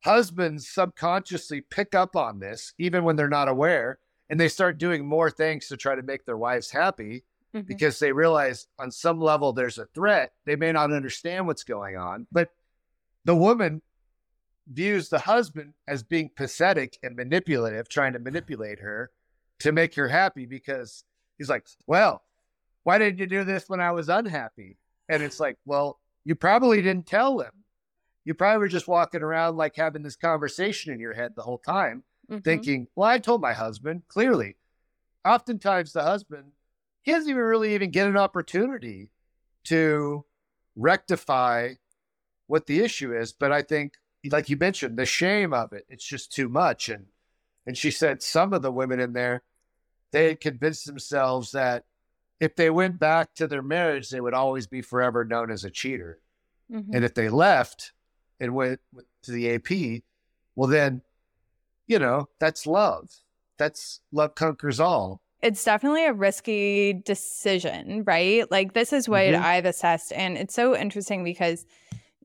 husbands 0.00 0.68
subconsciously 0.68 1.60
pick 1.60 1.94
up 1.94 2.16
on 2.16 2.40
this, 2.40 2.74
even 2.78 3.04
when 3.04 3.16
they're 3.16 3.28
not 3.28 3.48
aware, 3.48 3.98
and 4.28 4.40
they 4.40 4.48
start 4.48 4.78
doing 4.78 5.06
more 5.06 5.30
things 5.30 5.68
to 5.68 5.76
try 5.76 5.94
to 5.94 6.02
make 6.02 6.24
their 6.24 6.36
wives 6.36 6.70
happy 6.70 7.22
mm-hmm. 7.54 7.66
because 7.66 7.98
they 7.98 8.12
realize 8.12 8.66
on 8.78 8.90
some 8.90 9.20
level 9.20 9.52
there's 9.52 9.78
a 9.78 9.86
threat. 9.86 10.32
They 10.46 10.56
may 10.56 10.72
not 10.72 10.92
understand 10.92 11.46
what's 11.46 11.64
going 11.64 11.96
on, 11.96 12.26
but 12.32 12.48
the 13.24 13.36
woman 13.36 13.82
views 14.66 15.08
the 15.08 15.18
husband 15.18 15.74
as 15.88 16.02
being 16.02 16.30
pathetic 16.34 16.98
and 17.02 17.16
manipulative, 17.16 17.88
trying 17.88 18.12
to 18.12 18.18
manipulate 18.18 18.80
her 18.80 19.10
to 19.60 19.72
make 19.72 19.94
her 19.94 20.08
happy 20.08 20.46
because 20.46 21.04
he's 21.38 21.50
like, 21.50 21.66
well, 21.86 22.22
why 22.84 22.98
didn't 22.98 23.18
you 23.18 23.26
do 23.26 23.44
this 23.44 23.68
when 23.68 23.80
I 23.80 23.92
was 23.92 24.08
unhappy? 24.08 24.78
And 25.08 25.22
it's 25.22 25.40
like, 25.40 25.56
well, 25.64 25.98
you 26.24 26.34
probably 26.34 26.82
didn't 26.82 27.06
tell 27.06 27.36
them. 27.36 27.52
You 28.24 28.34
probably 28.34 28.58
were 28.58 28.68
just 28.68 28.88
walking 28.88 29.22
around 29.22 29.56
like 29.56 29.76
having 29.76 30.02
this 30.02 30.16
conversation 30.16 30.92
in 30.92 31.00
your 31.00 31.14
head 31.14 31.32
the 31.34 31.42
whole 31.42 31.58
time, 31.58 32.04
mm-hmm. 32.30 32.40
thinking, 32.40 32.86
well, 32.94 33.08
I 33.08 33.18
told 33.18 33.40
my 33.40 33.52
husband 33.52 34.02
clearly. 34.08 34.56
Oftentimes, 35.24 35.92
the 35.92 36.02
husband, 36.02 36.52
he 37.02 37.12
doesn't 37.12 37.28
even 37.28 37.42
really 37.42 37.74
even 37.74 37.90
get 37.90 38.06
an 38.06 38.16
opportunity 38.16 39.10
to 39.64 40.24
rectify 40.76 41.74
what 42.50 42.66
the 42.66 42.80
issue 42.80 43.16
is. 43.16 43.32
But 43.32 43.52
I 43.52 43.62
think, 43.62 43.94
like 44.30 44.50
you 44.50 44.56
mentioned, 44.56 44.98
the 44.98 45.06
shame 45.06 45.54
of 45.54 45.72
it, 45.72 45.86
it's 45.88 46.04
just 46.04 46.32
too 46.32 46.48
much. 46.48 46.88
And 46.88 47.06
and 47.66 47.76
she 47.76 47.90
said 47.90 48.22
some 48.22 48.52
of 48.52 48.62
the 48.62 48.72
women 48.72 49.00
in 49.00 49.12
there, 49.12 49.42
they 50.12 50.28
had 50.28 50.40
convinced 50.40 50.86
themselves 50.86 51.52
that 51.52 51.84
if 52.40 52.56
they 52.56 52.70
went 52.70 52.98
back 52.98 53.34
to 53.34 53.46
their 53.46 53.62
marriage, 53.62 54.10
they 54.10 54.20
would 54.20 54.34
always 54.34 54.66
be 54.66 54.82
forever 54.82 55.24
known 55.24 55.50
as 55.50 55.64
a 55.64 55.70
cheater. 55.70 56.18
Mm-hmm. 56.72 56.94
And 56.94 57.04
if 57.04 57.14
they 57.14 57.28
left 57.28 57.92
and 58.40 58.54
went 58.54 58.80
to 59.22 59.30
the 59.30 59.54
AP, 59.54 60.02
well, 60.56 60.68
then, 60.68 61.02
you 61.86 61.98
know, 61.98 62.28
that's 62.38 62.66
love. 62.66 63.10
That's 63.58 64.00
love 64.10 64.34
conquers 64.34 64.80
all. 64.80 65.20
It's 65.42 65.62
definitely 65.64 66.06
a 66.06 66.12
risky 66.12 66.92
decision, 66.92 68.04
right? 68.04 68.50
Like, 68.50 68.72
this 68.72 68.92
is 68.92 69.08
what 69.08 69.22
mm-hmm. 69.22 69.42
I've 69.42 69.64
assessed. 69.64 70.12
And 70.12 70.36
it's 70.36 70.54
so 70.54 70.76
interesting 70.76 71.24
because, 71.24 71.66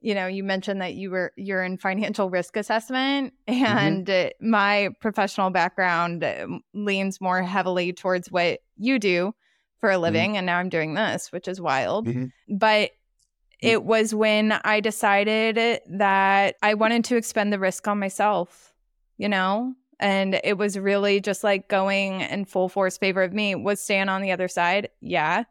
you 0.06 0.14
know, 0.14 0.28
you 0.28 0.44
mentioned 0.44 0.82
that 0.82 0.94
you 0.94 1.10
were 1.10 1.34
you're 1.36 1.64
in 1.64 1.80
financial 1.80 2.30
risk 2.30 2.58
assessment, 2.58 3.34
mm-hmm. 3.48 3.66
and 3.66 4.06
mm-hmm. 4.06 4.50
my 4.52 4.90
professional 5.02 5.50
background 5.50 6.24
um, 6.24 6.62
leans 6.76 7.20
more 7.20 7.42
heavily 7.42 7.92
towards 7.92 8.30
what 8.30 8.60
you 8.78 9.00
do 9.00 9.34
for 9.80 9.90
a 9.90 9.94
mm-hmm. 9.94 10.04
living 10.04 10.30
mm-hmm. 10.30 10.38
and 10.38 10.46
now 10.46 10.60
I'm 10.60 10.70
doing 10.70 10.94
this, 10.94 11.32
which 11.32 11.48
is 11.48 11.60
wild. 11.60 12.06
Mm-hmm. 12.06 12.56
But 12.56 12.92
mm-hmm. 12.92 13.68
it 13.68 13.84
was 13.84 14.14
when 14.14 14.52
I 14.52 14.80
decided 14.80 15.82
that 15.90 16.56
I 16.62 16.76
wanted 16.76 17.06
to 17.06 17.16
expend 17.16 17.52
the 17.52 17.58
risk 17.58 17.88
on 17.88 17.98
myself, 17.98 18.76
you 19.18 19.28
know? 19.28 19.74
And 20.00 20.40
it 20.44 20.58
was 20.58 20.78
really 20.78 21.20
just 21.20 21.44
like 21.44 21.68
going 21.68 22.22
in 22.22 22.46
full 22.46 22.70
force 22.70 22.98
favor 22.98 23.24
of 23.24 23.34
me. 23.34 23.56
Was 23.56 23.82
Stan 23.82 24.10
on 24.10 24.22
the 24.22 24.34
other 24.34 24.50
side? 24.50 24.90
Yeah. 25.02 25.46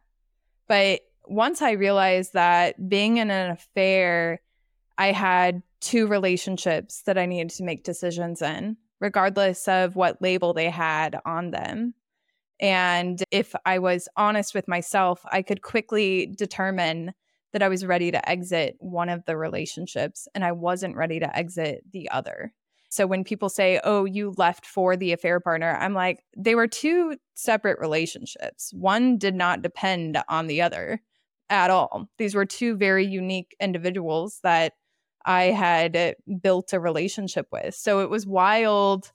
But 0.69 1.01
once 1.27 1.63
I 1.63 1.73
realized 1.73 2.33
that 2.35 2.89
being 2.89 3.17
in 3.19 3.31
an 3.31 3.51
affair, 3.51 4.41
I 4.99 5.13
had 5.13 5.63
two 5.81 6.07
relationships 6.07 7.03
that 7.03 7.19
I 7.19 7.27
needed 7.27 7.51
to 7.51 7.65
make 7.65 7.85
decisions 7.85 8.43
in, 8.43 8.77
regardless 9.01 9.69
of 9.69 9.97
what 9.97 10.23
label 10.23 10.55
they 10.55 10.71
had 10.71 11.19
on 11.25 11.51
them. 11.51 11.95
And 12.61 13.23
if 13.31 13.55
I 13.67 13.79
was 13.79 14.09
honest 14.17 14.55
with 14.55 14.69
myself, 14.69 15.25
I 15.31 15.43
could 15.43 15.63
quickly 15.63 16.27
determine 16.27 17.13
that 17.53 17.63
I 17.63 17.69
was 17.69 17.85
ready 17.85 18.11
to 18.11 18.29
exit 18.29 18.77
one 18.79 19.09
of 19.09 19.25
the 19.27 19.37
relationships 19.37 20.27
and 20.35 20.45
I 20.45 20.53
wasn't 20.53 20.97
ready 20.97 21.21
to 21.21 21.37
exit 21.37 21.85
the 21.93 22.11
other. 22.11 22.53
So 22.89 23.07
when 23.07 23.25
people 23.25 23.49
say, 23.49 23.81
oh, 23.83 24.05
you 24.05 24.35
left 24.37 24.67
for 24.67 24.97
the 24.97 25.13
affair 25.13 25.41
partner, 25.41 25.77
I'm 25.81 25.95
like, 25.95 26.25
they 26.37 26.55
were 26.55 26.69
two 26.69 27.17
separate 27.35 27.81
relationships. 27.81 28.73
One 28.73 29.19
did 29.19 29.35
not 29.35 29.63
depend 29.63 30.17
on 30.29 30.47
the 30.47 30.63
other 30.63 31.01
at 31.51 31.71
all. 31.71 32.09
These 32.19 32.35
were 32.35 32.47
two 32.47 32.77
very 32.77 33.07
unique 33.07 33.55
individuals 33.61 34.41
that 34.43 34.73
I 35.25 35.45
had 35.45 36.17
built 36.43 36.73
a 36.73 36.81
relationship 36.81 37.47
with. 37.53 37.75
So 37.75 38.01
it 38.01 38.11
was 38.11 38.27
wild 38.27 39.13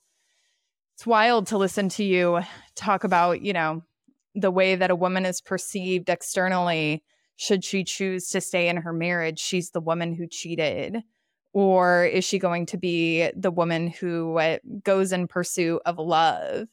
it's 0.96 1.08
wild 1.08 1.48
to 1.48 1.58
listen 1.58 1.88
to 1.88 2.04
you 2.04 2.42
talk 2.76 3.06
about, 3.06 3.42
you 3.42 3.54
know, 3.54 3.84
the 4.36 4.52
way 4.52 4.76
that 4.76 4.92
a 4.92 4.96
woman 4.96 5.26
is 5.26 5.40
perceived 5.40 6.10
externally 6.10 7.04
should 7.38 7.64
she 7.64 7.86
choose 7.86 8.30
to 8.30 8.42
stay 8.42 8.68
in 8.68 8.78
her 8.78 8.92
marriage 8.92 9.40
she's 9.40 9.72
the 9.72 9.80
woman 9.80 10.14
who 10.14 10.28
cheated 10.28 11.02
or 11.54 12.06
is 12.06 12.26
she 12.26 12.38
going 12.38 12.66
to 12.66 12.78
be 12.78 13.30
the 13.36 13.50
woman 13.50 13.88
who 13.88 14.38
uh, 14.38 14.58
goes 14.84 15.12
in 15.14 15.28
pursuit 15.28 15.82
of 15.86 15.98
love 15.98 16.68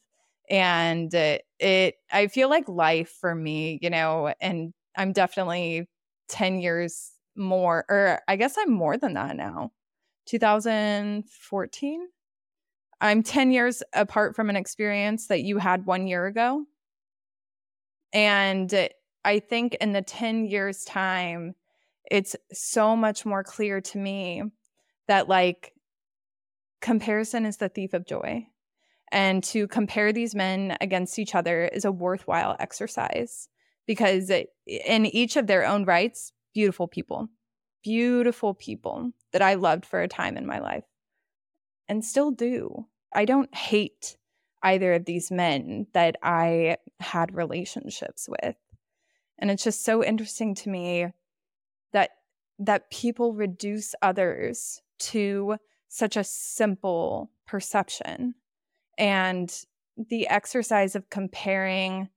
and 0.49 1.15
uh, 1.15 1.37
it 1.59 1.95
i 2.11 2.27
feel 2.27 2.49
like 2.49 2.67
life 2.67 3.15
for 3.21 3.33
me 3.33 3.79
you 3.81 3.89
know 3.89 4.33
and 4.41 4.73
i'm 4.97 5.13
definitely 5.13 5.87
10 6.29 6.59
years 6.59 7.13
more 7.35 7.85
or 7.87 8.19
i 8.27 8.35
guess 8.35 8.57
i'm 8.57 8.71
more 8.71 8.97
than 8.97 9.13
that 9.13 9.35
now 9.35 9.71
2014 10.25 12.07
I'm 12.99 13.21
10 13.21 13.51
years 13.51 13.83
apart 13.93 14.35
from 14.35 14.49
an 14.49 14.55
experience 14.55 15.27
that 15.27 15.43
you 15.43 15.59
had 15.59 15.85
one 15.85 16.07
year 16.07 16.25
ago. 16.25 16.65
And 18.11 18.89
I 19.23 19.39
think 19.39 19.75
in 19.75 19.93
the 19.93 20.01
10 20.01 20.45
years' 20.45 20.83
time, 20.83 21.53
it's 22.09 22.35
so 22.51 22.95
much 22.95 23.25
more 23.25 23.43
clear 23.43 23.81
to 23.81 23.97
me 23.97 24.43
that 25.07 25.29
like 25.29 25.73
comparison 26.81 27.45
is 27.45 27.57
the 27.57 27.69
thief 27.69 27.93
of 27.93 28.07
joy. 28.07 28.47
And 29.11 29.43
to 29.45 29.67
compare 29.67 30.11
these 30.11 30.33
men 30.33 30.77
against 30.81 31.19
each 31.19 31.35
other 31.35 31.65
is 31.65 31.85
a 31.85 31.91
worthwhile 31.91 32.55
exercise 32.59 33.47
because 33.87 34.29
in 34.65 35.05
each 35.05 35.37
of 35.37 35.47
their 35.47 35.65
own 35.65 35.85
rights, 35.85 36.33
beautiful 36.53 36.87
people, 36.87 37.29
beautiful 37.83 38.53
people 38.53 39.11
that 39.31 39.41
I 39.41 39.55
loved 39.55 39.85
for 39.85 40.01
a 40.01 40.07
time 40.07 40.37
in 40.37 40.45
my 40.45 40.59
life 40.59 40.83
and 41.87 42.03
still 42.03 42.31
do. 42.31 42.85
I 43.13 43.25
don't 43.25 43.53
hate 43.55 44.17
either 44.61 44.93
of 44.93 45.05
these 45.05 45.31
men 45.31 45.87
that 45.93 46.17
I 46.21 46.77
had 46.99 47.33
relationships 47.33 48.27
with. 48.27 48.55
And 49.39 49.49
it's 49.49 49.63
just 49.63 49.85
so 49.85 50.03
interesting 50.03 50.55
to 50.55 50.69
me 50.69 51.07
that 51.93 52.11
that 52.59 52.89
people 52.89 53.33
reduce 53.33 53.93
others 54.01 54.81
to 54.97 55.57
such 55.87 56.17
a 56.17 56.23
simple 56.23 57.31
perception. 57.45 58.33
And 58.97 59.55
the 59.95 60.27
exercise 60.27 60.95
of 60.95 61.09
comparing 61.09 62.09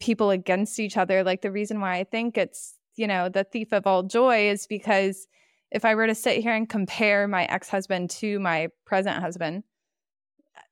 people 0.00 0.30
against 0.30 0.80
each 0.80 0.96
other, 0.96 1.22
like 1.22 1.42
the 1.42 1.52
reason 1.52 1.80
why 1.80 1.96
I 1.96 2.04
think 2.04 2.36
it's, 2.36 2.74
you 2.96 3.06
know, 3.06 3.28
the 3.28 3.44
thief 3.44 3.72
of 3.72 3.86
all 3.86 4.02
joy 4.02 4.48
is 4.48 4.66
because 4.66 5.28
if 5.70 5.84
I 5.84 5.94
were 5.94 6.06
to 6.06 6.14
sit 6.14 6.42
here 6.42 6.54
and 6.54 6.68
compare 6.68 7.28
my 7.28 7.44
ex 7.44 7.68
husband 7.68 8.10
to 8.10 8.40
my 8.40 8.68
present 8.84 9.20
husband, 9.20 9.62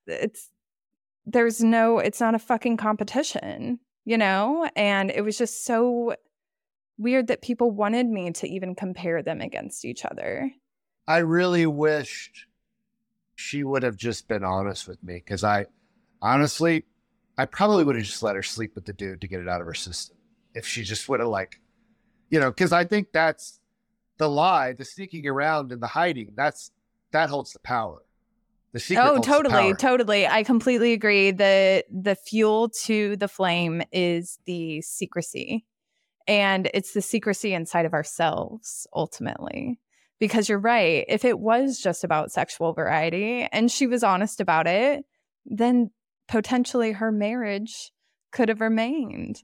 it's 0.07 0.51
there's 1.27 1.63
no, 1.63 1.99
it's 1.99 2.21
not 2.21 2.35
a 2.35 2.39
fucking 2.39 2.79
competition, 2.79 3.79
you 4.05 4.17
know? 4.17 4.69
And 4.75 5.11
it 5.11 5.21
was 5.21 5.37
just 5.37 5.65
so 5.65 6.15
weird 6.97 7.29
that 7.29 7.43
people 7.43 7.71
wanted 7.71 8.07
me 8.07 8.33
to 8.33 8.49
even 8.49 8.75
compare 8.75 9.23
them 9.23 9.41
against 9.41 9.85
each 9.85 10.05
other. 10.05 10.51
I 11.07 11.19
really 11.19 11.67
wished 11.67 12.47
she 13.37 13.63
would 13.63 13.83
have 13.83 13.97
just 13.97 14.27
been 14.27 14.43
honest 14.43 14.89
with 14.89 15.03
me 15.03 15.15
because 15.15 15.45
I 15.45 15.67
honestly, 16.21 16.85
I 17.39 17.47
probably 17.47 17.85
would 17.85 17.97
have 17.97 18.05
just 18.05 18.23
let 18.23 18.37
her 18.37 18.43
sleep 18.43 18.75
with 18.75 18.85
the 18.85 18.93
dude 18.93 19.21
to 19.23 19.29
get 19.29 19.41
it 19.41 19.49
out 19.49 19.61
of 19.61 19.67
her 19.67 19.75
system 19.75 20.17
if 20.55 20.67
she 20.67 20.83
just 20.83 21.09
would 21.09 21.21
have, 21.21 21.29
like, 21.29 21.61
you 22.31 22.41
know, 22.41 22.51
because 22.51 22.73
I 22.73 22.85
think 22.85 23.09
that's 23.13 23.61
the 24.19 24.29
lie, 24.29 24.73
the 24.73 24.85
sneaking 24.85 25.27
around 25.27 25.73
and 25.73 25.81
the 25.81 25.87
hiding. 25.87 26.33
That's 26.37 26.73
that 27.13 27.31
holds 27.31 27.53
the 27.53 27.61
power. 27.61 28.03
The 28.73 28.81
secret. 28.81 29.03
Oh, 29.03 29.19
totally, 29.21 29.73
totally. 29.75 30.27
I 30.27 30.43
completely 30.43 30.93
agree. 30.93 31.31
The 31.31 31.85
the 31.91 32.17
fuel 32.17 32.69
to 32.83 33.17
the 33.17 33.29
flame 33.29 33.83
is 33.93 34.39
the 34.45 34.83
secrecy. 34.83 35.65
And 36.27 36.69
it's 36.75 36.93
the 36.93 37.01
secrecy 37.01 37.55
inside 37.55 37.87
of 37.87 37.95
ourselves 37.95 38.87
ultimately. 38.93 39.81
Because 40.19 40.49
you're 40.49 40.59
right. 40.59 41.05
If 41.09 41.25
it 41.25 41.39
was 41.39 41.79
just 41.79 42.05
about 42.05 42.33
sexual 42.33 42.73
variety 42.73 43.49
and 43.53 43.71
she 43.71 43.87
was 43.87 44.03
honest 44.03 44.41
about 44.41 44.67
it, 44.67 45.05
then 45.47 45.91
potentially 46.29 46.93
her 46.93 47.11
marriage 47.11 47.91
could 48.31 48.49
have 48.49 48.61
remained. 48.61 49.43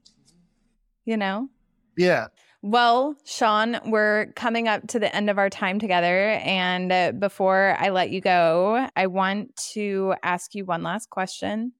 You 1.03 1.17
know? 1.17 1.49
Yeah. 1.97 2.27
Well, 2.61 3.15
Shaun, 3.25 3.79
we're 3.85 4.31
coming 4.35 4.67
up 4.67 4.87
to 4.87 4.99
the 4.99 5.15
end 5.15 5.29
of 5.29 5.37
our 5.37 5.49
time 5.49 5.77
together. 5.77 6.31
And 6.43 6.91
uh, 6.91 7.11
before 7.11 7.75
I 7.79 7.89
let 7.89 8.09
you 8.09 8.21
go, 8.21 8.87
I 8.95 9.07
want 9.07 9.55
to 9.73 10.15
ask 10.23 10.55
you 10.55 10.65
one 10.65 10.81
last 10.81 11.09
question. 11.09 11.73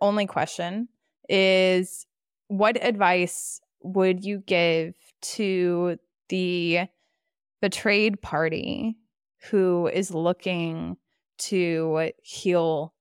Only 0.00 0.26
question 0.26 0.88
is 1.28 2.06
what 2.48 2.82
advice 2.84 3.60
would 3.82 4.24
you 4.24 4.38
give 4.38 4.94
to 5.20 5.98
the 6.28 6.80
betrayed 7.60 8.20
party 8.20 8.96
who 9.50 9.88
is 9.88 10.12
looking 10.12 10.96
to 11.38 12.10
heal 12.22 12.93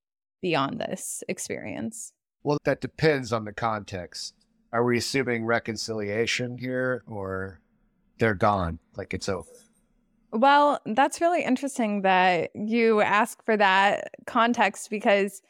beyond 0.44 0.80
this 0.80 1.24
experience? 1.28 2.14
Well, 2.44 2.60
that 2.66 2.82
depends 2.82 3.34
on 3.34 3.46
the 3.46 3.54
context 3.54 4.36
are 4.74 4.84
we 4.84 4.98
assuming 4.98 5.46
reconciliation 5.46 6.58
here 6.58 7.04
or 7.08 7.62
they're 8.18 8.34
gone? 8.34 8.80
Like 8.98 9.14
it's 9.14 9.30
over? 9.30 9.48
Well, 10.32 10.82
that's 10.88 11.22
really 11.22 11.44
interesting 11.44 12.02
that 12.02 12.50
you 12.56 13.02
ask 13.02 13.46
for 13.46 13.56
that 13.56 14.16
context 14.26 14.90
because 14.90 15.44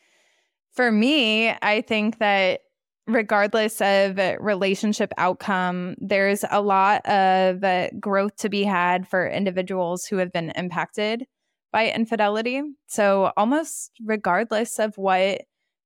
for 0.74 0.91
me, 0.91 1.56
I 1.62 1.82
think 1.88 2.20
that 2.20 2.62
regardless 3.08 3.80
of 3.80 4.20
relationship 4.41 5.14
outcome, 5.18 5.96
there's 6.00 6.44
a 6.52 6.62
lot 6.62 7.06
of 7.06 7.64
growth 8.02 8.36
to 8.38 8.50
be 8.50 8.64
had 8.64 9.08
for 9.08 9.26
individuals 9.26 10.06
who 10.06 10.18
have 10.18 10.34
been 10.34 10.52
impacted 10.52 11.26
by 11.74 11.92
infidelity. 11.92 12.62
So, 12.88 13.34
almost 13.36 13.92
regardless 14.06 14.80
of 14.80 14.98
what 14.98 15.42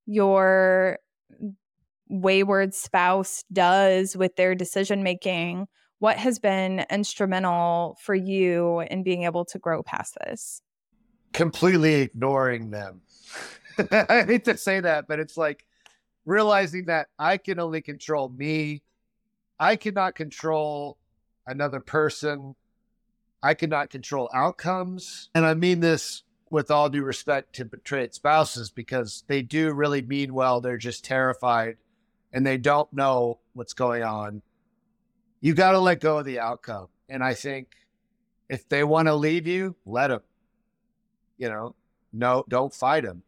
your 0.06 1.00
wayward 2.10 2.76
spouse 2.76 3.44
does 3.52 4.16
with 4.16 4.36
their 4.36 4.54
decision 4.54 5.02
making 5.02 5.68
what 6.00 6.18
has 6.18 6.38
been 6.38 6.86
instrumental 6.92 7.98
for 8.04 8.14
you 8.14 8.82
in 8.82 9.02
being 9.02 9.24
able 9.24 9.46
to 9.46 9.58
grow 9.58 9.82
past 9.82 10.16
this? 10.26 10.62
Completely 11.34 11.96
ignoring 11.96 12.70
them. 12.70 13.02
I 13.92 14.24
hate 14.28 14.46
to 14.46 14.58
say 14.58 14.80
that 14.80 15.08
but 15.08 15.20
it's 15.20 15.38
like 15.38 15.66
realizing 16.26 16.86
that 16.86 17.08
i 17.18 17.38
can 17.38 17.60
only 17.60 17.82
control 17.82 18.30
me. 18.30 18.84
I 19.60 19.76
cannot 19.76 20.16
control 20.16 20.98
another 21.48 21.80
person 21.80 22.56
i 23.44 23.54
cannot 23.54 23.90
control 23.90 24.30
outcomes 24.34 25.30
and 25.34 25.46
i 25.46 25.54
mean 25.54 25.80
this 25.80 26.24
with 26.50 26.72
all 26.72 26.90
due 26.90 27.04
respect 27.04 27.54
to 27.54 27.66
betrayed 27.66 28.14
spouses 28.14 28.70
because 28.70 29.24
they 29.28 29.42
do 29.42 29.74
really 29.74 30.02
mean 30.02 30.34
well 30.34 30.62
they're 30.62 30.78
just 30.78 31.04
terrified 31.04 31.78
and 32.34 32.46
they 32.46 32.58
don't 32.58 32.92
know 32.94 33.40
what's 33.54 33.74
going 33.74 34.04
on, 34.04 34.42
you 35.42 35.54
got 35.54 35.72
to 35.72 35.80
let 35.80 36.00
go 36.00 36.20
of 36.20 36.26
the 36.26 36.40
outcome. 36.40 36.88
And 37.10 37.24
I 37.24 37.34
think 37.34 37.70
if 38.50 38.68
they 38.70 38.84
want 38.84 39.08
to 39.08 39.16
leave 39.16 39.48
you, 39.48 39.76
let 39.86 40.08
them. 40.08 40.22
You 41.38 41.50
know, 41.50 41.76
no, 42.12 42.44
don't 42.48 42.74
fight 42.74 43.04
them. 43.04 43.24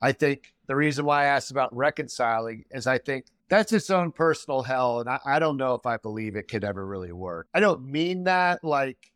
I 0.00 0.12
think 0.12 0.54
the 0.66 0.76
reason 0.76 1.04
why 1.04 1.22
I 1.22 1.26
asked 1.26 1.50
about 1.50 1.74
reconciling 1.74 2.64
is 2.70 2.86
I 2.86 2.98
think 2.98 3.26
that's 3.48 3.72
its 3.72 3.90
own 3.90 4.12
personal 4.12 4.62
hell. 4.62 5.00
And 5.00 5.08
I, 5.08 5.18
I 5.24 5.38
don't 5.38 5.56
know 5.56 5.74
if 5.74 5.86
I 5.86 5.96
believe 5.96 6.36
it 6.36 6.48
could 6.48 6.64
ever 6.64 6.84
really 6.84 7.12
work. 7.12 7.48
I 7.54 7.60
don't 7.60 7.84
mean 7.84 8.24
that 8.24 8.62
like 8.62 9.10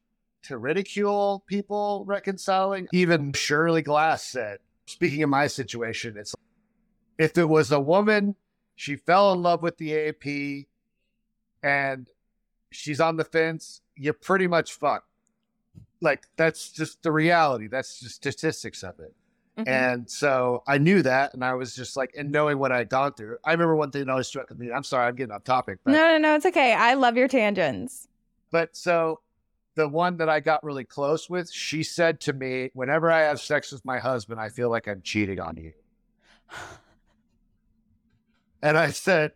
to 0.44 0.58
ridicule 0.58 1.44
people 1.46 2.04
reconciling. 2.06 2.88
Even 2.92 3.32
Shirley 3.32 3.82
Glass 3.82 4.22
said, 4.22 4.58
speaking 4.86 5.22
of 5.22 5.30
my 5.30 5.46
situation, 5.46 6.16
it's 6.16 6.34
like, 6.34 7.26
if 7.26 7.38
it 7.38 7.48
was 7.48 7.70
a 7.72 7.80
woman 7.80 8.34
she 8.82 8.96
fell 8.96 9.32
in 9.32 9.42
love 9.42 9.62
with 9.62 9.76
the 9.78 9.96
AP 9.96 10.66
and 11.62 12.08
she's 12.70 13.00
on 13.00 13.16
the 13.16 13.24
fence. 13.24 13.80
you're 13.96 14.12
pretty 14.12 14.46
much 14.46 14.72
fucked. 14.72 15.06
Like 16.00 16.24
that's 16.36 16.70
just 16.70 17.02
the 17.02 17.12
reality. 17.12 17.68
That's 17.68 18.00
the 18.00 18.08
statistics 18.08 18.82
of 18.82 18.98
it. 18.98 19.14
Mm-hmm. 19.56 19.68
And 19.68 20.10
so 20.10 20.62
I 20.66 20.78
knew 20.78 21.02
that, 21.02 21.34
and 21.34 21.44
I 21.44 21.54
was 21.54 21.76
just 21.76 21.96
like, 21.96 22.14
and 22.16 22.32
knowing 22.32 22.58
what 22.58 22.72
I'd 22.72 22.88
gone 22.88 23.12
through, 23.12 23.36
I 23.44 23.52
remember 23.52 23.76
one 23.76 23.90
thing 23.90 24.06
that 24.06 24.10
always 24.10 24.26
struck 24.26 24.50
me. 24.58 24.72
I'm 24.72 24.82
sorry, 24.82 25.06
I'm 25.06 25.14
getting 25.14 25.32
off 25.32 25.44
topic. 25.44 25.78
But, 25.84 25.92
no, 25.92 25.98
no, 25.98 26.18
no, 26.18 26.34
it's 26.34 26.46
okay. 26.46 26.72
I 26.72 26.94
love 26.94 27.18
your 27.18 27.28
tangents. 27.28 28.08
But 28.50 28.74
so 28.74 29.20
the 29.74 29.88
one 29.88 30.18
that 30.18 30.28
I 30.28 30.40
got 30.40 30.62
really 30.64 30.84
close 30.84 31.30
with, 31.30 31.50
she 31.50 31.82
said 31.82 32.20
to 32.20 32.32
me, 32.32 32.70
whenever 32.74 33.10
I 33.10 33.20
have 33.20 33.40
sex 33.40 33.72
with 33.72 33.84
my 33.84 33.98
husband, 33.98 34.40
I 34.40 34.48
feel 34.48 34.70
like 34.70 34.86
I'm 34.86 35.02
cheating 35.02 35.40
on 35.40 35.56
you. 35.56 35.72
And 38.64 38.78
I 38.78 38.90
said, 38.92 39.32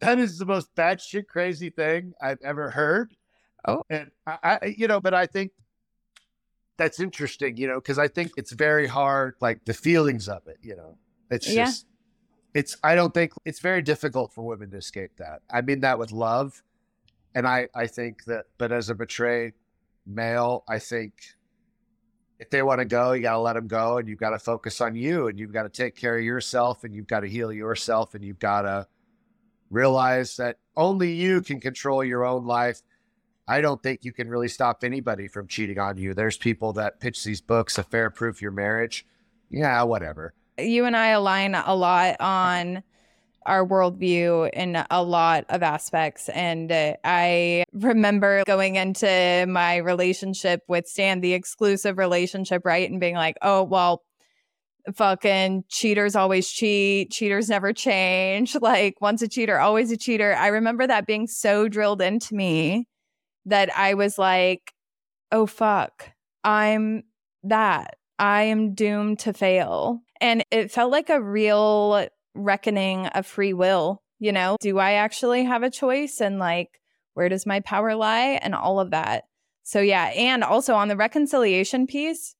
that 0.00 0.18
is 0.18 0.36
the 0.36 0.44
most 0.44 0.74
batshit 0.74 1.26
crazy 1.26 1.70
thing 1.70 2.12
I've 2.20 2.42
ever 2.44 2.68
heard. 2.68 3.16
Oh, 3.66 3.82
and 3.88 4.10
I, 4.26 4.38
I 4.42 4.74
you 4.76 4.86
know, 4.86 5.00
but 5.00 5.14
I 5.14 5.24
think 5.24 5.52
that's 6.76 7.00
interesting, 7.00 7.56
you 7.56 7.66
know, 7.66 7.76
because 7.76 7.98
I 7.98 8.08
think 8.08 8.32
it's 8.36 8.52
very 8.52 8.86
hard, 8.86 9.36
like 9.40 9.64
the 9.64 9.72
feelings 9.72 10.28
of 10.28 10.46
it, 10.46 10.58
you 10.60 10.76
know, 10.76 10.98
it's 11.30 11.50
yeah. 11.50 11.64
just, 11.64 11.86
it's, 12.52 12.76
I 12.84 12.94
don't 12.94 13.14
think 13.14 13.32
it's 13.44 13.60
very 13.60 13.80
difficult 13.80 14.32
for 14.32 14.42
women 14.42 14.70
to 14.72 14.76
escape 14.76 15.12
that. 15.16 15.40
I 15.50 15.62
mean 15.62 15.80
that 15.80 15.98
with 15.98 16.12
love. 16.12 16.62
And 17.34 17.46
I, 17.46 17.68
I 17.74 17.86
think 17.86 18.24
that, 18.24 18.44
but 18.58 18.72
as 18.72 18.90
a 18.90 18.94
betrayed 18.94 19.54
male, 20.06 20.64
I 20.68 20.78
think 20.78 21.14
if 22.38 22.50
they 22.50 22.62
want 22.62 22.80
to 22.80 22.84
go, 22.84 23.12
you 23.12 23.22
got 23.22 23.32
to 23.32 23.38
let 23.38 23.54
them 23.54 23.66
go 23.66 23.98
and 23.98 24.08
you've 24.08 24.18
got 24.18 24.30
to 24.30 24.38
focus 24.38 24.80
on 24.80 24.94
you 24.94 25.28
and 25.28 25.38
you've 25.38 25.52
got 25.52 25.64
to 25.64 25.68
take 25.68 25.96
care 25.96 26.16
of 26.16 26.24
yourself 26.24 26.84
and 26.84 26.94
you've 26.94 27.06
got 27.06 27.20
to 27.20 27.28
heal 27.28 27.52
yourself 27.52 28.14
and 28.14 28.24
you've 28.24 28.38
got 28.38 28.62
to 28.62 28.86
realize 29.70 30.36
that 30.36 30.58
only 30.76 31.12
you 31.12 31.40
can 31.40 31.60
control 31.60 32.04
your 32.04 32.24
own 32.24 32.44
life. 32.44 32.82
I 33.46 33.60
don't 33.60 33.82
think 33.82 34.04
you 34.04 34.12
can 34.12 34.28
really 34.28 34.48
stop 34.48 34.84
anybody 34.84 35.28
from 35.28 35.46
cheating 35.46 35.78
on 35.78 35.96
you. 35.96 36.14
There's 36.14 36.36
people 36.36 36.72
that 36.74 37.00
pitch 37.00 37.24
these 37.24 37.40
books, 37.40 37.78
Affair 37.78 38.10
Proof 38.10 38.40
Your 38.40 38.52
Marriage. 38.52 39.06
Yeah, 39.50 39.82
whatever. 39.82 40.34
You 40.58 40.84
and 40.84 40.96
I 40.96 41.08
align 41.08 41.54
a 41.54 41.74
lot 41.74 42.16
on 42.20 42.82
our 43.46 43.66
worldview 43.66 44.50
in 44.52 44.82
a 44.90 45.02
lot 45.02 45.44
of 45.48 45.62
aspects. 45.62 46.28
And 46.30 46.70
uh, 46.70 46.94
I 47.04 47.64
remember 47.72 48.42
going 48.46 48.76
into 48.76 49.46
my 49.48 49.76
relationship 49.76 50.60
with 50.68 50.86
Stan, 50.86 51.20
the 51.20 51.34
exclusive 51.34 51.98
relationship, 51.98 52.62
right? 52.64 52.90
And 52.90 53.00
being 53.00 53.14
like, 53.14 53.36
oh, 53.42 53.62
well, 53.62 54.02
fucking 54.94 55.64
cheaters 55.68 56.14
always 56.14 56.50
cheat, 56.50 57.10
cheaters 57.10 57.48
never 57.48 57.72
change. 57.72 58.56
Like 58.64 58.98
once 59.00 59.20
a 59.20 59.28
cheater, 59.28 59.58
always 59.58 59.92
a 59.92 59.96
cheater. 59.96 60.34
I 60.34 60.46
remember 60.46 60.86
that 60.86 61.06
being 61.06 61.26
so 61.26 61.68
drilled 61.68 62.00
into 62.00 62.34
me 62.34 62.88
that 63.44 63.76
I 63.76 63.92
was 63.92 64.16
like, 64.16 64.72
oh 65.30 65.44
fuck, 65.44 66.10
I'm 66.42 67.02
that. 67.42 67.96
I 68.18 68.44
am 68.44 68.74
doomed 68.74 69.18
to 69.20 69.34
fail. 69.34 70.00
And 70.20 70.44
it 70.50 70.70
felt 70.70 70.90
like 70.92 71.10
a 71.10 71.20
real 71.20 72.08
reckoning 72.34 73.06
of 73.08 73.26
free 73.26 73.52
will. 73.52 74.02
You 74.18 74.32
know, 74.32 74.56
do 74.60 74.78
I 74.78 74.92
actually 74.92 75.44
have 75.44 75.62
a 75.62 75.70
choice? 75.70 76.20
And 76.20 76.38
like, 76.38 76.80
where 77.14 77.28
does 77.28 77.46
my 77.46 77.60
power 77.60 77.94
lie? 77.94 78.38
And 78.42 78.54
all 78.54 78.80
of 78.80 78.90
that. 78.90 79.24
So, 79.62 79.80
yeah. 79.80 80.06
And 80.14 80.44
also 80.44 80.74
on 80.74 80.88
the 80.88 80.96
reconciliation 80.96 81.86
piece, 81.86 82.34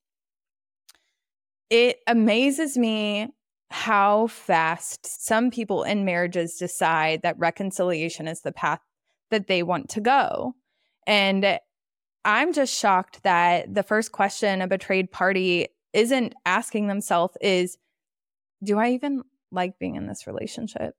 it 1.69 1.97
amazes 2.07 2.77
me 2.77 3.29
how 3.71 4.27
fast 4.27 5.25
some 5.25 5.49
people 5.49 5.83
in 5.83 6.05
marriages 6.05 6.55
decide 6.57 7.23
that 7.23 7.39
reconciliation 7.39 8.27
is 8.27 8.41
the 8.41 8.51
path 8.51 8.79
that 9.31 9.47
they 9.47 9.63
want 9.63 9.89
to 9.89 10.01
go. 10.01 10.53
And 11.07 11.59
I'm 12.23 12.53
just 12.53 12.73
shocked 12.73 13.23
that 13.23 13.73
the 13.73 13.83
first 13.83 14.11
question 14.11 14.61
a 14.61 14.67
betrayed 14.67 15.11
party 15.11 15.67
isn't 15.93 16.33
asking 16.45 16.87
themselves 16.87 17.37
is 17.41 17.77
do 18.63 18.77
I 18.77 18.91
even 18.91 19.23
like 19.55 19.79
being 19.79 19.95
in 19.95 20.07
this 20.07 20.27
relationship? 20.27 20.93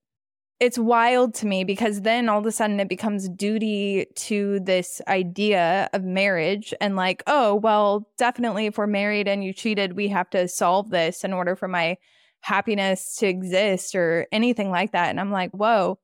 It's 0.58 0.78
wild 0.78 1.34
to 1.34 1.46
me 1.46 1.64
because 1.64 2.00
then 2.00 2.30
all 2.30 2.38
of 2.38 2.46
a 2.46 2.50
sudden 2.50 2.80
it 2.80 2.88
becomes 2.88 3.28
duty 3.28 4.06
to 4.14 4.58
this 4.60 5.02
idea 5.06 5.90
of 5.92 6.02
marriage 6.02 6.72
and 6.80 6.96
like, 6.96 7.22
oh, 7.26 7.54
well, 7.54 8.08
definitely 8.16 8.64
if 8.66 8.78
we're 8.78 8.86
married 8.86 9.28
and 9.28 9.44
you 9.44 9.52
cheated, 9.52 9.94
we 9.94 10.08
have 10.08 10.30
to 10.30 10.48
solve 10.48 10.88
this 10.88 11.24
in 11.24 11.34
order 11.34 11.56
for 11.56 11.68
my 11.68 11.98
happiness 12.40 13.16
to 13.16 13.26
exist 13.26 13.94
or 13.94 14.26
anything 14.32 14.70
like 14.70 14.92
that. 14.92 15.10
And 15.10 15.20
I'm 15.20 15.30
like, 15.30 15.50
whoa, 15.50 15.98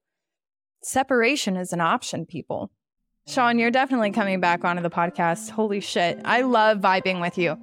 separation 0.83 1.57
is 1.57 1.73
an 1.73 1.81
option, 1.81 2.27
people. 2.27 2.71
Shaun, 3.27 3.59
you're 3.59 3.71
definitely 3.71 4.11
coming 4.11 4.41
back 4.41 4.65
onto 4.65 4.83
the 4.83 4.91
podcast. 4.91 5.51
Holy 5.51 5.81
shit. 5.81 6.21
I 6.25 6.43
love 6.43 6.79
vibing 6.79 7.21
with 7.21 7.39
you. 7.39 7.57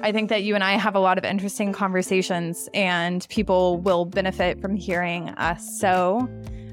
I 0.00 0.10
think 0.10 0.28
that 0.30 0.42
you 0.42 0.54
and 0.54 0.64
I 0.64 0.72
have 0.72 0.96
a 0.96 0.98
lot 0.98 1.18
of 1.18 1.24
interesting 1.24 1.72
conversations 1.72 2.68
and 2.74 3.26
people 3.28 3.78
will 3.78 4.04
benefit 4.04 4.60
from 4.60 4.74
hearing 4.74 5.28
us. 5.30 5.78
So 5.78 6.28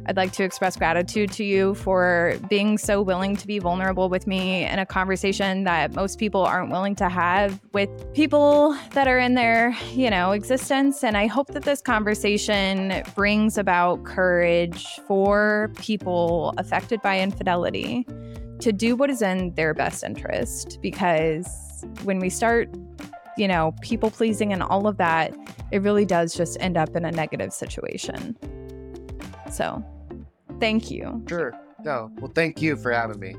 I'd 0.08 0.18
like 0.18 0.32
to 0.34 0.44
express 0.44 0.76
gratitude 0.76 1.32
to 1.34 1.44
you 1.44 1.76
for 1.76 2.36
being 2.50 2.80
so 2.80 3.04
willing 3.04 3.36
to 3.36 3.46
be 3.46 3.60
vulnerable 3.60 4.10
with 4.10 4.26
me 4.26 4.66
in 4.66 4.80
a 4.80 4.86
conversation 4.86 5.64
that 5.66 5.94
most 5.94 6.18
people 6.18 6.42
aren't 6.42 6.72
willing 6.72 6.96
to 6.96 7.10
have 7.10 7.62
with 7.74 7.90
people 8.16 8.76
that 8.94 9.08
are 9.08 9.20
in 9.20 9.36
their, 9.36 9.76
you 9.92 10.10
know, 10.10 10.32
existence. 10.32 11.04
And 11.04 11.16
I 11.16 11.28
hope 11.28 11.50
that 11.50 11.64
this 11.64 11.82
conversation 11.82 13.04
brings 13.16 13.60
about 13.60 14.04
courage 14.04 14.88
for 15.08 15.72
people 15.78 16.56
affected 16.58 17.02
by 17.04 17.20
infidelity 17.20 18.08
to 18.60 18.72
do 18.72 18.96
what 18.96 19.12
is 19.12 19.22
in 19.22 19.54
their 19.54 19.76
best 19.76 20.04
interest 20.04 20.80
because 20.82 21.48
when 22.04 22.20
we 22.20 22.30
start 22.30 22.70
you 23.38 23.48
know, 23.48 23.74
people 23.82 24.12
pleasing 24.12 24.54
and 24.54 24.62
all 24.64 24.88
of 24.88 24.98
that, 24.98 25.34
it 25.72 25.82
really 25.82 26.06
does 26.06 26.34
just 26.34 26.58
end 26.60 26.78
up 26.78 26.96
in 26.96 27.06
a 27.06 27.12
negative 27.12 27.54
situation. 27.54 28.38
So, 29.52 29.84
thank 30.60 30.92
you. 30.92 31.24
Sure. 31.28 31.54
No. 31.84 32.12
Well, 32.20 32.32
thank 32.34 32.62
you 32.62 32.76
for 32.76 32.92
having 32.92 33.20
me. 33.20 33.36